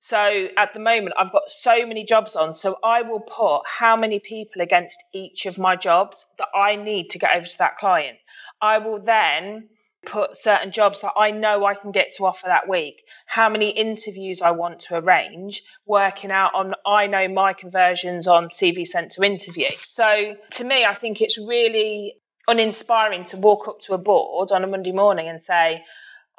So 0.00 0.48
at 0.56 0.72
the 0.74 0.80
moment, 0.80 1.14
I've 1.18 1.32
got 1.32 1.42
so 1.48 1.84
many 1.86 2.04
jobs 2.04 2.36
on. 2.36 2.54
So 2.54 2.76
I 2.84 3.02
will 3.02 3.20
put 3.20 3.62
how 3.66 3.96
many 3.96 4.20
people 4.20 4.62
against 4.62 4.98
each 5.12 5.46
of 5.46 5.58
my 5.58 5.76
jobs 5.76 6.24
that 6.38 6.48
I 6.54 6.76
need 6.76 7.10
to 7.10 7.18
get 7.18 7.36
over 7.36 7.46
to 7.46 7.58
that 7.58 7.78
client. 7.78 8.18
I 8.62 8.78
will 8.78 9.00
then 9.00 9.68
put 10.06 10.38
certain 10.38 10.70
jobs 10.72 11.00
that 11.00 11.12
I 11.16 11.32
know 11.32 11.64
I 11.64 11.74
can 11.74 11.90
get 11.90 12.14
to 12.14 12.26
offer 12.26 12.46
that 12.46 12.68
week, 12.68 13.02
how 13.26 13.48
many 13.48 13.70
interviews 13.70 14.40
I 14.40 14.52
want 14.52 14.80
to 14.88 14.96
arrange, 14.96 15.62
working 15.86 16.30
out 16.30 16.54
on 16.54 16.74
I 16.86 17.08
know 17.08 17.28
my 17.28 17.52
conversions 17.52 18.26
on 18.26 18.48
CV 18.48 18.86
sent 18.86 19.12
to 19.12 19.22
interview. 19.22 19.68
So 19.88 20.36
to 20.52 20.64
me, 20.64 20.84
I 20.84 20.94
think 20.94 21.20
it's 21.20 21.38
really 21.38 22.14
uninspiring 22.46 23.26
to 23.26 23.36
walk 23.36 23.68
up 23.68 23.80
to 23.86 23.94
a 23.94 23.98
board 23.98 24.52
on 24.52 24.64
a 24.64 24.66
Monday 24.66 24.92
morning 24.92 25.28
and 25.28 25.42
say, 25.42 25.82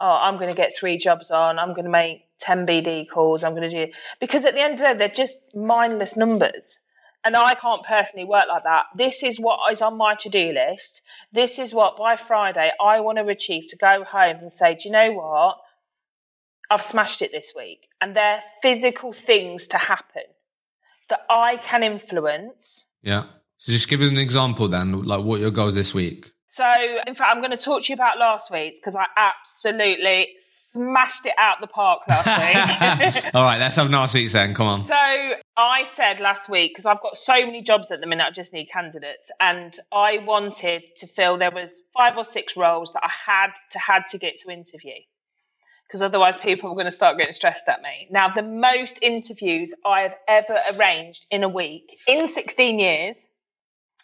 Oh, 0.01 0.19
I'm 0.21 0.37
going 0.37 0.53
to 0.53 0.55
get 0.55 0.77
three 0.77 0.97
jobs 0.97 1.31
on, 1.31 1.59
I'm 1.59 1.73
going 1.73 1.85
to 1.85 1.91
make 1.91 2.25
10 2.39 2.65
BD 2.65 3.09
calls, 3.09 3.43
I'm 3.43 3.53
going 3.55 3.69
to 3.69 3.85
do, 3.85 3.91
because 4.19 4.45
at 4.45 4.53
the 4.53 4.61
end 4.61 4.73
of 4.75 4.79
the 4.79 4.85
day, 4.85 4.97
they're 4.97 5.09
just 5.09 5.39
mindless 5.53 6.15
numbers. 6.15 6.79
And 7.25 7.35
I 7.35 7.53
can't 7.55 7.85
personally 7.85 8.23
work 8.23 8.45
like 8.47 8.63
that. 8.63 8.83
This 8.95 9.23
is 9.23 9.39
what 9.39 9.59
is 9.71 9.81
on 9.81 9.97
my 9.97 10.15
to 10.21 10.29
do 10.29 10.53
list. 10.53 11.01
This 11.33 11.59
is 11.59 11.73
what 11.73 11.97
by 11.97 12.15
Friday 12.15 12.71
I 12.81 13.01
want 13.01 13.17
to 13.17 13.27
achieve 13.27 13.67
to 13.69 13.75
go 13.75 14.05
home 14.09 14.37
and 14.37 14.53
say, 14.53 14.75
do 14.75 14.81
you 14.85 14.91
know 14.91 15.11
what? 15.11 15.57
I've 16.71 16.83
smashed 16.83 17.21
it 17.21 17.31
this 17.33 17.51
week. 17.53 17.89
And 17.99 18.15
they're 18.15 18.41
physical 18.61 19.11
things 19.11 19.67
to 19.67 19.77
happen 19.77 20.23
that 21.09 21.25
I 21.29 21.57
can 21.57 21.83
influence. 21.83 22.85
Yeah. 23.01 23.25
So 23.57 23.73
just 23.73 23.89
give 23.89 24.01
us 24.01 24.09
an 24.09 24.17
example 24.17 24.69
then, 24.69 25.01
like 25.01 25.21
what 25.21 25.41
your 25.41 25.51
goals 25.51 25.75
this 25.75 25.93
week. 25.93 26.31
So, 26.59 26.69
in 27.07 27.15
fact, 27.15 27.33
I'm 27.33 27.39
going 27.39 27.51
to 27.51 27.57
talk 27.57 27.83
to 27.83 27.87
you 27.87 27.93
about 27.93 28.19
last 28.19 28.51
week 28.51 28.81
because 28.81 28.93
I 28.93 29.05
absolutely 29.15 30.27
smashed 30.73 31.25
it 31.25 31.31
out 31.37 31.61
the 31.61 31.67
park 31.67 32.01
last 32.09 33.15
week. 33.15 33.25
All 33.33 33.45
right, 33.45 33.57
let's 33.57 33.77
have 33.77 33.89
last 33.89 34.13
week 34.13 34.29
then. 34.33 34.53
Come 34.53 34.67
on. 34.67 34.85
So 34.85 34.93
I 34.93 35.85
said 35.95 36.19
last 36.19 36.49
week 36.49 36.73
because 36.75 36.85
I've 36.85 37.01
got 37.01 37.17
so 37.23 37.45
many 37.45 37.61
jobs 37.63 37.91
at 37.91 38.01
the 38.01 38.07
minute, 38.07 38.25
I 38.27 38.31
just 38.31 38.51
need 38.51 38.67
candidates, 38.73 39.31
and 39.39 39.73
I 39.93 40.17
wanted 40.17 40.83
to 40.97 41.07
fill. 41.07 41.37
There 41.37 41.49
was 41.49 41.71
five 41.95 42.17
or 42.17 42.25
six 42.25 42.57
roles 42.57 42.91
that 42.91 43.03
I 43.05 43.31
had 43.31 43.51
to 43.71 43.79
had 43.79 44.01
to 44.09 44.17
get 44.17 44.41
to 44.41 44.49
interview 44.49 44.99
because 45.87 46.01
otherwise 46.01 46.35
people 46.43 46.69
were 46.69 46.75
going 46.75 46.91
to 46.91 46.95
start 46.95 47.17
getting 47.17 47.33
stressed 47.33 47.69
at 47.69 47.81
me. 47.81 48.09
Now, 48.11 48.33
the 48.35 48.43
most 48.43 48.99
interviews 49.01 49.73
I 49.85 50.01
have 50.01 50.15
ever 50.27 50.59
arranged 50.73 51.25
in 51.31 51.43
a 51.43 51.49
week 51.49 51.95
in 52.05 52.27
16 52.27 52.79
years 52.79 53.15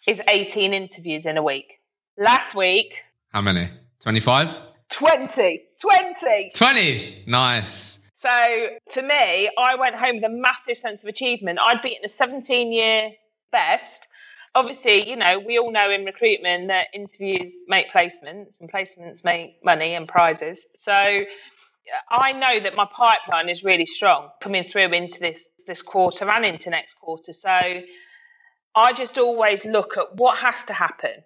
is 0.08 0.18
18 0.26 0.72
interviews 0.72 1.26
in 1.26 1.36
a 1.36 1.42
week. 1.42 1.75
Last 2.18 2.54
week, 2.54 2.94
how 3.28 3.42
many? 3.42 3.68
25? 4.00 4.58
20. 4.90 5.62
20. 5.78 6.50
20. 6.54 7.24
Nice. 7.26 7.98
So 8.16 8.68
for 8.94 9.02
me, 9.02 9.50
I 9.58 9.74
went 9.78 9.96
home 9.96 10.16
with 10.16 10.24
a 10.24 10.30
massive 10.30 10.78
sense 10.78 11.02
of 11.02 11.08
achievement. 11.08 11.58
I'd 11.62 11.82
beaten 11.82 12.04
a 12.06 12.08
17 12.08 12.72
year 12.72 13.10
best. 13.52 14.08
Obviously, 14.54 15.06
you 15.06 15.16
know, 15.16 15.38
we 15.38 15.58
all 15.58 15.70
know 15.70 15.90
in 15.90 16.06
recruitment 16.06 16.68
that 16.68 16.86
interviews 16.94 17.52
make 17.68 17.92
placements 17.92 18.60
and 18.60 18.72
placements 18.72 19.22
make 19.22 19.62
money 19.62 19.94
and 19.94 20.08
prizes. 20.08 20.58
So 20.78 20.92
I 20.92 22.32
know 22.32 22.60
that 22.62 22.74
my 22.74 22.86
pipeline 22.96 23.50
is 23.50 23.62
really 23.62 23.84
strong 23.84 24.30
coming 24.42 24.64
through 24.64 24.92
into 24.94 25.20
this 25.20 25.44
this 25.66 25.82
quarter 25.82 26.30
and 26.30 26.46
into 26.46 26.70
next 26.70 26.94
quarter. 26.98 27.34
So 27.34 27.50
I 28.74 28.92
just 28.94 29.18
always 29.18 29.64
look 29.66 29.98
at 29.98 30.16
what 30.16 30.38
has 30.38 30.62
to 30.64 30.72
happen. 30.72 31.22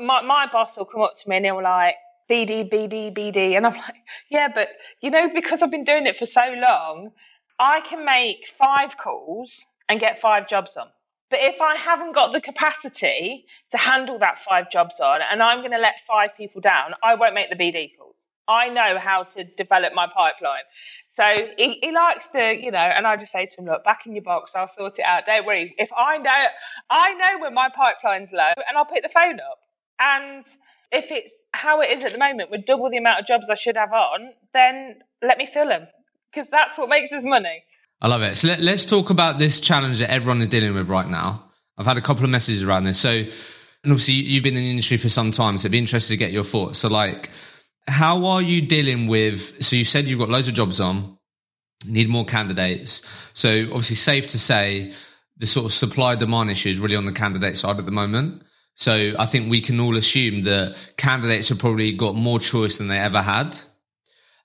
My 0.00 0.22
my 0.22 0.46
boss 0.50 0.76
will 0.76 0.86
come 0.86 1.02
up 1.02 1.18
to 1.18 1.28
me 1.28 1.36
and 1.36 1.44
he'll 1.46 1.62
like, 1.62 1.96
BD, 2.30 2.70
BD, 2.72 3.12
BD. 3.16 3.56
And 3.56 3.66
I'm 3.66 3.74
like, 3.74 3.96
yeah, 4.30 4.48
but 4.54 4.68
you 5.00 5.10
know, 5.10 5.28
because 5.34 5.62
I've 5.62 5.70
been 5.70 5.84
doing 5.84 6.06
it 6.06 6.16
for 6.16 6.26
so 6.26 6.42
long, 6.56 7.10
I 7.58 7.80
can 7.80 8.04
make 8.04 8.46
five 8.58 8.96
calls 8.96 9.66
and 9.88 10.00
get 10.00 10.20
five 10.20 10.48
jobs 10.48 10.76
on. 10.76 10.86
But 11.28 11.40
if 11.42 11.60
I 11.60 11.76
haven't 11.76 12.14
got 12.14 12.32
the 12.32 12.40
capacity 12.40 13.44
to 13.70 13.76
handle 13.78 14.18
that 14.20 14.38
five 14.48 14.70
jobs 14.70 15.00
on 15.00 15.20
and 15.22 15.42
I'm 15.42 15.60
going 15.60 15.72
to 15.72 15.78
let 15.78 15.94
five 16.06 16.30
people 16.36 16.60
down, 16.60 16.94
I 17.04 17.14
won't 17.14 17.34
make 17.34 17.50
the 17.50 17.56
BD 17.56 17.90
calls. 17.96 18.16
I 18.48 18.68
know 18.68 18.98
how 18.98 19.22
to 19.22 19.44
develop 19.44 19.92
my 19.94 20.06
pipeline. 20.06 20.64
So 21.12 21.22
he, 21.56 21.78
he 21.82 21.92
likes 21.92 22.26
to, 22.34 22.52
you 22.52 22.72
know, 22.72 22.78
and 22.78 23.06
I 23.06 23.16
just 23.16 23.32
say 23.32 23.46
to 23.46 23.60
him, 23.60 23.66
look, 23.66 23.84
back 23.84 24.06
in 24.06 24.14
your 24.14 24.24
box, 24.24 24.52
I'll 24.56 24.66
sort 24.68 24.98
it 24.98 25.04
out. 25.04 25.26
Don't 25.26 25.46
worry. 25.46 25.74
If 25.78 25.90
I 25.96 26.18
know, 26.18 26.44
I 26.90 27.14
know 27.14 27.38
when 27.40 27.54
my 27.54 27.68
pipeline's 27.68 28.30
low 28.32 28.52
and 28.56 28.76
I'll 28.76 28.86
pick 28.86 29.04
the 29.04 29.08
phone 29.08 29.38
up. 29.38 29.58
And 30.00 30.44
if 30.90 31.06
it's 31.10 31.46
how 31.52 31.80
it 31.80 31.90
is 31.90 32.04
at 32.04 32.12
the 32.12 32.18
moment 32.18 32.50
with 32.50 32.66
double 32.66 32.90
the 32.90 32.96
amount 32.96 33.20
of 33.20 33.26
jobs 33.26 33.48
I 33.50 33.54
should 33.54 33.76
have 33.76 33.92
on, 33.92 34.30
then 34.52 34.96
let 35.22 35.38
me 35.38 35.48
fill 35.52 35.68
them 35.68 35.86
because 36.32 36.50
that's 36.50 36.78
what 36.78 36.88
makes 36.88 37.12
us 37.12 37.24
money. 37.24 37.62
I 38.00 38.08
love 38.08 38.22
it. 38.22 38.36
So 38.36 38.48
let, 38.48 38.60
us 38.60 38.86
talk 38.86 39.10
about 39.10 39.38
this 39.38 39.60
challenge 39.60 39.98
that 39.98 40.10
everyone 40.10 40.40
is 40.40 40.48
dealing 40.48 40.74
with 40.74 40.88
right 40.88 41.08
now. 41.08 41.50
I've 41.76 41.86
had 41.86 41.98
a 41.98 42.02
couple 42.02 42.24
of 42.24 42.30
messages 42.30 42.62
around 42.62 42.84
this. 42.84 42.98
So, 42.98 43.10
and 43.10 43.92
obviously, 43.92 44.14
you've 44.14 44.42
been 44.42 44.56
in 44.56 44.62
the 44.62 44.70
industry 44.70 44.96
for 44.96 45.08
some 45.08 45.30
time, 45.30 45.58
so 45.58 45.66
I'd 45.66 45.72
be 45.72 45.78
interested 45.78 46.08
to 46.08 46.16
get 46.16 46.32
your 46.32 46.44
thoughts. 46.44 46.78
So, 46.78 46.88
like, 46.88 47.30
how 47.86 48.26
are 48.26 48.42
you 48.42 48.62
dealing 48.62 49.06
with? 49.06 49.62
So, 49.62 49.76
you 49.76 49.84
said 49.84 50.06
you've 50.06 50.18
got 50.18 50.28
loads 50.28 50.48
of 50.48 50.54
jobs 50.54 50.80
on, 50.80 51.18
need 51.84 52.08
more 52.08 52.24
candidates. 52.24 53.02
So, 53.32 53.64
obviously, 53.64 53.96
safe 53.96 54.26
to 54.28 54.38
say 54.38 54.92
the 55.36 55.46
sort 55.46 55.66
of 55.66 55.72
supply 55.72 56.14
demand 56.14 56.50
issue 56.50 56.68
is 56.68 56.78
really 56.78 56.96
on 56.96 57.06
the 57.06 57.12
candidate 57.12 57.56
side 57.56 57.78
at 57.78 57.84
the 57.86 57.90
moment. 57.90 58.42
So 58.74 59.14
I 59.18 59.26
think 59.26 59.50
we 59.50 59.60
can 59.60 59.78
all 59.80 59.96
assume 59.96 60.44
that 60.44 60.76
candidates 60.96 61.48
have 61.50 61.58
probably 61.58 61.92
got 61.92 62.14
more 62.14 62.40
choice 62.40 62.78
than 62.78 62.88
they 62.88 62.98
ever 62.98 63.20
had. 63.20 63.58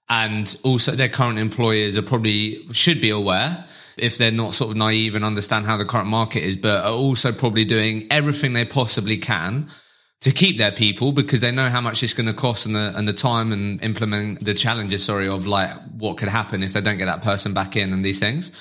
And 0.09 0.55
also 0.63 0.91
their 0.91 1.09
current 1.09 1.39
employers 1.39 1.97
are 1.97 2.01
probably 2.01 2.65
should 2.71 3.01
be 3.01 3.09
aware 3.09 3.65
if 3.97 4.17
they're 4.17 4.31
not 4.31 4.53
sort 4.53 4.71
of 4.71 4.77
naive 4.77 5.15
and 5.15 5.23
understand 5.23 5.65
how 5.65 5.77
the 5.77 5.85
current 5.85 6.07
market 6.07 6.43
is, 6.43 6.57
but 6.57 6.83
are 6.83 6.91
also 6.93 7.31
probably 7.31 7.65
doing 7.65 8.07
everything 8.11 8.53
they 8.53 8.65
possibly 8.65 9.17
can 9.17 9.69
to 10.21 10.31
keep 10.31 10.57
their 10.57 10.71
people 10.71 11.11
because 11.11 11.41
they 11.41 11.51
know 11.51 11.69
how 11.69 11.81
much 11.81 12.01
it's 12.01 12.13
going 12.13 12.25
to 12.25 12.33
cost 12.33 12.65
and 12.65 12.75
the 12.75 12.93
and 12.95 13.07
the 13.07 13.13
time 13.13 13.51
and 13.51 13.81
implement 13.83 14.43
the 14.43 14.53
challenges 14.53 15.03
sorry 15.03 15.27
of 15.27 15.45
like 15.45 15.69
what 15.97 16.17
could 16.17 16.29
happen 16.29 16.63
if 16.63 16.73
they 16.73 16.81
don't 16.81 16.97
get 16.97 17.05
that 17.05 17.21
person 17.21 17.53
back 17.53 17.75
in 17.75 17.93
and 17.93 18.03
these 18.03 18.19
things 18.19 18.51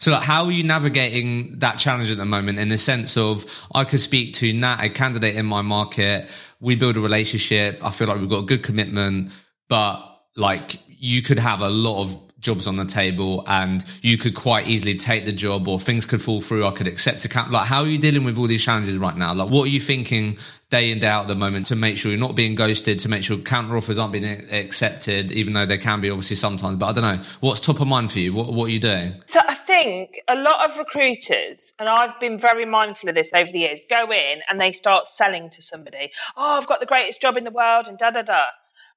so, 0.00 0.12
like, 0.12 0.22
how 0.22 0.46
are 0.46 0.50
you 0.50 0.64
navigating 0.64 1.58
that 1.58 1.76
challenge 1.76 2.10
at 2.10 2.16
the 2.16 2.24
moment 2.24 2.58
in 2.58 2.68
the 2.68 2.78
sense 2.78 3.18
of 3.18 3.44
I 3.74 3.84
could 3.84 4.00
speak 4.00 4.32
to 4.34 4.50
Nat, 4.52 4.78
a 4.80 4.88
candidate 4.88 5.36
in 5.36 5.44
my 5.44 5.60
market, 5.60 6.30
we 6.58 6.74
build 6.74 6.96
a 6.96 7.00
relationship, 7.00 7.78
I 7.82 7.90
feel 7.90 8.08
like 8.08 8.18
we've 8.18 8.28
got 8.28 8.44
a 8.44 8.46
good 8.46 8.62
commitment, 8.62 9.30
but 9.68 10.02
like 10.36 10.78
you 10.86 11.20
could 11.20 11.38
have 11.38 11.60
a 11.60 11.68
lot 11.68 12.02
of 12.02 12.18
jobs 12.40 12.66
on 12.66 12.76
the 12.76 12.86
table 12.86 13.44
and 13.46 13.84
you 14.00 14.16
could 14.16 14.34
quite 14.34 14.66
easily 14.66 14.94
take 14.94 15.26
the 15.26 15.32
job 15.32 15.68
or 15.68 15.78
things 15.78 16.06
could 16.06 16.22
fall 16.22 16.40
through. 16.40 16.66
I 16.66 16.70
could 16.70 16.86
accept 16.86 17.24
a 17.26 17.28
count. 17.28 17.50
Like, 17.50 17.66
how 17.66 17.82
are 17.82 17.86
you 17.86 17.98
dealing 17.98 18.24
with 18.24 18.38
all 18.38 18.46
these 18.46 18.64
challenges 18.64 18.96
right 18.96 19.16
now? 19.16 19.34
Like, 19.34 19.50
what 19.50 19.64
are 19.64 19.70
you 19.70 19.80
thinking 19.80 20.38
day 20.70 20.90
in, 20.90 20.98
day 20.98 21.08
out 21.08 21.22
at 21.22 21.28
the 21.28 21.34
moment 21.34 21.66
to 21.66 21.76
make 21.76 21.98
sure 21.98 22.10
you're 22.10 22.20
not 22.20 22.34
being 22.34 22.54
ghosted, 22.54 22.98
to 23.00 23.08
make 23.08 23.22
sure 23.22 23.36
counter 23.36 23.76
offers 23.76 23.98
aren't 23.98 24.12
being 24.12 24.24
accepted, 24.50 25.30
even 25.32 25.52
though 25.52 25.66
they 25.66 25.76
can 25.76 26.00
be 26.00 26.08
obviously 26.08 26.36
sometimes. 26.36 26.78
But 26.78 26.86
I 26.86 26.92
don't 26.92 27.18
know. 27.18 27.24
What's 27.40 27.60
top 27.60 27.80
of 27.80 27.86
mind 27.86 28.10
for 28.10 28.20
you? 28.20 28.32
What, 28.32 28.52
what 28.54 28.64
are 28.66 28.72
you 28.72 28.80
doing? 28.80 29.14
So 29.26 29.40
I 29.46 29.56
think 29.70 30.20
a 30.26 30.34
lot 30.34 30.68
of 30.68 30.78
recruiters, 30.78 31.72
and 31.78 31.88
I've 31.88 32.18
been 32.18 32.40
very 32.40 32.64
mindful 32.64 33.08
of 33.08 33.14
this 33.14 33.30
over 33.32 33.50
the 33.52 33.60
years, 33.60 33.78
go 33.88 34.10
in 34.10 34.40
and 34.48 34.60
they 34.60 34.72
start 34.72 35.08
selling 35.08 35.48
to 35.50 35.62
somebody. 35.62 36.10
Oh, 36.36 36.58
I've 36.58 36.66
got 36.66 36.80
the 36.80 36.86
greatest 36.86 37.20
job 37.20 37.36
in 37.36 37.44
the 37.44 37.52
world 37.52 37.86
and 37.86 37.96
da 37.96 38.10
da 38.10 38.22
da. 38.22 38.46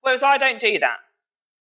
Whereas 0.01 0.23
I 0.23 0.37
don't 0.37 0.59
do 0.59 0.79
that. 0.79 0.97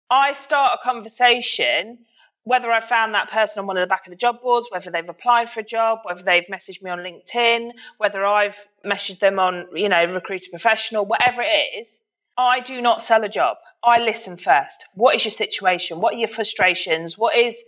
I 0.10 0.32
start 0.32 0.80
a 0.80 0.84
conversation, 0.84 2.00
whether 2.44 2.72
I 2.72 2.80
found 2.80 3.14
that 3.14 3.30
person 3.30 3.60
on 3.60 3.68
one 3.68 3.78
of 3.78 3.82
the 3.82 3.94
back 3.94 4.08
of 4.08 4.12
the 4.12 4.18
job 4.18 4.42
boards, 4.42 4.68
whether 4.72 4.90
they've 4.90 5.08
applied 5.08 5.50
for 5.50 5.60
a 5.60 5.64
job, 5.64 6.00
whether 6.04 6.24
they've 6.24 6.48
messaged 6.52 6.82
me 6.82 6.90
on 6.90 7.00
LinkedIn, 7.00 7.72
whether 7.98 8.26
I've 8.26 8.56
messaged 8.86 9.20
them 9.20 9.40
on, 9.40 9.68
you 9.76 9.90
know, 9.90 10.06
Recruiter 10.06 10.50
Professional, 10.50 11.06
whatever 11.06 11.42
it 11.42 11.82
is. 11.82 12.02
I 12.38 12.62
do 12.62 12.82
not 12.82 13.04
sell 13.04 13.24
a 13.26 13.30
job. 13.30 13.58
I 13.84 14.00
listen 14.00 14.38
first. 14.38 14.86
What 14.96 15.16
is 15.16 15.26
your 15.26 15.32
situation? 15.32 16.00
What 16.00 16.14
are 16.14 16.18
your 16.18 16.30
frustrations? 16.30 17.18
What 17.18 17.38
is 17.38 17.62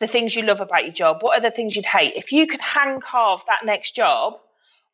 the 0.00 0.06
things 0.06 0.34
you 0.34 0.42
love 0.42 0.60
about 0.60 0.84
your 0.84 0.92
job? 0.92 1.18
What 1.20 1.38
are 1.38 1.42
the 1.42 1.54
things 1.54 1.76
you'd 1.76 1.86
hate? 1.86 2.14
If 2.16 2.32
you 2.32 2.46
could 2.46 2.60
hand 2.60 3.02
carve 3.02 3.40
that 3.46 3.64
next 3.64 3.94
job, 3.94 4.34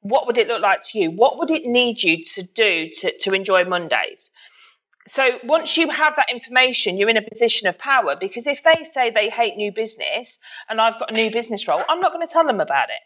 what 0.00 0.26
would 0.26 0.38
it 0.38 0.48
look 0.48 0.62
like 0.62 0.82
to 0.90 0.98
you? 0.98 1.10
What 1.10 1.38
would 1.38 1.50
it 1.50 1.64
need 1.64 2.02
you 2.02 2.24
to 2.34 2.42
do 2.42 2.90
to, 2.96 3.18
to 3.18 3.34
enjoy 3.34 3.64
Mondays? 3.64 4.30
So 5.08 5.38
once 5.44 5.76
you 5.76 5.90
have 5.90 6.14
that 6.16 6.30
information, 6.30 6.96
you're 6.96 7.08
in 7.08 7.16
a 7.16 7.22
position 7.22 7.66
of 7.68 7.78
power 7.78 8.16
because 8.18 8.46
if 8.46 8.62
they 8.62 8.86
say 8.94 9.10
they 9.10 9.28
hate 9.28 9.56
new 9.56 9.72
business 9.72 10.38
and 10.68 10.80
I've 10.80 10.98
got 10.98 11.10
a 11.10 11.14
new 11.14 11.30
business 11.30 11.66
role, 11.66 11.82
I'm 11.88 12.00
not 12.00 12.12
going 12.12 12.26
to 12.26 12.32
tell 12.32 12.46
them 12.46 12.60
about 12.60 12.90
it. 12.90 13.00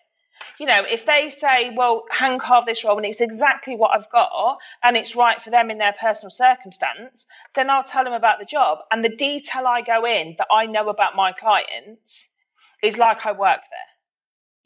You 0.58 0.66
know, 0.66 0.80
if 0.88 1.04
they 1.06 1.30
say, 1.30 1.72
well, 1.76 2.04
hand 2.10 2.40
carve 2.40 2.66
this 2.66 2.84
role 2.84 2.96
and 2.96 3.06
it's 3.06 3.20
exactly 3.20 3.76
what 3.76 3.90
I've 3.90 4.10
got 4.10 4.58
and 4.82 4.96
it's 4.96 5.16
right 5.16 5.40
for 5.42 5.50
them 5.50 5.70
in 5.70 5.78
their 5.78 5.94
personal 6.00 6.30
circumstance, 6.30 7.26
then 7.54 7.70
I'll 7.70 7.84
tell 7.84 8.04
them 8.04 8.12
about 8.12 8.38
the 8.38 8.44
job. 8.44 8.78
And 8.90 9.04
the 9.04 9.14
detail 9.16 9.66
I 9.66 9.82
go 9.82 10.04
in 10.04 10.36
that 10.38 10.46
I 10.52 10.66
know 10.66 10.88
about 10.88 11.16
my 11.16 11.32
clients 11.32 12.28
is 12.82 12.96
like 12.96 13.26
I 13.26 13.32
work 13.32 13.60
there. 13.70 13.94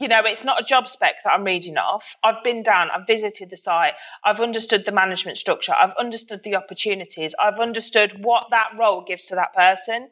You 0.00 0.06
know, 0.06 0.20
it's 0.24 0.44
not 0.44 0.60
a 0.60 0.64
job 0.64 0.88
spec 0.88 1.16
that 1.24 1.30
I'm 1.30 1.42
reading 1.42 1.76
off. 1.76 2.04
I've 2.22 2.44
been 2.44 2.62
down, 2.62 2.88
I've 2.94 3.06
visited 3.06 3.50
the 3.50 3.56
site, 3.56 3.94
I've 4.24 4.38
understood 4.38 4.84
the 4.84 4.92
management 4.92 5.38
structure, 5.38 5.72
I've 5.72 5.94
understood 5.98 6.42
the 6.44 6.54
opportunities, 6.54 7.34
I've 7.40 7.58
understood 7.58 8.24
what 8.24 8.44
that 8.50 8.72
role 8.78 9.02
gives 9.04 9.26
to 9.26 9.34
that 9.34 9.54
person. 9.54 10.08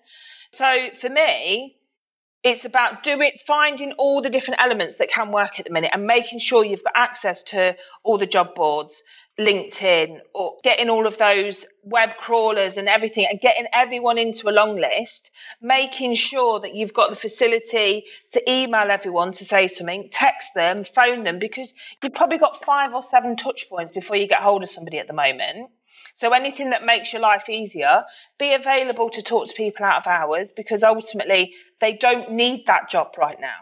So 0.51 0.89
for 1.01 1.09
me, 1.09 1.77
it's 2.47 2.65
about 2.65 3.03
do 3.03 3.21
it 3.21 3.41
finding 3.45 3.93
all 3.93 4.23
the 4.23 4.31
different 4.31 4.61
elements 4.61 4.97
that 4.97 5.11
can 5.11 5.33
work 5.33 5.59
at 5.59 5.67
the 5.67 5.73
minute 5.73 5.91
and 5.93 6.07
making 6.07 6.39
sure 6.39 6.65
you've 6.65 6.85
got 6.85 6.93
access 6.95 7.43
to 7.43 7.75
all 8.05 8.19
the 8.19 8.27
job 8.27 8.55
boards 8.55 9.03
linkedin 9.39 10.19
or 10.33 10.57
getting 10.63 10.89
all 10.89 11.07
of 11.07 11.19
those 11.19 11.67
web 11.83 12.11
crawlers 12.21 12.77
and 12.77 12.89
everything 12.89 13.27
and 13.29 13.41
getting 13.41 13.67
everyone 13.73 14.17
into 14.17 14.49
a 14.49 14.51
long 14.53 14.81
list 14.81 15.31
making 15.61 16.15
sure 16.15 16.61
that 16.61 16.75
you've 16.75 16.95
got 16.95 17.11
the 17.11 17.17
facility 17.17 18.05
to 18.33 18.51
email 18.51 18.91
everyone 18.91 19.33
to 19.33 19.45
say 19.45 19.67
something 19.67 20.09
text 20.13 20.51
them 20.55 20.85
phone 20.95 21.25
them 21.25 21.39
because 21.39 21.75
you've 22.03 22.15
probably 22.15 22.39
got 22.39 22.65
five 22.65 22.95
or 22.95 23.03
seven 23.03 23.37
touch 23.37 23.69
points 23.69 23.93
before 23.93 24.17
you 24.17 24.27
get 24.27 24.41
hold 24.41 24.63
of 24.63 24.71
somebody 24.71 24.99
at 24.99 25.07
the 25.07 25.13
moment 25.13 25.69
so 26.17 26.33
anything 26.33 26.71
that 26.71 26.83
makes 26.83 27.13
your 27.13 27.21
life 27.21 27.47
easier, 27.47 28.03
be 28.39 28.55
available 28.55 29.11
to 29.11 29.21
talk 29.21 29.47
to 29.49 29.55
people 29.55 29.85
out 29.85 29.99
of 29.99 30.07
hours 30.07 30.51
because 30.51 30.83
ultimately 30.83 31.53
they 31.79 31.93
don't 31.93 32.33
need 32.33 32.65
that 32.67 32.89
job 32.89 33.09
right 33.19 33.39
now. 33.39 33.59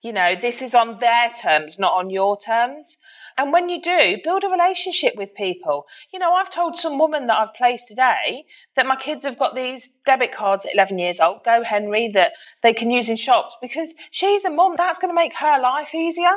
You 0.00 0.12
know, 0.12 0.36
this 0.40 0.62
is 0.62 0.76
on 0.76 1.00
their 1.00 1.32
terms, 1.42 1.76
not 1.76 1.94
on 1.94 2.08
your 2.08 2.38
terms. 2.40 2.96
And 3.36 3.52
when 3.52 3.68
you 3.68 3.82
do, 3.82 4.18
build 4.22 4.44
a 4.44 4.48
relationship 4.48 5.16
with 5.16 5.34
people. 5.34 5.86
You 6.12 6.20
know, 6.20 6.32
I've 6.32 6.52
told 6.52 6.78
some 6.78 7.00
woman 7.00 7.26
that 7.26 7.36
I've 7.36 7.54
placed 7.54 7.88
today 7.88 8.44
that 8.76 8.86
my 8.86 8.94
kids 8.94 9.24
have 9.24 9.38
got 9.38 9.56
these 9.56 9.90
debit 10.06 10.32
cards 10.32 10.64
at 10.64 10.74
11 10.74 11.00
years 11.00 11.18
old, 11.18 11.42
GoHenry, 11.42 12.12
that 12.14 12.30
they 12.62 12.72
can 12.72 12.92
use 12.92 13.08
in 13.08 13.16
shops 13.16 13.56
because 13.60 13.92
she's 14.12 14.44
a 14.44 14.50
mum. 14.50 14.74
That's 14.76 15.00
going 15.00 15.10
to 15.10 15.20
make 15.20 15.34
her 15.34 15.58
life 15.60 15.96
easier. 15.96 16.36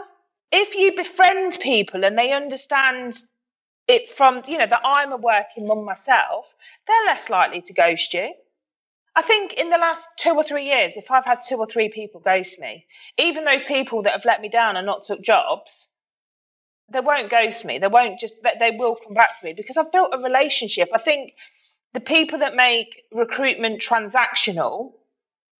If 0.52 0.74
you 0.74 0.96
befriend 0.96 1.60
people 1.60 2.04
and 2.04 2.18
they 2.18 2.32
understand 2.32 3.22
it 3.88 4.16
from, 4.16 4.44
you 4.48 4.58
know, 4.58 4.66
that 4.66 4.82
I'm 4.84 5.12
a 5.12 5.18
working 5.18 5.68
mum 5.68 5.86
myself, 5.86 6.46
they're 6.88 7.06
less 7.06 7.30
likely 7.30 7.62
to 7.62 7.74
ghost 7.74 8.14
you. 8.14 8.34
I 9.16 9.22
think 9.22 9.54
in 9.54 9.70
the 9.70 9.78
last 9.78 10.08
two 10.18 10.32
or 10.32 10.44
three 10.44 10.66
years, 10.66 10.94
if 10.96 11.12
I've 11.12 11.26
had 11.26 11.42
two 11.48 11.58
or 11.58 11.68
three 11.68 11.90
people 11.90 12.20
ghost 12.20 12.60
me, 12.60 12.86
even 13.18 13.46
those 13.46 13.62
people 13.62 14.04
that 14.04 14.14
have 14.14 14.26
let 14.26 14.42
me 14.42 14.50
down 14.50 14.76
and 14.76 14.86
not 14.86 15.04
took 15.04 15.22
jobs, 15.22 15.88
they 16.92 17.00
won't 17.00 17.30
ghost 17.30 17.64
me. 17.64 17.78
They 17.78 17.88
won't 17.88 18.20
just, 18.20 18.34
they 18.60 18.72
will 18.72 18.96
come 18.96 19.14
back 19.14 19.40
to 19.40 19.46
me 19.46 19.54
because 19.56 19.78
I've 19.78 19.92
built 19.92 20.14
a 20.14 20.18
relationship. 20.18 20.90
I 20.94 21.00
think 21.00 21.34
the 21.94 22.00
people 22.00 22.40
that 22.40 22.56
make 22.56 23.04
recruitment 23.12 23.82
transactional 23.82 24.94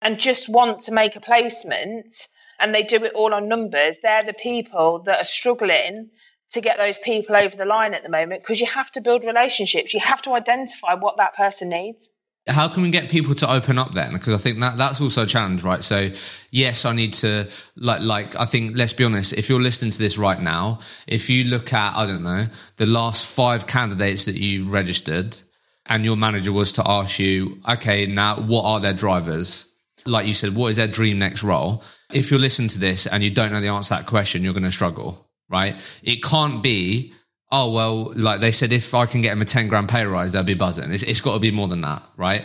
and 0.02 0.20
just 0.20 0.50
want 0.50 0.82
to 0.82 0.92
make 0.92 1.16
a 1.16 1.22
placement 1.22 2.28
and 2.60 2.74
they 2.74 2.84
do 2.84 3.04
it 3.04 3.14
all 3.14 3.34
on 3.34 3.48
numbers, 3.48 3.98
they're 4.02 4.24
the 4.24 4.34
people 4.34 5.04
that 5.06 5.22
are 5.22 5.26
struggling 5.26 6.10
to 6.54 6.62
get 6.62 6.78
those 6.78 6.98
people 7.00 7.36
over 7.36 7.56
the 7.56 7.66
line 7.66 7.94
at 7.94 8.04
the 8.04 8.10
moment 8.10 8.42
because 8.42 8.62
you 8.62 8.68
have 8.68 8.92
to 8.92 9.02
build 9.02 9.24
relationships. 9.24 9.94
You 9.94 10.00
have 10.00 10.22
to 10.24 10.32
identify 10.34 10.94
what 10.94 11.18
that 11.18 11.36
person 11.36 11.70
needs. 11.70 12.10
How 12.46 12.68
can 12.68 12.84
we 12.84 12.92
get 12.92 13.10
people 13.10 13.34
to 13.36 13.50
open 13.50 13.80
up 13.80 13.94
then? 13.94 14.14
Because 14.14 14.34
I 14.34 14.38
think 14.38 14.60
that 14.60 14.78
that's 14.78 15.00
also 15.00 15.24
a 15.24 15.26
challenge, 15.26 15.64
right? 15.64 15.82
So, 15.82 16.12
yes, 16.52 16.84
I 16.84 16.94
need 16.94 17.14
to 17.14 17.50
like 17.78 18.02
like 18.02 18.36
I 18.36 18.46
think 18.46 18.76
let's 18.76 18.94
be 18.94 19.06
honest. 19.06 19.34
If 19.34 19.50
you're 19.50 19.62
listening 19.62 19.92
to 19.92 19.98
this 19.98 20.18
right 20.18 20.42
now, 20.42 20.80
if 21.08 21.30
you 21.30 21.46
look 21.46 21.72
at 21.74 21.96
I 21.96 22.06
don't 22.06 22.24
know 22.24 22.48
the 22.76 22.86
last 22.86 23.26
five 23.26 23.66
candidates 23.66 24.26
that 24.26 24.36
you've 24.36 24.72
registered, 24.72 25.38
and 25.86 26.04
your 26.04 26.18
manager 26.18 26.52
was 26.52 26.74
to 26.74 26.84
ask 26.86 27.18
you, 27.18 27.62
okay, 27.68 28.06
now 28.06 28.42
what 28.42 28.66
are 28.66 28.80
their 28.82 28.94
drivers? 28.94 29.66
Like 30.06 30.28
you 30.28 30.34
said, 30.34 30.54
what 30.54 30.68
is 30.68 30.76
their 30.76 30.88
dream 30.88 31.18
next 31.20 31.44
role? 31.44 31.82
If 32.12 32.30
you're 32.30 32.42
listening 32.42 32.68
to 32.70 32.80
this 32.80 33.08
and 33.08 33.24
you 33.24 33.30
don't 33.30 33.54
know 33.54 33.62
the 33.62 33.70
answer 33.70 33.96
to 33.96 34.02
that 34.02 34.08
question, 34.08 34.44
you're 34.44 34.54
going 34.54 34.64
to 34.64 34.72
struggle 34.72 35.30
right? 35.54 35.80
It 36.02 36.24
can't 36.24 36.62
be, 36.62 37.14
oh, 37.52 37.72
well, 37.72 38.12
like 38.16 38.42
they 38.42 38.52
said, 38.52 38.74
if 38.74 38.94
I 38.94 39.06
can 39.06 39.22
get 39.22 39.32
him 39.32 39.42
a 39.42 39.46
10 39.46 39.70
grand 39.70 39.88
pay 39.88 40.04
rise, 40.04 40.34
they'll 40.34 40.44
be 40.44 40.56
buzzing. 40.56 40.92
It's, 40.92 41.04
it's 41.04 41.22
got 41.22 41.36
to 41.36 41.40
be 41.40 41.52
more 41.52 41.68
than 41.68 41.82
that, 41.82 42.04
right? 42.18 42.44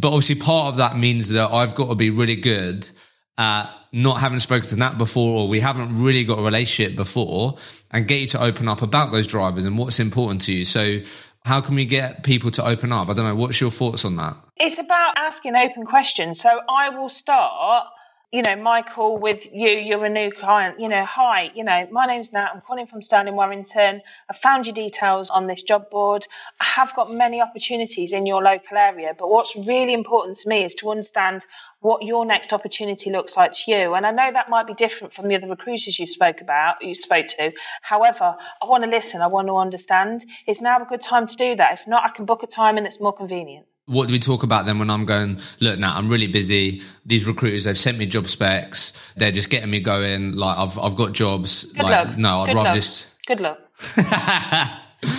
But 0.00 0.08
obviously, 0.08 0.34
part 0.34 0.68
of 0.68 0.76
that 0.76 0.98
means 0.98 1.28
that 1.30 1.50
I've 1.50 1.74
got 1.74 1.88
to 1.88 1.94
be 1.94 2.10
really 2.10 2.36
good 2.36 2.90
at 3.38 3.70
not 3.92 4.20
having 4.20 4.40
spoken 4.40 4.68
to 4.68 4.76
Nat 4.76 4.98
before, 4.98 5.40
or 5.40 5.48
we 5.48 5.60
haven't 5.60 6.02
really 6.02 6.24
got 6.24 6.40
a 6.40 6.42
relationship 6.42 6.96
before, 6.96 7.56
and 7.92 8.06
get 8.06 8.20
you 8.20 8.26
to 8.28 8.42
open 8.42 8.68
up 8.68 8.82
about 8.82 9.12
those 9.12 9.26
drivers 9.26 9.64
and 9.64 9.78
what's 9.78 10.00
important 10.00 10.42
to 10.42 10.52
you. 10.52 10.64
So, 10.64 11.00
how 11.44 11.60
can 11.60 11.76
we 11.76 11.86
get 11.86 12.24
people 12.24 12.50
to 12.50 12.66
open 12.66 12.92
up? 12.92 13.08
I 13.08 13.14
don't 13.14 13.24
know. 13.24 13.34
What's 13.34 13.60
your 13.60 13.70
thoughts 13.70 14.04
on 14.04 14.16
that? 14.16 14.36
It's 14.56 14.78
about 14.78 15.16
asking 15.16 15.54
open 15.54 15.86
questions. 15.86 16.40
So, 16.40 16.60
I 16.68 16.90
will 16.90 17.08
start 17.08 17.86
you 18.30 18.42
know, 18.42 18.54
Michael, 18.56 19.16
with 19.16 19.46
you, 19.50 19.70
you're 19.70 20.04
a 20.04 20.10
new 20.10 20.30
client, 20.30 20.78
you 20.78 20.86
know, 20.86 21.02
hi, 21.06 21.50
you 21.54 21.64
know, 21.64 21.88
my 21.90 22.04
name's 22.04 22.30
Nat, 22.30 22.50
I'm 22.54 22.60
calling 22.60 22.86
from 22.86 23.00
Stirling 23.00 23.36
Warrington. 23.36 24.02
I 24.30 24.36
found 24.42 24.66
your 24.66 24.74
details 24.74 25.30
on 25.30 25.46
this 25.46 25.62
job 25.62 25.88
board. 25.88 26.26
I 26.60 26.64
have 26.64 26.94
got 26.94 27.10
many 27.10 27.40
opportunities 27.40 28.12
in 28.12 28.26
your 28.26 28.42
local 28.42 28.76
area, 28.76 29.14
but 29.18 29.30
what's 29.30 29.56
really 29.56 29.94
important 29.94 30.36
to 30.40 30.48
me 30.50 30.62
is 30.62 30.74
to 30.74 30.90
understand 30.90 31.46
what 31.80 32.02
your 32.02 32.26
next 32.26 32.52
opportunity 32.52 33.10
looks 33.10 33.34
like 33.34 33.54
to 33.54 33.70
you. 33.70 33.94
And 33.94 34.04
I 34.04 34.10
know 34.10 34.30
that 34.30 34.50
might 34.50 34.66
be 34.66 34.74
different 34.74 35.14
from 35.14 35.28
the 35.28 35.36
other 35.36 35.48
recruiters 35.48 35.98
you 35.98 36.06
spoke 36.06 36.42
about, 36.42 36.84
you 36.84 36.94
spoke 36.94 37.28
to. 37.28 37.50
However, 37.80 38.36
I 38.60 38.66
want 38.66 38.84
to 38.84 38.90
listen, 38.90 39.22
I 39.22 39.28
want 39.28 39.48
to 39.48 39.56
understand. 39.56 40.26
Is 40.46 40.60
now 40.60 40.82
a 40.82 40.84
good 40.84 41.00
time 41.00 41.28
to 41.28 41.36
do 41.36 41.56
that? 41.56 41.80
If 41.80 41.86
not, 41.86 42.04
I 42.04 42.14
can 42.14 42.26
book 42.26 42.42
a 42.42 42.46
time 42.46 42.76
and 42.76 42.86
it's 42.86 43.00
more 43.00 43.14
convenient 43.14 43.67
what 43.88 44.06
do 44.06 44.12
we 44.12 44.18
talk 44.18 44.42
about 44.42 44.66
then 44.66 44.78
when 44.78 44.90
I'm 44.90 45.04
going, 45.04 45.40
look, 45.60 45.78
now 45.78 45.96
I'm 45.96 46.08
really 46.08 46.26
busy. 46.28 46.82
These 47.06 47.26
recruiters, 47.26 47.64
they've 47.64 47.76
sent 47.76 47.98
me 47.98 48.06
job 48.06 48.28
specs. 48.28 48.92
They're 49.16 49.32
just 49.32 49.50
getting 49.50 49.70
me 49.70 49.80
going. 49.80 50.32
Like 50.36 50.56
I've, 50.58 50.78
I've 50.78 50.94
got 50.94 51.12
jobs. 51.12 51.64
Good 51.72 51.82
like, 51.82 52.06
luck. 52.08 52.18
no, 52.18 52.40
I'd 52.42 52.46
Good 52.48 52.54
rather 52.56 52.68
luck. 52.68 52.74
just. 52.76 53.06
Good 53.26 53.40
luck. 53.40 53.58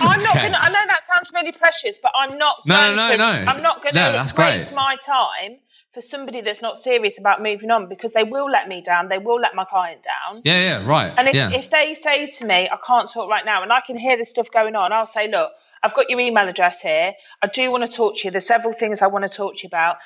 I'm 0.02 0.22
not 0.22 0.36
Okay. 0.36 0.46
gonna, 0.46 0.58
I 0.60 0.68
know 0.68 0.80
that 0.88 1.00
sounds 1.12 1.30
really 1.32 1.52
precious, 1.52 1.96
but 2.02 2.12
I'm 2.14 2.36
not 2.38 2.56
No, 2.66 2.74
going 2.76 2.96
no, 2.96 3.10
to, 3.12 3.16
no. 3.16 3.44
I'm 3.50 3.62
not 3.62 3.82
going 3.82 3.94
No, 3.94 4.12
to 4.12 4.18
that's 4.18 4.36
waste 4.36 4.66
great. 4.68 4.74
my 4.76 4.96
time 5.04 5.58
for 5.92 6.00
somebody 6.00 6.40
that's 6.40 6.62
not 6.62 6.80
serious 6.80 7.18
about 7.18 7.42
moving 7.42 7.70
on 7.70 7.88
because 7.88 8.12
they 8.12 8.22
will 8.22 8.48
let 8.48 8.68
me 8.68 8.80
down. 8.80 9.08
They 9.08 9.18
will 9.18 9.40
let 9.40 9.54
my 9.54 9.64
client 9.64 10.02
down. 10.04 10.42
Yeah, 10.44 10.60
yeah, 10.60 10.86
right. 10.86 11.12
And 11.16 11.28
if, 11.28 11.34
yeah. 11.34 11.50
if 11.50 11.70
they 11.70 11.94
say 11.94 12.30
to 12.30 12.44
me, 12.44 12.68
I 12.70 12.76
can't 12.86 13.10
talk 13.10 13.28
right 13.28 13.44
now, 13.44 13.62
and 13.62 13.72
I 13.72 13.80
can 13.84 13.98
hear 13.98 14.16
the 14.16 14.24
stuff 14.24 14.46
going 14.52 14.76
on, 14.76 14.92
I'll 14.92 15.08
say, 15.08 15.28
look, 15.28 15.50
I've 15.82 15.94
got 15.94 16.08
your 16.08 16.20
email 16.20 16.48
address 16.48 16.80
here. 16.80 17.14
I 17.42 17.48
do 17.48 17.70
want 17.72 17.90
to 17.90 17.96
talk 17.96 18.18
to 18.18 18.24
you. 18.26 18.30
There's 18.30 18.46
several 18.46 18.72
things 18.72 19.02
I 19.02 19.08
want 19.08 19.28
to 19.28 19.34
talk 19.34 19.56
to 19.56 19.62
you 19.64 19.68
about. 19.68 19.96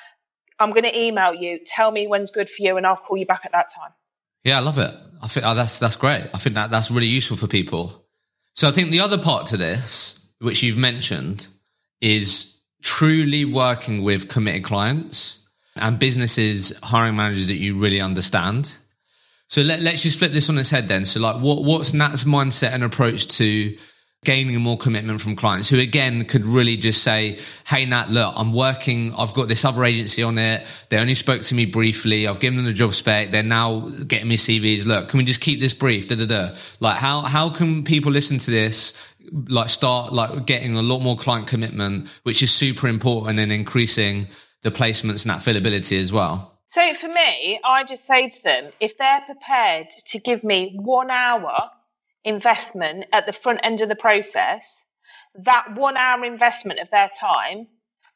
I'm 0.57 0.71
going 0.71 0.83
to 0.83 0.97
email 0.97 1.33
you. 1.35 1.59
Tell 1.67 1.91
me 1.91 2.07
when's 2.07 2.31
good 2.31 2.49
for 2.49 2.63
you, 2.63 2.77
and 2.77 2.87
I'll 2.87 2.95
call 2.95 3.17
you 3.17 3.25
back 3.25 3.41
at 3.45 3.51
that 3.51 3.73
time. 3.73 3.91
Yeah, 4.43 4.57
I 4.57 4.61
love 4.61 4.77
it. 4.77 4.93
I 5.21 5.27
think 5.27 5.45
oh, 5.45 5.55
that's 5.55 5.79
that's 5.79 5.95
great. 5.95 6.29
I 6.33 6.37
think 6.37 6.55
that 6.55 6.71
that's 6.71 6.91
really 6.91 7.07
useful 7.07 7.35
for 7.35 7.47
people. 7.47 8.05
So 8.53 8.69
I 8.69 8.71
think 8.71 8.89
the 8.91 8.99
other 9.01 9.17
part 9.17 9.47
to 9.47 9.57
this, 9.57 10.27
which 10.39 10.63
you've 10.63 10.77
mentioned, 10.77 11.47
is 11.99 12.61
truly 12.81 13.43
working 13.43 14.03
with 14.03 14.29
committed 14.29 14.63
clients 14.63 15.44
and 15.75 15.99
businesses, 15.99 16.77
hiring 16.81 17.15
managers 17.15 17.47
that 17.47 17.55
you 17.55 17.77
really 17.77 18.01
understand. 18.01 18.77
So 19.47 19.61
let, 19.61 19.81
let's 19.81 20.01
just 20.01 20.17
flip 20.17 20.31
this 20.31 20.49
on 20.49 20.57
its 20.57 20.69
head 20.69 20.87
then. 20.87 21.05
So 21.05 21.19
like 21.19 21.41
what 21.41 21.63
what's 21.63 21.93
Nat's 21.93 22.23
mindset 22.23 22.71
and 22.71 22.83
approach 22.83 23.27
to 23.37 23.77
gaining 24.23 24.59
more 24.59 24.77
commitment 24.77 25.21
from 25.21 25.35
clients 25.35 25.69
who 25.69 25.79
again 25.79 26.25
could 26.25 26.45
really 26.45 26.77
just 26.77 27.03
say, 27.03 27.37
Hey 27.67 27.85
Nat, 27.85 28.09
look, 28.09 28.33
I'm 28.35 28.53
working, 28.53 29.13
I've 29.13 29.33
got 29.33 29.47
this 29.47 29.63
other 29.63 29.83
agency 29.83 30.23
on 30.23 30.37
it. 30.39 30.65
They 30.89 30.97
only 30.97 31.13
spoke 31.13 31.43
to 31.43 31.55
me 31.55 31.65
briefly. 31.65 32.27
I've 32.27 32.39
given 32.39 32.57
them 32.57 32.65
the 32.65 32.73
job 32.73 32.93
spec. 32.95 33.31
They're 33.31 33.43
now 33.43 33.81
getting 34.07 34.27
me 34.27 34.37
CVs. 34.37 34.85
Look, 34.85 35.09
can 35.09 35.19
we 35.19 35.25
just 35.25 35.41
keep 35.41 35.59
this 35.59 35.73
brief? 35.73 36.07
Da 36.07 36.15
da 36.15 36.25
da. 36.25 36.55
Like 36.79 36.97
how 36.97 37.21
how 37.21 37.49
can 37.49 37.83
people 37.83 38.11
listen 38.11 38.39
to 38.39 38.51
this? 38.51 38.93
Like 39.31 39.69
start 39.69 40.11
like 40.11 40.45
getting 40.45 40.75
a 40.75 40.81
lot 40.81 40.99
more 40.99 41.15
client 41.15 41.47
commitment, 41.47 42.07
which 42.23 42.41
is 42.41 42.51
super 42.51 42.87
important 42.87 43.39
in 43.39 43.51
increasing 43.51 44.27
the 44.65 44.71
placements 44.71 45.23
and 45.23 45.29
that 45.29 45.41
fillability 45.41 45.97
as 45.99 46.11
well. 46.11 46.59
So 46.69 46.93
for 46.95 47.07
me, 47.07 47.59
I 47.63 47.83
just 47.83 48.05
say 48.05 48.29
to 48.29 48.43
them, 48.43 48.71
if 48.79 48.97
they're 48.97 49.21
prepared 49.27 49.87
to 50.07 50.19
give 50.19 50.43
me 50.43 50.75
one 50.75 51.11
hour 51.11 51.69
investment 52.23 53.05
at 53.13 53.27
the 53.27 53.31
front 53.31 53.59
end 53.61 53.81
of 53.81 53.89
the 53.89 53.95
process, 53.95 54.85
that 55.35 55.75
one 55.75 55.97
hour 55.97 56.25
investment 56.25 56.79
of 56.79 56.89
their 56.89 57.11
time 57.17 57.67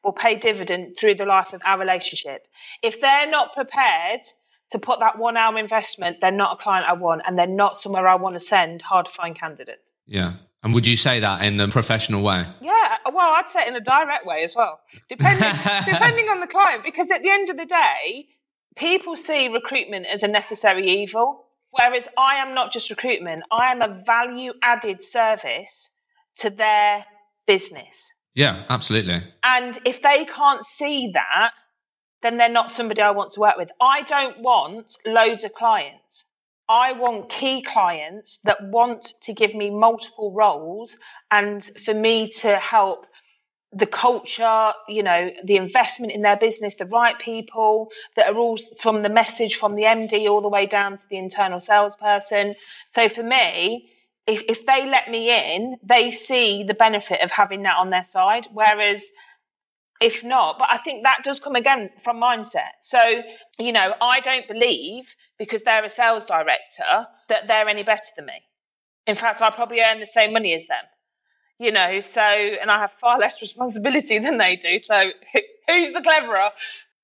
will 0.02 0.12
pay 0.12 0.34
dividend 0.34 0.96
through 0.98 1.14
the 1.14 1.24
life 1.24 1.52
of 1.52 1.60
our 1.64 1.78
relationship. 1.78 2.42
If 2.82 3.00
they're 3.00 3.30
not 3.30 3.54
prepared 3.54 4.22
to 4.72 4.78
put 4.80 4.98
that 4.98 5.18
one 5.18 5.36
hour 5.36 5.56
investment, 5.56 6.16
they're 6.20 6.32
not 6.32 6.58
a 6.58 6.62
client 6.62 6.86
I 6.88 6.94
want 6.94 7.22
and 7.26 7.38
they're 7.38 7.46
not 7.46 7.80
somewhere 7.80 8.08
I 8.08 8.16
want 8.16 8.34
to 8.34 8.40
send 8.40 8.82
hard 8.82 9.06
to 9.06 9.12
find 9.12 9.38
candidates. 9.38 9.92
Yeah. 10.06 10.32
And 10.62 10.74
would 10.74 10.86
you 10.86 10.96
say 10.96 11.20
that 11.20 11.44
in 11.44 11.58
a 11.58 11.68
professional 11.68 12.22
way? 12.22 12.46
Yeah, 12.60 12.96
well, 13.12 13.30
I'd 13.32 13.50
say 13.50 13.62
it 13.62 13.68
in 13.68 13.76
a 13.76 13.80
direct 13.80 14.26
way 14.26 14.44
as 14.44 14.54
well, 14.54 14.80
depending 15.08 15.48
depending 15.86 16.28
on 16.28 16.40
the 16.40 16.46
client. 16.46 16.84
Because 16.84 17.08
at 17.10 17.22
the 17.22 17.30
end 17.30 17.48
of 17.48 17.56
the 17.56 17.64
day, 17.64 18.26
people 18.76 19.16
see 19.16 19.48
recruitment 19.48 20.06
as 20.06 20.22
a 20.22 20.28
necessary 20.28 21.02
evil. 21.02 21.44
Whereas 21.70 22.08
I 22.18 22.36
am 22.36 22.54
not 22.54 22.72
just 22.72 22.90
recruitment, 22.90 23.44
I 23.50 23.70
am 23.70 23.80
a 23.80 24.02
value 24.04 24.52
added 24.60 25.04
service 25.04 25.88
to 26.38 26.50
their 26.50 27.04
business. 27.46 28.12
Yeah, 28.34 28.64
absolutely. 28.68 29.22
And 29.44 29.78
if 29.84 30.02
they 30.02 30.24
can't 30.24 30.64
see 30.64 31.12
that, 31.14 31.50
then 32.22 32.36
they're 32.36 32.48
not 32.48 32.72
somebody 32.72 33.00
I 33.00 33.10
want 33.12 33.32
to 33.32 33.40
work 33.40 33.56
with. 33.56 33.70
I 33.80 34.02
don't 34.02 34.40
want 34.40 34.96
loads 35.06 35.44
of 35.44 35.54
clients. 35.54 36.24
I 36.70 36.92
want 36.92 37.30
key 37.30 37.62
clients 37.62 38.38
that 38.44 38.62
want 38.62 39.14
to 39.22 39.34
give 39.34 39.56
me 39.56 39.70
multiple 39.70 40.30
roles 40.32 40.96
and 41.32 41.68
for 41.84 41.92
me 41.92 42.30
to 42.42 42.56
help 42.58 43.06
the 43.72 43.86
culture, 43.86 44.72
you 44.88 45.02
know, 45.02 45.30
the 45.44 45.56
investment 45.56 46.12
in 46.12 46.22
their 46.22 46.36
business, 46.36 46.76
the 46.76 46.86
right 46.86 47.18
people 47.18 47.88
that 48.14 48.28
are 48.28 48.36
all 48.36 48.56
from 48.80 49.02
the 49.02 49.08
message 49.08 49.56
from 49.56 49.74
the 49.74 49.82
MD 49.82 50.28
all 50.30 50.40
the 50.40 50.48
way 50.48 50.66
down 50.66 50.96
to 50.96 51.04
the 51.10 51.16
internal 51.16 51.60
salesperson. 51.60 52.54
So 52.88 53.08
for 53.08 53.24
me, 53.24 53.90
if, 54.28 54.42
if 54.48 54.64
they 54.64 54.86
let 54.86 55.10
me 55.10 55.56
in, 55.56 55.76
they 55.82 56.12
see 56.12 56.62
the 56.62 56.74
benefit 56.74 57.20
of 57.20 57.32
having 57.32 57.62
that 57.64 57.78
on 57.78 57.90
their 57.90 58.06
side. 58.10 58.46
Whereas 58.52 59.02
if 60.00 60.24
not, 60.24 60.58
but 60.58 60.72
I 60.72 60.78
think 60.78 61.04
that 61.04 61.20
does 61.24 61.40
come 61.40 61.56
again 61.56 61.90
from 62.02 62.20
mindset. 62.20 62.72
So, 62.82 62.98
you 63.58 63.72
know, 63.72 63.94
I 64.00 64.20
don't 64.20 64.48
believe 64.48 65.04
because 65.38 65.62
they're 65.62 65.84
a 65.84 65.90
sales 65.90 66.24
director 66.24 67.06
that 67.28 67.48
they're 67.48 67.68
any 67.68 67.82
better 67.82 68.08
than 68.16 68.26
me. 68.26 68.42
In 69.06 69.16
fact, 69.16 69.42
I 69.42 69.50
probably 69.50 69.80
earn 69.82 70.00
the 70.00 70.06
same 70.06 70.32
money 70.32 70.54
as 70.54 70.62
them 70.68 70.84
you 71.60 71.70
know, 71.70 72.00
so, 72.00 72.22
and 72.22 72.70
I 72.70 72.80
have 72.80 72.90
far 73.00 73.18
less 73.20 73.40
responsibility 73.40 74.18
than 74.18 74.38
they 74.38 74.56
do. 74.56 74.80
So 74.80 75.10
who's 75.68 75.92
the 75.92 76.00
cleverer? 76.00 76.48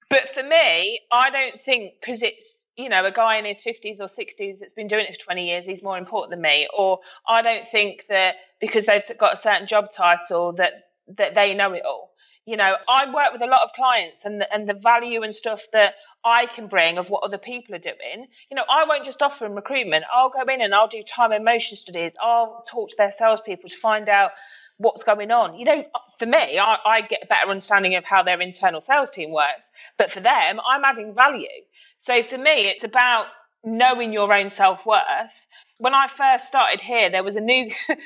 But 0.09 0.31
for 0.35 0.43
me, 0.43 1.01
I 1.13 1.31
don't 1.31 1.61
think 1.65 1.93
because 2.01 2.23
it's, 2.23 2.65
you 2.77 2.89
know, 2.89 3.05
a 3.05 3.13
guy 3.13 3.37
in 3.37 3.45
his 3.45 3.61
50s 3.61 4.01
or 4.01 4.07
60s 4.07 4.59
that's 4.59 4.73
been 4.73 4.89
doing 4.89 5.07
it 5.07 5.19
for 5.19 5.27
20 5.27 5.47
years, 5.47 5.67
he's 5.67 5.83
more 5.83 5.99
important 5.99 6.31
than 6.31 6.41
me. 6.41 6.69
Or 6.77 7.01
I 7.29 7.43
don't 7.43 7.69
think 7.71 8.07
that 8.09 8.37
because 8.61 8.87
they've 8.87 9.03
got 9.19 9.35
a 9.35 9.37
certain 9.37 9.67
job 9.69 9.93
title 9.93 10.53
that, 10.55 10.73
that 11.19 11.35
they 11.35 11.55
know 11.55 11.73
it 11.73 11.83
all 11.85 12.13
you 12.47 12.57
know, 12.57 12.77
I 12.89 13.13
work 13.13 13.33
with 13.33 13.43
a 13.43 13.47
lot 13.47 13.63
of 13.63 13.71
clients 13.75 14.25
and 14.25 14.41
the, 14.41 14.53
and 14.55 14.69
the 14.69 14.75
value 14.75 15.23
and 15.23 15.35
stuff 15.35 15.61
that 15.73 15.95
I 16.25 16.47
can 16.47 16.69
bring 16.69 16.97
of 16.97 17.09
what 17.09 17.25
other 17.25 17.39
people 17.39 17.75
are 17.75 17.81
doing. 17.81 18.29
You 18.51 18.55
know, 18.55 18.65
I 18.71 18.85
won't 18.87 19.05
just 19.05 19.21
offer 19.21 19.45
them 19.45 19.55
recruitment. 19.55 20.05
I'll 20.15 20.31
go 20.31 20.43
in 20.53 20.61
and 20.63 20.73
I'll 20.73 20.89
do 20.89 21.03
time 21.03 21.33
and 21.33 21.45
motion 21.45 21.77
studies. 21.77 22.13
I'll 22.23 22.65
talk 22.71 22.91
to 22.91 22.97
their 22.97 23.13
salespeople 23.13 23.69
to 23.69 23.77
find 23.79 24.09
out 24.09 24.31
what's 24.79 25.03
going 25.03 25.33
on. 25.33 25.59
You 25.59 25.65
know, 25.65 25.85
for 26.21 26.27
me, 26.27 26.59
I, 26.59 26.79
I 26.87 27.01
get 27.03 27.25
a 27.25 27.27
better 27.27 27.51
understanding 27.51 27.97
of 27.97 28.05
how 28.05 28.23
their 28.23 28.41
internal 28.41 28.81
sales 28.81 29.11
team 29.11 29.33
works. 29.33 29.65
But 29.99 30.13
for 30.13 30.21
them, 30.21 30.61
I'm 30.67 30.85
adding 30.85 31.15
value. 31.15 31.47
So 31.99 32.23
for 32.23 32.39
me, 32.39 32.69
it's 32.69 32.85
about 32.85 33.27
knowing 33.65 34.13
your 34.13 34.33
own 34.33 34.51
self 34.51 34.87
worth. 34.87 35.03
When 35.79 35.95
I 35.95 36.09
first 36.17 36.47
started 36.47 36.81
here, 36.81 37.11
there 37.11 37.25
was 37.25 37.37
a 37.37 37.41
new 37.41 37.73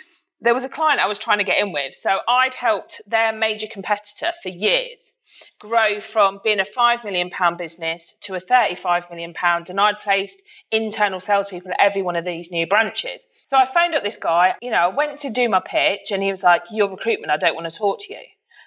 there 0.40 0.54
was 0.54 0.64
a 0.64 0.68
client 0.68 1.00
I 1.00 1.06
was 1.06 1.18
trying 1.18 1.38
to 1.38 1.44
get 1.44 1.58
in 1.58 1.72
with. 1.72 1.94
So 2.00 2.18
I'd 2.28 2.54
helped 2.54 3.00
their 3.06 3.32
major 3.32 3.66
competitor 3.70 4.32
for 4.42 4.48
years 4.48 5.12
grow 5.58 6.00
from 6.00 6.40
being 6.44 6.60
a 6.60 6.64
five 6.64 7.02
million 7.04 7.30
pound 7.30 7.56
business 7.56 8.14
to 8.20 8.34
a 8.34 8.40
35 8.40 9.04
million 9.10 9.32
pound. 9.32 9.70
And 9.70 9.80
I'd 9.80 9.98
placed 10.02 10.42
internal 10.70 11.20
salespeople 11.20 11.70
at 11.70 11.80
every 11.80 12.02
one 12.02 12.16
of 12.16 12.24
these 12.24 12.50
new 12.50 12.66
branches. 12.66 13.20
So 13.46 13.56
I 13.56 13.66
phoned 13.72 13.94
up 13.94 14.02
this 14.02 14.16
guy, 14.16 14.54
you 14.60 14.70
know, 14.70 14.76
I 14.76 14.88
went 14.88 15.20
to 15.20 15.30
do 15.30 15.48
my 15.48 15.60
pitch 15.60 16.12
and 16.12 16.22
he 16.22 16.30
was 16.30 16.42
like, 16.42 16.62
Your 16.70 16.88
recruitment, 16.88 17.32
I 17.32 17.36
don't 17.36 17.54
want 17.54 17.70
to 17.70 17.76
talk 17.76 18.00
to 18.02 18.12
you. 18.12 18.20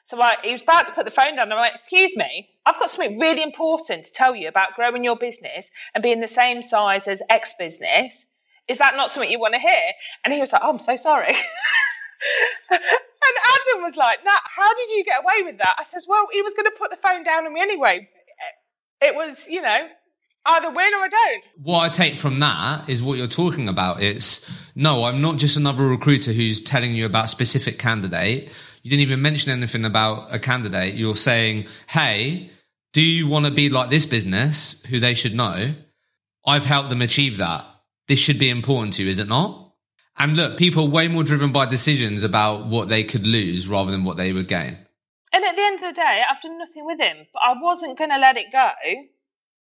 So 0.05 0.21
I, 0.21 0.35
he 0.43 0.51
was 0.51 0.61
about 0.61 0.87
to 0.87 0.91
put 0.91 1.05
the 1.05 1.11
phone 1.11 1.35
down 1.35 1.43
and 1.43 1.53
I 1.53 1.61
went, 1.61 1.75
Excuse 1.75 2.15
me, 2.15 2.49
I've 2.65 2.79
got 2.79 2.89
something 2.89 3.19
really 3.19 3.43
important 3.43 4.05
to 4.05 4.13
tell 4.13 4.35
you 4.35 4.47
about 4.47 4.75
growing 4.75 5.03
your 5.03 5.17
business 5.17 5.69
and 5.93 6.01
being 6.01 6.21
the 6.21 6.27
same 6.27 6.61
size 6.61 7.07
as 7.07 7.21
X 7.29 7.53
business. 7.57 8.25
Is 8.67 8.77
that 8.77 8.95
not 8.95 9.11
something 9.11 9.29
you 9.29 9.39
want 9.39 9.53
to 9.53 9.59
hear? 9.59 9.91
And 10.23 10.33
he 10.33 10.39
was 10.39 10.51
like, 10.51 10.61
Oh, 10.63 10.69
I'm 10.69 10.79
so 10.79 10.95
sorry. 10.95 11.35
and 12.69 12.79
Adam 12.79 13.83
was 13.83 13.95
like, 13.95 14.19
Nat, 14.23 14.39
how 14.55 14.69
did 14.73 14.89
you 14.91 15.03
get 15.03 15.19
away 15.19 15.43
with 15.43 15.57
that? 15.57 15.75
I 15.79 15.83
says, 15.83 16.05
Well, 16.07 16.27
he 16.31 16.41
was 16.41 16.53
going 16.53 16.65
to 16.65 16.77
put 16.77 16.89
the 16.89 16.97
phone 16.97 17.23
down 17.23 17.45
on 17.45 17.53
me 17.53 17.61
anyway. 17.61 18.07
It 19.01 19.15
was, 19.15 19.45
you 19.49 19.61
know, 19.61 19.87
either 20.45 20.69
win 20.69 20.93
or 20.93 21.03
I 21.03 21.09
don't. 21.09 21.43
What 21.61 21.81
I 21.81 21.89
take 21.89 22.17
from 22.17 22.39
that 22.39 22.89
is 22.89 23.03
what 23.03 23.17
you're 23.17 23.27
talking 23.27 23.67
about. 23.67 24.01
It's 24.01 24.49
no, 24.75 25.03
I'm 25.03 25.21
not 25.21 25.37
just 25.37 25.57
another 25.57 25.83
recruiter 25.83 26.31
who's 26.31 26.61
telling 26.61 26.93
you 26.93 27.05
about 27.05 27.29
specific 27.29 27.79
candidate. 27.79 28.51
You 28.81 28.89
didn't 28.89 29.01
even 29.01 29.21
mention 29.21 29.51
anything 29.51 29.85
about 29.85 30.33
a 30.33 30.39
candidate. 30.39 30.95
You're 30.95 31.15
saying, 31.15 31.67
hey, 31.87 32.49
do 32.93 33.01
you 33.01 33.27
want 33.27 33.45
to 33.45 33.51
be 33.51 33.69
like 33.69 33.89
this 33.89 34.05
business 34.05 34.83
who 34.89 34.99
they 34.99 35.13
should 35.13 35.35
know? 35.35 35.73
I've 36.45 36.65
helped 36.65 36.89
them 36.89 37.01
achieve 37.01 37.37
that 37.37 37.65
this 38.13 38.19
should 38.19 38.37
be 38.37 38.51
important 38.51 38.93
to 38.93 39.03
you, 39.03 39.09
is 39.09 39.17
it 39.17 39.27
not? 39.27 39.73
And 40.19 40.37
look, 40.37 40.59
people 40.59 40.83
are 40.83 40.89
way 40.91 41.07
more 41.07 41.23
driven 41.23 41.51
by 41.51 41.65
decisions 41.65 42.23
about 42.23 42.67
what 42.67 42.87
they 42.87 43.03
could 43.03 43.25
lose 43.25 43.67
rather 43.67 43.89
than 43.89 44.03
what 44.03 44.17
they 44.17 44.31
would 44.31 44.47
gain. 44.47 44.77
And 45.31 45.43
at 45.43 45.55
the 45.55 45.63
end 45.63 45.81
of 45.81 45.95
the 45.95 45.99
day, 45.99 46.21
I've 46.29 46.39
done 46.43 46.59
nothing 46.59 46.85
with 46.85 46.99
him, 46.99 47.25
but 47.33 47.39
I 47.39 47.59
wasn't 47.59 47.97
going 47.97 48.11
to 48.11 48.19
let 48.19 48.37
it 48.37 48.51
go 48.51 48.69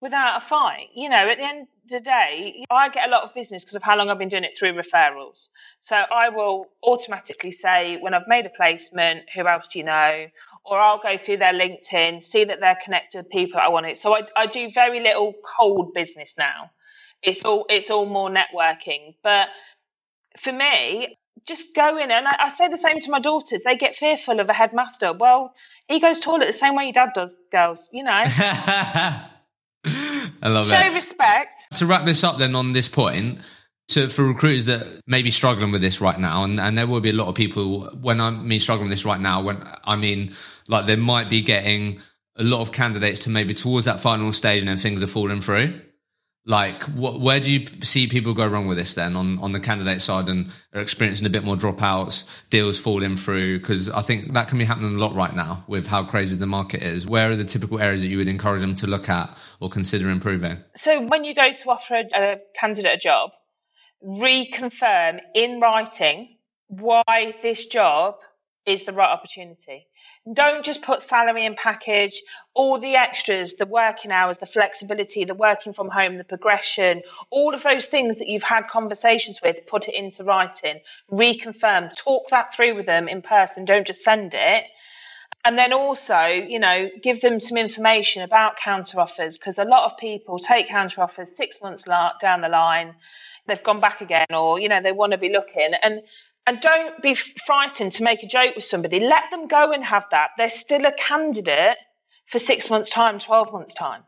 without 0.01 0.41
a 0.41 0.47
fight. 0.47 0.87
You 0.95 1.09
know, 1.09 1.29
at 1.29 1.39
the 1.39 1.45
end 1.45 1.63
of 1.63 1.91
the 1.91 1.99
day, 1.99 2.63
I 2.71 2.91
get 2.91 3.09
a 3.09 3.11
lot 3.11 3.25
of 3.25 3.35
business 3.35 3.65
because 3.65 3.75
of 3.75 3.83
how 3.83 3.97
long 3.97 4.09
I've 4.09 4.21
been 4.21 4.29
doing 4.29 4.45
it 4.45 4.53
through 4.57 4.75
referrals. 4.75 5.49
So 5.81 5.97
I 5.97 6.29
will 6.29 6.67
automatically 6.85 7.51
say, 7.51 7.99
when 8.01 8.15
I've 8.15 8.29
made 8.29 8.47
a 8.47 8.51
placement, 8.51 9.25
who 9.35 9.49
else 9.49 9.67
do 9.67 9.81
you 9.81 9.85
know? 9.85 10.29
Or 10.65 10.79
I'll 10.79 11.01
go 11.01 11.19
through 11.19 11.39
their 11.39 11.55
LinkedIn, 11.55 12.23
see 12.23 12.45
that 12.45 12.61
they're 12.61 12.79
connected 12.85 13.19
with 13.19 13.31
people 13.31 13.59
I 13.61 13.67
want 13.67 13.87
to. 13.87 13.97
So 13.97 14.15
I, 14.15 14.21
I 14.37 14.47
do 14.47 14.71
very 14.73 15.01
little 15.01 15.35
cold 15.59 15.93
business 15.93 16.37
now. 16.39 16.71
It's 17.23 17.45
all 17.45 17.67
it's 17.69 17.91
all 17.91 18.07
more 18.07 18.31
networking. 18.31 19.15
But 19.23 19.49
for 20.39 20.53
me, 20.53 21.19
just 21.47 21.75
go 21.75 21.99
in 21.99 22.11
and 22.11 22.27
I, 22.27 22.37
I, 22.39 22.55
say 22.55 22.69
the 22.69 22.79
same 22.79 23.01
to 23.01 23.11
my 23.11 23.21
daughters. 23.21 23.61
They 23.65 23.77
get 23.77 23.97
fearful 23.97 24.41
of 24.41 24.49
a 24.49 24.53
headmaster. 24.53 25.13
Well, 25.13 25.55
he 25.89 26.01
goes 26.01 26.21
toilet 26.21 26.47
the 26.47 26.53
same 26.53 26.77
way 26.77 26.85
your 26.85 26.93
dad 26.93 27.11
does, 27.15 27.35
girls. 27.51 27.89
You 27.93 28.05
know. 28.05 28.11
I 30.43 30.49
love 30.49 30.69
Show 30.69 30.75
it. 30.75 30.79
Show 30.79 30.95
respect. 30.95 31.61
To 31.75 31.87
wrap 31.87 32.05
this 32.05 32.23
up, 32.23 32.39
then 32.39 32.55
on 32.55 32.73
this 32.73 32.89
point, 32.89 33.39
so 33.89 34.09
for 34.09 34.25
recruiters 34.25 34.67
that 34.67 34.87
may 35.07 35.23
be 35.23 35.31
struggling 35.31 35.73
with 35.73 35.81
this 35.81 36.01
right 36.01 36.19
now, 36.19 36.45
and, 36.45 36.61
and 36.61 36.77
there 36.77 36.87
will 36.87 37.01
be 37.01 37.11
a 37.11 37.15
lot 37.15 37.29
of 37.29 37.35
people 37.35 37.87
when 38.01 38.21
I 38.21 38.31
mean 38.31 38.61
struggling 38.61 38.89
with 38.89 38.97
this 38.97 39.05
right 39.05 39.21
now, 39.21 39.43
when 39.43 39.67
I 39.85 39.97
mean 39.97 40.35
like 40.69 40.87
they 40.87 40.97
might 40.97 41.31
be 41.31 41.43
getting 41.43 42.01
a 42.37 42.45
lot 42.45 42.61
of 42.61 42.73
candidates 42.73 43.21
to 43.21 43.31
maybe 43.31 43.55
towards 43.55 43.87
that 43.87 43.99
final 43.99 44.33
stage 44.33 44.61
and 44.61 44.69
then 44.69 44.77
things 44.77 45.03
are 45.03 45.09
falling 45.09 45.41
through. 45.41 45.81
Like, 46.49 46.83
where 46.85 47.41
do 47.41 47.51
you 47.53 47.67
see 47.83 48.07
people 48.07 48.33
go 48.33 48.47
wrong 48.47 48.67
with 48.67 48.79
this 48.79 48.95
then 48.95 49.17
on, 49.17 49.39
on 49.41 49.53
the 49.53 49.61
candidate 49.61 50.01
side 50.01 50.31
and 50.31 50.51
are 50.73 50.81
experiencing 50.81 51.27
a 51.27 51.31
bit 51.31 51.45
more 51.45 51.57
dropouts, 51.57 52.25
deals 52.49 52.81
falling 52.81 53.17
through? 53.17 53.59
Because 53.59 53.91
I 53.91 54.01
think 54.01 54.33
that 54.33 54.49
can 54.49 54.59
be 54.59 54.65
happening 54.65 54.95
a 54.95 54.99
lot 54.99 55.15
right 55.15 55.37
now 55.37 55.63
with 55.69 55.87
how 55.87 56.05
crazy 56.05 56.37
the 56.37 56.47
market 56.47 56.83
is. 56.83 57.07
Where 57.07 57.31
are 57.31 57.37
the 57.37 57.45
typical 57.45 57.79
areas 57.79 58.01
that 58.01 58.07
you 58.07 58.17
would 58.17 58.29
encourage 58.29 58.63
them 58.63 58.75
to 58.77 58.87
look 58.87 59.11
at 59.11 59.37
or 59.61 59.69
consider 59.69 60.09
improving? 60.09 60.57
So, 60.75 61.03
when 61.03 61.25
you 61.25 61.35
go 61.35 61.53
to 61.53 61.69
offer 61.69 61.97
a, 61.97 62.05
a 62.15 62.37
candidate 62.59 62.95
a 62.95 62.99
job, 62.99 63.31
reconfirm 64.03 65.21
in 65.35 65.61
writing 65.61 66.39
why 66.69 67.35
this 67.43 67.67
job 67.67 68.15
is 68.69 68.83
the 68.83 68.93
right 68.93 69.09
opportunity. 69.09 69.87
Don't 70.31 70.63
just 70.63 70.83
put 70.83 71.03
salary 71.03 71.47
and 71.47 71.57
package, 71.57 72.21
all 72.55 72.79
the 72.79 72.97
extras, 72.97 73.55
the 73.55 73.65
working 73.65 74.13
hours, 74.13 74.37
the 74.37 74.47
flexibility, 74.47 75.25
the 75.25 75.35
working 75.35 75.73
from 75.73 75.89
home, 75.89 76.19
the 76.19 76.25
progression, 76.25 77.03
all 77.31 77.55
of 77.55 77.63
those 77.63 77.87
things 77.87 78.19
that 78.19 78.29
you've 78.29 78.43
had 78.43 78.69
conversations 78.69 79.41
with, 79.43 79.57
put 79.67 79.89
it 79.89 79.95
into 79.95 80.23
writing, 80.23 80.81
reconfirm, 81.11 81.97
talk 81.97 82.29
that 82.29 82.55
through 82.55 82.75
with 82.75 82.85
them 82.85 83.09
in 83.09 83.23
person, 83.23 83.65
don't 83.65 83.87
just 83.87 84.03
send 84.03 84.35
it. 84.35 84.65
And 85.47 85.57
then 85.59 85.73
also, 85.73 86.27
you 86.27 86.59
know, 86.59 86.91
give 87.03 87.23
them 87.23 87.41
some 87.41 87.57
information 87.57 88.23
about 88.23 88.59
counter 88.63 89.01
offers 89.01 89.39
because 89.39 89.57
a 89.57 89.65
lot 89.65 89.91
of 89.91 89.97
people 89.97 90.39
take 90.39 90.69
counter 90.69 91.01
offers 91.01 91.29
six 91.35 91.59
months 91.63 91.85
down 92.21 92.43
the 92.43 92.49
line, 92.49 92.95
they've 93.47 93.63
gone 93.63 93.81
back 93.81 94.03
again, 94.03 94.27
or, 94.31 94.59
you 94.61 94.69
know, 94.69 94.83
they 94.83 94.93
want 94.93 95.13
to 95.13 95.19
be 95.19 95.31
looking. 95.31 95.71
And 95.83 96.03
and 96.49 96.63
don't 96.63 97.03
be 97.03 97.15
frightened 97.15 97.93
to 97.93 98.03
make 98.03 98.23
a 98.23 98.27
joke 98.27 98.57
with 98.57 98.65
somebody. 98.65 99.01
Let 99.01 99.25
them 99.31 99.49
go 99.49 99.71
and 99.71 99.85
have 99.85 100.05
that. 100.13 100.31
They're 100.39 100.51
still 100.51 100.87
a 100.87 100.93
candidate 100.93 101.77
for 102.27 102.39
six 102.39 102.71
months' 102.71 102.89
time, 102.89 103.19
12 103.19 103.53
months' 103.53 103.75
time. 103.75 104.05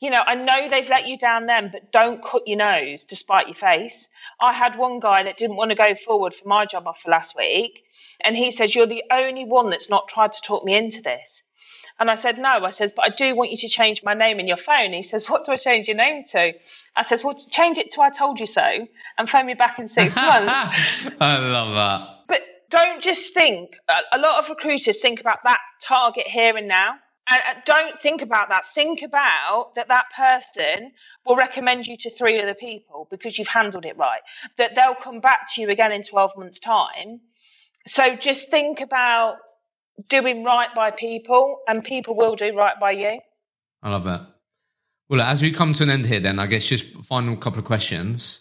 You 0.00 0.08
know, 0.08 0.22
I 0.26 0.34
know 0.34 0.70
they've 0.70 0.88
let 0.88 1.06
you 1.06 1.18
down 1.18 1.44
then, 1.44 1.68
but 1.70 1.92
don't 1.92 2.24
cut 2.24 2.48
your 2.48 2.56
nose 2.56 3.04
despite 3.04 3.46
your 3.46 3.56
face. 3.56 4.08
I 4.40 4.54
had 4.54 4.78
one 4.78 5.00
guy 5.00 5.22
that 5.22 5.36
didn't 5.36 5.56
want 5.56 5.70
to 5.70 5.74
go 5.74 5.94
forward 5.94 6.34
for 6.34 6.48
my 6.48 6.64
job 6.64 6.86
offer 6.86 7.10
last 7.10 7.36
week, 7.36 7.82
and 8.24 8.38
he 8.38 8.52
says, 8.52 8.74
You're 8.74 8.86
the 8.86 9.04
only 9.12 9.44
one 9.44 9.68
that's 9.68 9.90
not 9.90 10.08
tried 10.08 10.32
to 10.32 10.40
talk 10.40 10.64
me 10.64 10.74
into 10.74 11.02
this. 11.02 11.42
And 11.98 12.10
I 12.10 12.14
said, 12.14 12.38
no. 12.38 12.64
I 12.64 12.70
says, 12.70 12.92
but 12.94 13.04
I 13.04 13.14
do 13.14 13.34
want 13.36 13.50
you 13.50 13.56
to 13.58 13.68
change 13.68 14.02
my 14.02 14.14
name 14.14 14.40
in 14.40 14.46
your 14.46 14.56
phone. 14.56 14.92
He 14.92 15.02
says, 15.02 15.28
what 15.28 15.44
do 15.44 15.52
I 15.52 15.56
change 15.56 15.88
your 15.88 15.96
name 15.96 16.24
to? 16.30 16.52
I 16.96 17.04
says, 17.04 17.22
well, 17.22 17.36
change 17.50 17.78
it 17.78 17.92
to 17.92 18.00
I 18.00 18.10
told 18.10 18.40
you 18.40 18.46
so 18.46 18.86
and 19.18 19.30
phone 19.30 19.46
me 19.46 19.54
back 19.54 19.78
in 19.78 19.88
six 19.88 20.14
months. 20.16 21.06
I 21.20 21.38
love 21.38 21.74
that. 21.74 22.08
But 22.28 22.42
don't 22.70 23.02
just 23.02 23.34
think, 23.34 23.70
a 24.12 24.18
lot 24.18 24.42
of 24.42 24.50
recruiters 24.50 25.00
think 25.00 25.20
about 25.20 25.38
that 25.44 25.60
target 25.80 26.26
here 26.26 26.56
and 26.56 26.68
now. 26.68 26.94
And 27.30 27.62
don't 27.64 27.98
think 28.00 28.20
about 28.20 28.48
that. 28.48 28.64
Think 28.74 29.02
about 29.02 29.72
that 29.76 29.88
that 29.88 30.06
person 30.16 30.90
will 31.24 31.36
recommend 31.36 31.86
you 31.86 31.96
to 31.98 32.10
three 32.10 32.42
other 32.42 32.54
people 32.54 33.06
because 33.10 33.38
you've 33.38 33.48
handled 33.48 33.84
it 33.84 33.96
right. 33.96 34.20
That 34.58 34.74
they'll 34.74 34.96
come 34.96 35.20
back 35.20 35.46
to 35.54 35.60
you 35.60 35.70
again 35.70 35.92
in 35.92 36.02
12 36.02 36.32
months' 36.36 36.58
time. 36.58 37.20
So 37.86 38.16
just 38.16 38.50
think 38.50 38.80
about 38.80 39.36
doing 40.08 40.44
right 40.44 40.68
by 40.74 40.90
people, 40.90 41.58
and 41.68 41.84
people 41.84 42.16
will 42.16 42.36
do 42.36 42.54
right 42.56 42.78
by 42.80 42.92
you. 42.92 43.20
I 43.82 43.90
love 43.90 44.04
that. 44.04 44.26
Well, 45.08 45.20
as 45.20 45.42
we 45.42 45.52
come 45.52 45.72
to 45.74 45.82
an 45.82 45.90
end 45.90 46.06
here, 46.06 46.20
then 46.20 46.38
I 46.38 46.46
guess 46.46 46.66
just 46.66 46.86
final 47.04 47.36
couple 47.36 47.58
of 47.58 47.64
questions. 47.64 48.40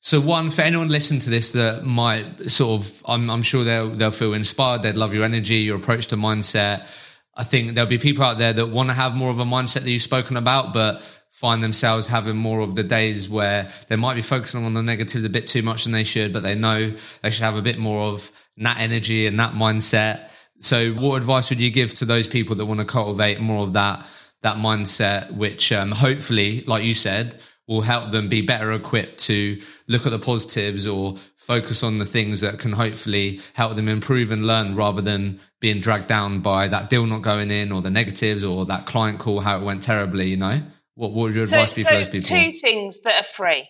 So, 0.00 0.20
one 0.20 0.50
for 0.50 0.62
anyone 0.62 0.88
listening 0.88 1.20
to 1.20 1.30
this 1.30 1.52
that 1.52 1.84
might 1.84 2.50
sort 2.50 2.80
of, 2.80 3.02
I'm, 3.06 3.30
I'm 3.30 3.42
sure 3.42 3.64
they'll 3.64 3.94
they'll 3.94 4.10
feel 4.10 4.34
inspired. 4.34 4.82
They'd 4.82 4.96
love 4.96 5.14
your 5.14 5.24
energy, 5.24 5.56
your 5.56 5.76
approach 5.76 6.08
to 6.08 6.16
mindset. 6.16 6.86
I 7.34 7.44
think 7.44 7.74
there'll 7.74 7.90
be 7.90 7.98
people 7.98 8.24
out 8.24 8.38
there 8.38 8.52
that 8.52 8.66
want 8.66 8.88
to 8.88 8.94
have 8.94 9.14
more 9.14 9.30
of 9.30 9.38
a 9.38 9.44
mindset 9.44 9.82
that 9.82 9.90
you've 9.90 10.02
spoken 10.02 10.36
about, 10.36 10.72
but 10.72 11.02
find 11.32 11.62
themselves 11.62 12.06
having 12.06 12.36
more 12.36 12.60
of 12.60 12.74
the 12.74 12.82
days 12.82 13.28
where 13.28 13.68
they 13.88 13.96
might 13.96 14.14
be 14.14 14.22
focusing 14.22 14.64
on 14.64 14.72
the 14.72 14.82
negatives 14.82 15.22
a 15.22 15.28
bit 15.28 15.46
too 15.46 15.62
much 15.62 15.84
than 15.84 15.92
they 15.92 16.04
should, 16.04 16.32
but 16.32 16.42
they 16.42 16.54
know 16.54 16.94
they 17.22 17.30
should 17.30 17.42
have 17.42 17.56
a 17.56 17.62
bit 17.62 17.78
more 17.78 18.08
of 18.08 18.32
that 18.56 18.78
energy 18.78 19.26
and 19.26 19.38
that 19.38 19.52
mindset. 19.52 20.30
So, 20.60 20.92
what 20.92 21.16
advice 21.16 21.50
would 21.50 21.60
you 21.60 21.70
give 21.70 21.94
to 21.94 22.04
those 22.04 22.28
people 22.28 22.56
that 22.56 22.66
want 22.66 22.80
to 22.80 22.86
cultivate 22.86 23.40
more 23.40 23.62
of 23.62 23.72
that 23.74 24.04
that 24.42 24.56
mindset, 24.56 25.32
which 25.32 25.72
um, 25.72 25.90
hopefully, 25.90 26.62
like 26.66 26.84
you 26.84 26.94
said, 26.94 27.40
will 27.66 27.80
help 27.80 28.12
them 28.12 28.28
be 28.28 28.42
better 28.42 28.72
equipped 28.72 29.18
to 29.18 29.60
look 29.88 30.06
at 30.06 30.10
the 30.10 30.18
positives 30.18 30.86
or 30.86 31.16
focus 31.36 31.82
on 31.82 31.98
the 31.98 32.04
things 32.04 32.40
that 32.40 32.58
can 32.58 32.72
hopefully 32.72 33.40
help 33.54 33.74
them 33.74 33.88
improve 33.88 34.30
and 34.30 34.46
learn 34.46 34.74
rather 34.74 35.02
than 35.02 35.40
being 35.60 35.80
dragged 35.80 36.06
down 36.06 36.40
by 36.40 36.68
that 36.68 36.90
deal 36.90 37.06
not 37.06 37.22
going 37.22 37.50
in 37.50 37.72
or 37.72 37.82
the 37.82 37.90
negatives 37.90 38.44
or 38.44 38.66
that 38.66 38.86
client 38.86 39.18
call 39.18 39.40
how 39.40 39.58
it 39.58 39.64
went 39.64 39.82
terribly 39.82 40.28
you 40.28 40.36
know? 40.36 40.60
What, 40.94 41.12
what 41.12 41.24
would 41.24 41.34
your 41.34 41.44
advice 41.44 41.72
be 41.72 41.82
so 41.82 41.88
for 41.88 41.94
those 41.94 42.08
people? 42.08 42.28
two 42.28 42.58
things 42.60 43.00
that 43.00 43.24
are 43.24 43.26
free 43.36 43.68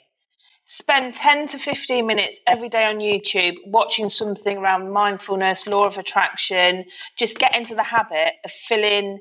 spend 0.67 1.15
10 1.15 1.47
to 1.47 1.59
15 1.59 2.05
minutes 2.07 2.39
every 2.47 2.69
day 2.69 2.85
on 2.85 2.97
YouTube 2.99 3.55
watching 3.67 4.09
something 4.09 4.59
around 4.59 4.93
mindfulness, 4.93 5.67
law 5.67 5.87
of 5.87 5.97
attraction. 5.97 6.85
Just 7.17 7.39
get 7.39 7.55
into 7.55 7.75
the 7.75 7.85
habit 7.85 8.35
of 8.45 8.51
filling 8.69 9.21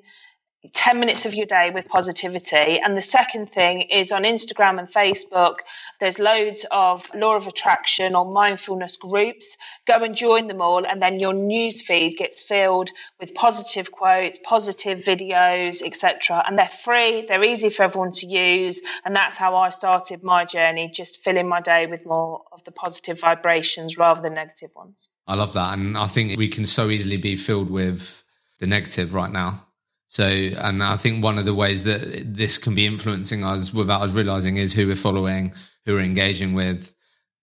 10 0.73 0.99
minutes 0.99 1.25
of 1.25 1.33
your 1.33 1.45
day 1.45 1.71
with 1.73 1.87
positivity. 1.87 2.79
And 2.83 2.97
the 2.97 3.01
second 3.01 3.51
thing 3.51 3.83
is 3.83 4.11
on 4.11 4.23
Instagram 4.23 4.79
and 4.79 4.91
Facebook, 4.91 5.57
there's 5.99 6.19
loads 6.19 6.65
of 6.71 7.09
law 7.13 7.35
of 7.35 7.47
attraction 7.47 8.15
or 8.15 8.25
mindfulness 8.25 8.95
groups. 8.95 9.57
Go 9.87 10.03
and 10.03 10.15
join 10.15 10.47
them 10.47 10.61
all, 10.61 10.85
and 10.85 11.01
then 11.01 11.19
your 11.19 11.33
news 11.33 11.81
feed 11.81 12.17
gets 12.17 12.41
filled 12.41 12.89
with 13.19 13.33
positive 13.33 13.91
quotes, 13.91 14.37
positive 14.43 14.99
videos, 14.99 15.81
etc. 15.81 16.43
And 16.47 16.57
they're 16.57 16.69
free, 16.83 17.25
they're 17.27 17.43
easy 17.43 17.69
for 17.69 17.83
everyone 17.83 18.11
to 18.13 18.27
use. 18.27 18.81
And 19.03 19.15
that's 19.15 19.37
how 19.37 19.55
I 19.55 19.69
started 19.69 20.23
my 20.23 20.45
journey, 20.45 20.89
just 20.93 21.23
filling 21.23 21.47
my 21.47 21.61
day 21.61 21.87
with 21.87 22.05
more 22.05 22.43
of 22.51 22.63
the 22.65 22.71
positive 22.71 23.19
vibrations 23.19 23.97
rather 23.97 24.21
than 24.21 24.33
negative 24.33 24.71
ones. 24.75 25.09
I 25.27 25.35
love 25.35 25.53
that. 25.53 25.73
And 25.73 25.97
I 25.97 26.07
think 26.07 26.37
we 26.37 26.47
can 26.47 26.65
so 26.65 26.89
easily 26.89 27.17
be 27.17 27.35
filled 27.35 27.69
with 27.69 28.23
the 28.59 28.67
negative 28.67 29.13
right 29.13 29.31
now 29.31 29.64
so, 30.07 30.25
and 30.25 30.83
I 30.83 30.97
think 30.97 31.23
one 31.23 31.37
of 31.37 31.45
the 31.45 31.53
ways 31.53 31.83
that 31.85 32.33
this 32.33 32.57
can 32.57 32.75
be 32.75 32.85
influencing 32.85 33.43
us 33.43 33.73
without 33.73 34.01
us 34.01 34.13
realizing 34.13 34.57
is 34.57 34.73
who 34.73 34.87
we're 34.87 34.95
following, 34.95 35.53
who 35.85 35.93
we're 35.93 36.01
engaging 36.01 36.53
with. 36.53 36.93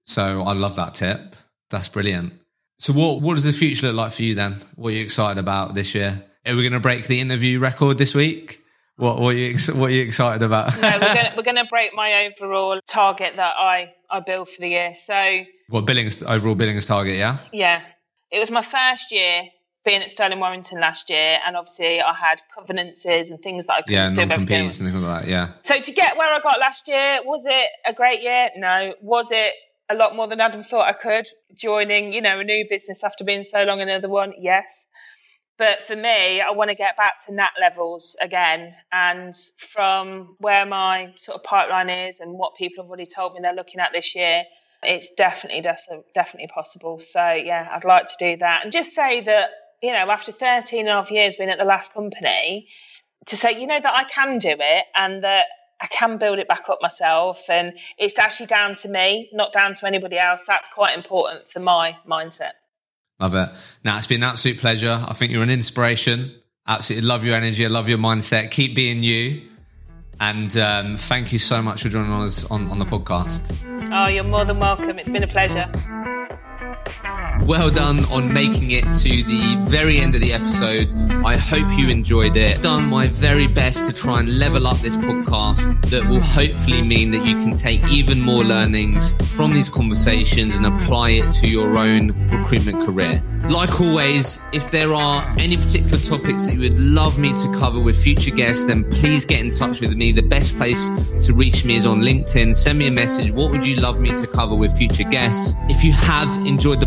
So, 0.04 0.42
I 0.42 0.52
love 0.52 0.76
that 0.76 0.94
tip. 0.94 1.36
That's 1.70 1.88
brilliant. 1.88 2.34
So, 2.78 2.92
what 2.92 3.20
what 3.20 3.34
does 3.34 3.44
the 3.44 3.52
future 3.52 3.88
look 3.88 3.96
like 3.96 4.12
for 4.12 4.22
you 4.22 4.34
then? 4.34 4.56
What 4.76 4.88
are 4.88 4.96
you 4.96 5.02
excited 5.04 5.38
about 5.38 5.74
this 5.74 5.94
year? 5.94 6.22
Are 6.46 6.56
we 6.56 6.62
going 6.62 6.72
to 6.72 6.80
break 6.80 7.06
the 7.06 7.20
interview 7.20 7.60
record 7.60 7.98
this 7.98 8.14
week? 8.14 8.60
What, 8.96 9.20
what, 9.20 9.34
are 9.34 9.38
you 9.38 9.56
what 9.74 9.86
are 9.86 9.94
you 9.94 10.02
excited 10.02 10.42
about? 10.42 10.80
no, 10.80 10.98
we're 11.36 11.42
going 11.42 11.56
to 11.56 11.66
break 11.70 11.94
my 11.94 12.26
overall 12.26 12.80
target 12.86 13.34
that 13.36 13.54
I 13.58 13.92
I 14.10 14.20
built 14.20 14.48
for 14.50 14.60
the 14.60 14.68
year. 14.68 14.94
So, 15.04 15.44
what 15.68 15.86
billings 15.86 16.22
overall 16.22 16.54
billings 16.54 16.86
target? 16.86 17.16
Yeah. 17.16 17.38
Yeah, 17.52 17.82
it 18.30 18.38
was 18.38 18.50
my 18.50 18.62
first 18.62 19.12
year 19.12 19.44
being 19.84 20.02
at 20.02 20.10
Stirling 20.10 20.38
Warrington 20.38 20.80
last 20.80 21.10
year, 21.10 21.38
and 21.46 21.56
obviously 21.56 22.00
I 22.00 22.14
had 22.14 22.40
covenances 22.54 23.30
and 23.30 23.40
things 23.40 23.64
that 23.66 23.72
I 23.72 23.82
couldn't 23.82 23.94
yeah, 23.94 24.10
do. 24.10 24.26
non-competes 24.26 24.78
and 24.78 24.88
things 24.88 25.02
like 25.02 25.22
that. 25.22 25.30
Yeah. 25.30 25.48
So 25.62 25.80
to 25.80 25.92
get 25.92 26.16
where 26.16 26.32
I 26.32 26.40
got 26.40 26.60
last 26.60 26.86
year, 26.86 27.18
was 27.24 27.42
it 27.46 27.68
a 27.86 27.92
great 27.92 28.22
year? 28.22 28.50
No. 28.56 28.94
Was 29.00 29.26
it 29.30 29.54
a 29.90 29.94
lot 29.94 30.14
more 30.14 30.28
than 30.28 30.40
Adam 30.40 30.64
thought 30.64 30.88
I 30.88 30.92
could? 30.92 31.26
Joining, 31.56 32.12
you 32.12 32.20
know, 32.20 32.38
a 32.38 32.44
new 32.44 32.64
business 32.68 33.00
after 33.02 33.24
being 33.24 33.44
so 33.50 33.64
long 33.64 33.80
in 33.80 33.88
another 33.88 34.08
one, 34.08 34.32
yes. 34.38 34.86
But 35.58 35.80
for 35.86 35.96
me, 35.96 36.40
I 36.40 36.50
want 36.52 36.70
to 36.70 36.74
get 36.74 36.96
back 36.96 37.26
to 37.26 37.34
NAT 37.34 37.50
levels 37.60 38.16
again. 38.20 38.74
And 38.92 39.34
from 39.72 40.36
where 40.38 40.64
my 40.64 41.12
sort 41.18 41.36
of 41.36 41.44
pipeline 41.44 41.90
is 41.90 42.16
and 42.20 42.32
what 42.32 42.52
people 42.56 42.84
have 42.84 42.88
already 42.88 43.06
told 43.06 43.34
me 43.34 43.40
they're 43.42 43.54
looking 43.54 43.80
at 43.80 43.90
this 43.92 44.14
year, 44.14 44.44
it's 44.82 45.08
definitely 45.16 45.60
definitely 45.60 46.48
possible. 46.52 47.00
So 47.06 47.32
yeah, 47.32 47.68
I'd 47.70 47.84
like 47.84 48.08
to 48.08 48.14
do 48.18 48.36
that 48.38 48.64
and 48.64 48.72
just 48.72 48.92
say 48.92 49.22
that 49.24 49.50
you 49.82 49.90
know, 49.92 50.10
after 50.10 50.32
13 50.32 50.80
and 50.80 50.88
a 50.88 50.92
half 50.92 51.10
years 51.10 51.36
being 51.36 51.50
at 51.50 51.58
the 51.58 51.64
last 51.64 51.92
company, 51.92 52.68
to 53.26 53.36
say, 53.36 53.60
you 53.60 53.66
know, 53.66 53.78
that 53.82 53.92
I 53.92 54.04
can 54.04 54.38
do 54.38 54.54
it 54.58 54.84
and 54.94 55.24
that 55.24 55.46
I 55.80 55.86
can 55.88 56.18
build 56.18 56.38
it 56.38 56.46
back 56.46 56.68
up 56.68 56.78
myself. 56.80 57.38
And 57.48 57.72
it's 57.98 58.18
actually 58.18 58.46
down 58.46 58.76
to 58.76 58.88
me, 58.88 59.28
not 59.32 59.52
down 59.52 59.74
to 59.74 59.86
anybody 59.86 60.18
else. 60.18 60.40
That's 60.46 60.68
quite 60.68 60.96
important 60.96 61.50
for 61.52 61.60
my 61.60 61.96
mindset. 62.08 62.52
Love 63.20 63.34
it. 63.34 63.48
Now, 63.84 63.98
it's 63.98 64.06
been 64.06 64.22
an 64.22 64.30
absolute 64.30 64.58
pleasure. 64.58 65.04
I 65.06 65.14
think 65.14 65.32
you're 65.32 65.42
an 65.42 65.50
inspiration. 65.50 66.34
Absolutely 66.66 67.06
love 67.06 67.24
your 67.24 67.34
energy. 67.34 67.64
I 67.64 67.68
love 67.68 67.88
your 67.88 67.98
mindset. 67.98 68.50
Keep 68.52 68.76
being 68.76 69.02
you. 69.02 69.42
And 70.20 70.56
um, 70.56 70.96
thank 70.96 71.32
you 71.32 71.40
so 71.40 71.60
much 71.60 71.82
for 71.82 71.88
joining 71.88 72.12
us 72.12 72.48
on, 72.50 72.68
on 72.68 72.78
the 72.78 72.84
podcast. 72.84 73.52
Oh, 73.92 74.08
you're 74.08 74.22
more 74.22 74.44
than 74.44 74.60
welcome. 74.60 74.98
It's 74.98 75.08
been 75.08 75.24
a 75.24 75.28
pleasure. 75.28 75.70
Well 77.46 77.70
done 77.70 78.04
on 78.04 78.32
making 78.32 78.70
it 78.70 78.84
to 78.84 79.08
the 79.24 79.56
very 79.68 79.98
end 79.98 80.14
of 80.14 80.20
the 80.20 80.32
episode. 80.32 80.92
I 81.24 81.36
hope 81.36 81.76
you 81.76 81.88
enjoyed 81.88 82.36
it. 82.36 82.62
Done 82.62 82.88
my 82.88 83.08
very 83.08 83.48
best 83.48 83.84
to 83.84 83.92
try 83.92 84.20
and 84.20 84.38
level 84.38 84.66
up 84.66 84.78
this 84.78 84.96
podcast 84.96 85.90
that 85.90 86.08
will 86.08 86.20
hopefully 86.20 86.82
mean 86.82 87.10
that 87.10 87.26
you 87.26 87.36
can 87.36 87.54
take 87.56 87.82
even 87.88 88.20
more 88.20 88.44
learnings 88.44 89.12
from 89.36 89.52
these 89.52 89.68
conversations 89.68 90.54
and 90.54 90.66
apply 90.66 91.10
it 91.10 91.32
to 91.32 91.48
your 91.48 91.76
own 91.76 92.12
recruitment 92.28 92.80
career. 92.86 93.22
Like 93.50 93.80
always, 93.80 94.38
if 94.52 94.70
there 94.70 94.94
are 94.94 95.28
any 95.36 95.56
particular 95.56 95.98
topics 95.98 96.44
that 96.46 96.54
you 96.54 96.60
would 96.60 96.78
love 96.78 97.18
me 97.18 97.32
to 97.32 97.52
cover 97.58 97.80
with 97.80 98.00
future 98.00 98.30
guests, 98.30 98.64
then 98.66 98.88
please 98.88 99.24
get 99.24 99.40
in 99.40 99.50
touch 99.50 99.80
with 99.80 99.94
me. 99.96 100.12
The 100.12 100.22
best 100.22 100.56
place 100.56 100.88
to 101.26 101.34
reach 101.34 101.64
me 101.64 101.74
is 101.74 101.84
on 101.84 102.02
LinkedIn. 102.02 102.54
Send 102.54 102.78
me 102.78 102.86
a 102.86 102.92
message. 102.92 103.32
What 103.32 103.50
would 103.50 103.66
you 103.66 103.76
love 103.76 103.98
me 103.98 104.14
to 104.16 104.28
cover 104.28 104.54
with 104.54 104.72
future 104.78 105.02
guests? 105.02 105.56
If 105.68 105.82
you 105.82 105.92
have 105.92 106.28
enjoyed 106.46 106.78
the 106.78 106.86